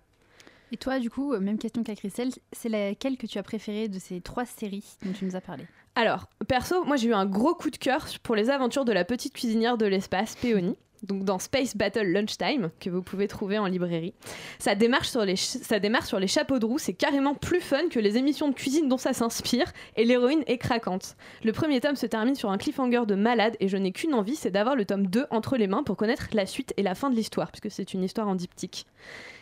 Et 0.72 0.78
toi, 0.78 1.00
du 1.00 1.10
coup, 1.10 1.34
euh, 1.34 1.40
même 1.40 1.58
question 1.58 1.84
qu'à 1.84 1.96
Christelle, 1.96 2.30
c'est 2.54 2.70
laquelle 2.70 3.18
que 3.18 3.28
tu 3.28 3.38
as 3.38 3.44
préférée 3.44 3.90
de 3.90 4.00
ces 4.00 4.22
trois 4.22 4.46
séries 4.46 4.86
dont 5.06 5.12
tu 5.12 5.26
nous 5.26 5.36
as 5.36 5.42
parlé? 5.42 5.66
Alors, 5.96 6.30
perso, 6.48 6.86
moi 6.86 6.96
j'ai 6.96 7.10
eu 7.10 7.14
un 7.14 7.26
gros 7.26 7.54
coup 7.54 7.70
de 7.70 7.78
cœur 7.78 8.08
pour 8.24 8.36
les 8.36 8.50
aventures 8.50 8.86
de 8.86 8.94
la 8.94 9.04
petite 9.04 9.34
cuisinière 9.34 9.78
de 9.78 9.86
l'espace, 9.86 10.36
Péonie. 10.36 10.78
Donc 11.04 11.26
dans 11.26 11.40
Space 11.40 11.76
Battle 11.76 12.06
Lunchtime, 12.06 12.70
que 12.80 12.90
vous 12.90 13.02
pouvez 13.02 13.28
trouver 13.28 13.58
en 13.58 13.66
librairie. 13.66 14.14
Ça 14.60 14.76
démarre 14.76 15.04
sur 15.04 15.26
les, 15.26 15.36
sur 15.36 16.20
les 16.20 16.28
chapeaux 16.28 16.60
de 16.60 16.66
roue, 16.66 16.78
c'est 16.78 16.94
carrément 16.94 17.34
plus 17.34 17.60
fun 17.60 17.90
que 17.90 18.00
les 18.00 18.18
émissions 18.18 18.48
de 18.48 18.54
cuisine 18.54 18.88
dont 18.88 19.00
ça 19.00 19.12
s'inspire, 19.12 19.74
et 19.98 20.06
l'héroïne 20.06 20.44
est 20.46 20.60
craquante. 20.60 21.18
Le 21.44 21.52
premier 21.54 21.82
tome 21.82 21.96
se 21.96 22.06
termine 22.06 22.36
sur 22.36 22.52
un 22.52 22.60
cliffhanger 22.60 23.06
de 23.08 23.16
malade, 23.16 23.58
et 23.60 23.68
je 23.68 23.78
n'ai 23.78 23.92
qu'une 23.92 24.14
envie, 24.14 24.36
c'est 24.36 24.52
d'avoir 24.52 24.76
le 24.76 24.86
tome 24.86 25.08
2 25.08 25.26
entre 25.32 25.58
les 25.58 25.68
mains 25.68 25.84
pour 25.84 25.98
connaître 25.98 26.28
la 26.34 26.46
suite 26.46 26.72
et 26.78 26.84
la 26.84 26.94
fin 26.94 27.10
de 27.10 27.16
l'histoire, 27.16 27.52
puisque 27.52 27.72
c'est 27.72 27.96
une 27.96 28.04
histoire 28.04 28.28
en 28.28 28.36
diptyque. 28.36 28.86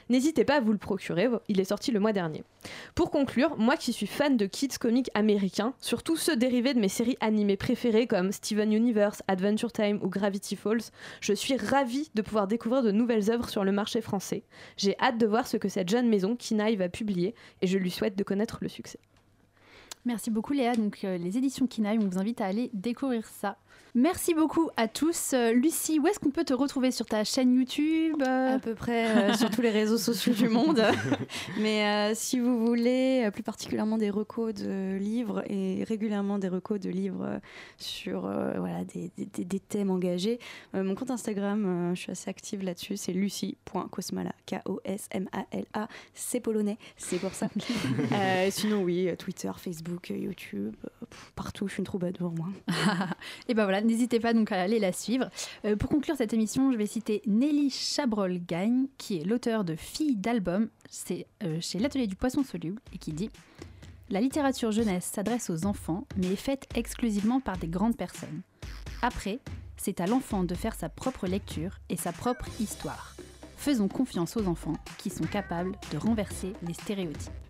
N'hésitez 0.09 0.43
pas 0.43 0.55
à 0.55 0.59
vous 0.59 0.71
le 0.71 0.79
procurer, 0.79 1.27
il 1.47 1.59
est 1.59 1.65
sorti 1.65 1.91
le 1.91 1.99
mois 1.99 2.13
dernier. 2.13 2.43
Pour 2.95 3.11
conclure, 3.11 3.55
moi 3.57 3.77
qui 3.77 3.93
suis 3.93 4.07
fan 4.07 4.37
de 4.37 4.47
kids 4.47 4.79
comics 4.79 5.11
américains, 5.13 5.75
surtout 5.79 6.15
ceux 6.15 6.35
dérivés 6.35 6.73
de 6.73 6.79
mes 6.79 6.89
séries 6.89 7.17
animées 7.21 7.57
préférées 7.57 8.07
comme 8.07 8.31
Steven 8.31 8.73
Universe, 8.73 9.21
Adventure 9.27 9.71
Time 9.71 9.99
ou 10.01 10.09
Gravity 10.09 10.55
Falls, 10.55 10.91
je 11.21 11.33
suis 11.33 11.57
ravie 11.57 12.09
de 12.15 12.23
pouvoir 12.23 12.47
découvrir 12.47 12.81
de 12.81 12.91
nouvelles 12.91 13.29
œuvres 13.29 13.49
sur 13.49 13.63
le 13.63 13.71
marché 13.71 14.01
français. 14.01 14.43
J'ai 14.77 14.97
hâte 14.99 15.19
de 15.19 15.27
voir 15.27 15.45
ce 15.45 15.57
que 15.57 15.69
cette 15.69 15.89
jeune 15.89 16.09
maison, 16.09 16.35
Kinaï, 16.35 16.75
va 16.75 16.89
publier 16.89 17.35
et 17.61 17.67
je 17.67 17.77
lui 17.77 17.91
souhaite 17.91 18.17
de 18.17 18.23
connaître 18.23 18.57
le 18.61 18.67
succès. 18.67 18.99
Merci 20.09 20.31
beaucoup 20.31 20.53
Léa. 20.53 20.73
Donc 20.75 21.03
euh, 21.03 21.19
les 21.19 21.37
éditions 21.37 21.67
Kinaï, 21.67 21.99
on 22.01 22.07
vous 22.09 22.17
invite 22.17 22.41
à 22.41 22.45
aller 22.47 22.71
découvrir 22.73 23.27
ça. 23.27 23.57
Merci 23.95 24.35
beaucoup 24.35 24.69
à 24.77 24.87
tous. 24.87 25.31
Euh, 25.33 25.51
Lucie, 25.51 25.97
où 25.99 26.05
est-ce 26.07 26.19
qu'on 26.19 26.29
peut 26.29 26.43
te 26.43 26.53
retrouver 26.53 26.91
sur 26.91 27.05
ta 27.07 27.23
chaîne 27.23 27.55
YouTube 27.55 28.21
euh, 28.21 28.55
à 28.55 28.59
peu 28.59 28.73
près 28.75 29.33
sur 29.37 29.49
tous 29.51 29.61
les 29.61 29.69
réseaux 29.71 29.97
sociaux 29.97 30.33
du 30.33 30.47
monde. 30.47 30.81
Mais 31.59 32.13
si 32.15 32.39
vous 32.39 32.65
voulez 32.65 33.29
plus 33.33 33.41
particulièrement 33.43 33.97
des 33.99 34.09
recos 34.09 34.53
de 34.53 34.95
livres 34.97 35.43
et 35.47 35.83
régulièrement 35.85 36.37
des 36.39 36.49
recos 36.49 36.79
de 36.79 36.89
livres 36.89 37.39
sur 37.77 38.21
voilà, 38.21 38.83
des, 38.85 39.11
des- 39.17 39.25
des- 39.25 39.45
des 39.45 39.59
thèmes 39.59 39.89
engagés, 39.91 40.39
mon 40.73 40.93
compte 40.95 41.09
Instagram, 41.11 41.91
je 41.95 42.01
suis 42.01 42.11
assez 42.11 42.29
active 42.29 42.63
là-dessus, 42.63 42.95
c'est 42.97 43.13
lucie.kosmala, 43.13 44.33
K-O-S-M-A-L-A, 44.47 45.87
c'est 46.13 46.39
polonais, 46.39 46.77
c'est 46.97 47.17
pour 47.19 47.33
ça. 47.33 47.47
Sinon 48.51 48.83
oui, 48.83 49.09
Twitter, 49.17 49.51
Facebook, 49.57 49.98
YouTube, 50.07 50.75
euh, 50.85 51.05
partout, 51.35 51.67
je 51.67 51.73
suis 51.73 51.79
une 51.79 51.85
troubadour 51.85 52.31
moi. 52.31 52.47
Et 53.47 53.53
ben 53.53 53.63
voilà, 53.63 53.81
n'hésitez 53.81 54.19
pas 54.19 54.33
donc 54.33 54.51
à 54.51 54.61
aller 54.61 54.79
la 54.79 54.91
suivre. 54.91 55.29
Euh, 55.65 55.75
pour 55.75 55.89
conclure 55.89 56.15
cette 56.15 56.33
émission, 56.33 56.71
je 56.71 56.77
vais 56.77 56.85
citer 56.85 57.21
Nelly 57.25 57.69
Chabrol-Gagne, 57.69 58.87
qui 58.97 59.19
est 59.19 59.23
l'auteur 59.23 59.63
de 59.63 59.75
Filles 59.75 60.15
d'album, 60.15 60.69
c'est 60.89 61.27
euh, 61.43 61.59
chez 61.61 61.79
l'Atelier 61.79 62.07
du 62.07 62.15
Poisson 62.15 62.43
Soluble, 62.43 62.81
et 62.93 62.97
qui 62.97 63.13
dit 63.13 63.29
La 64.09 64.21
littérature 64.21 64.71
jeunesse 64.71 65.05
s'adresse 65.05 65.49
aux 65.49 65.65
enfants, 65.65 66.07
mais 66.17 66.33
est 66.33 66.35
faite 66.35 66.67
exclusivement 66.75 67.39
par 67.39 67.57
des 67.57 67.67
grandes 67.67 67.97
personnes. 67.97 68.41
Après, 69.01 69.39
c'est 69.77 70.01
à 70.01 70.07
l'enfant 70.07 70.43
de 70.43 70.55
faire 70.55 70.75
sa 70.75 70.89
propre 70.89 71.27
lecture 71.27 71.79
et 71.89 71.97
sa 71.97 72.11
propre 72.11 72.45
histoire. 72.59 73.15
Faisons 73.57 73.89
confiance 73.89 74.37
aux 74.37 74.47
enfants 74.47 74.77
qui 74.97 75.09
sont 75.09 75.25
capables 75.25 75.73
de 75.91 75.97
renverser 75.97 76.53
les 76.65 76.73
stéréotypes. 76.73 77.48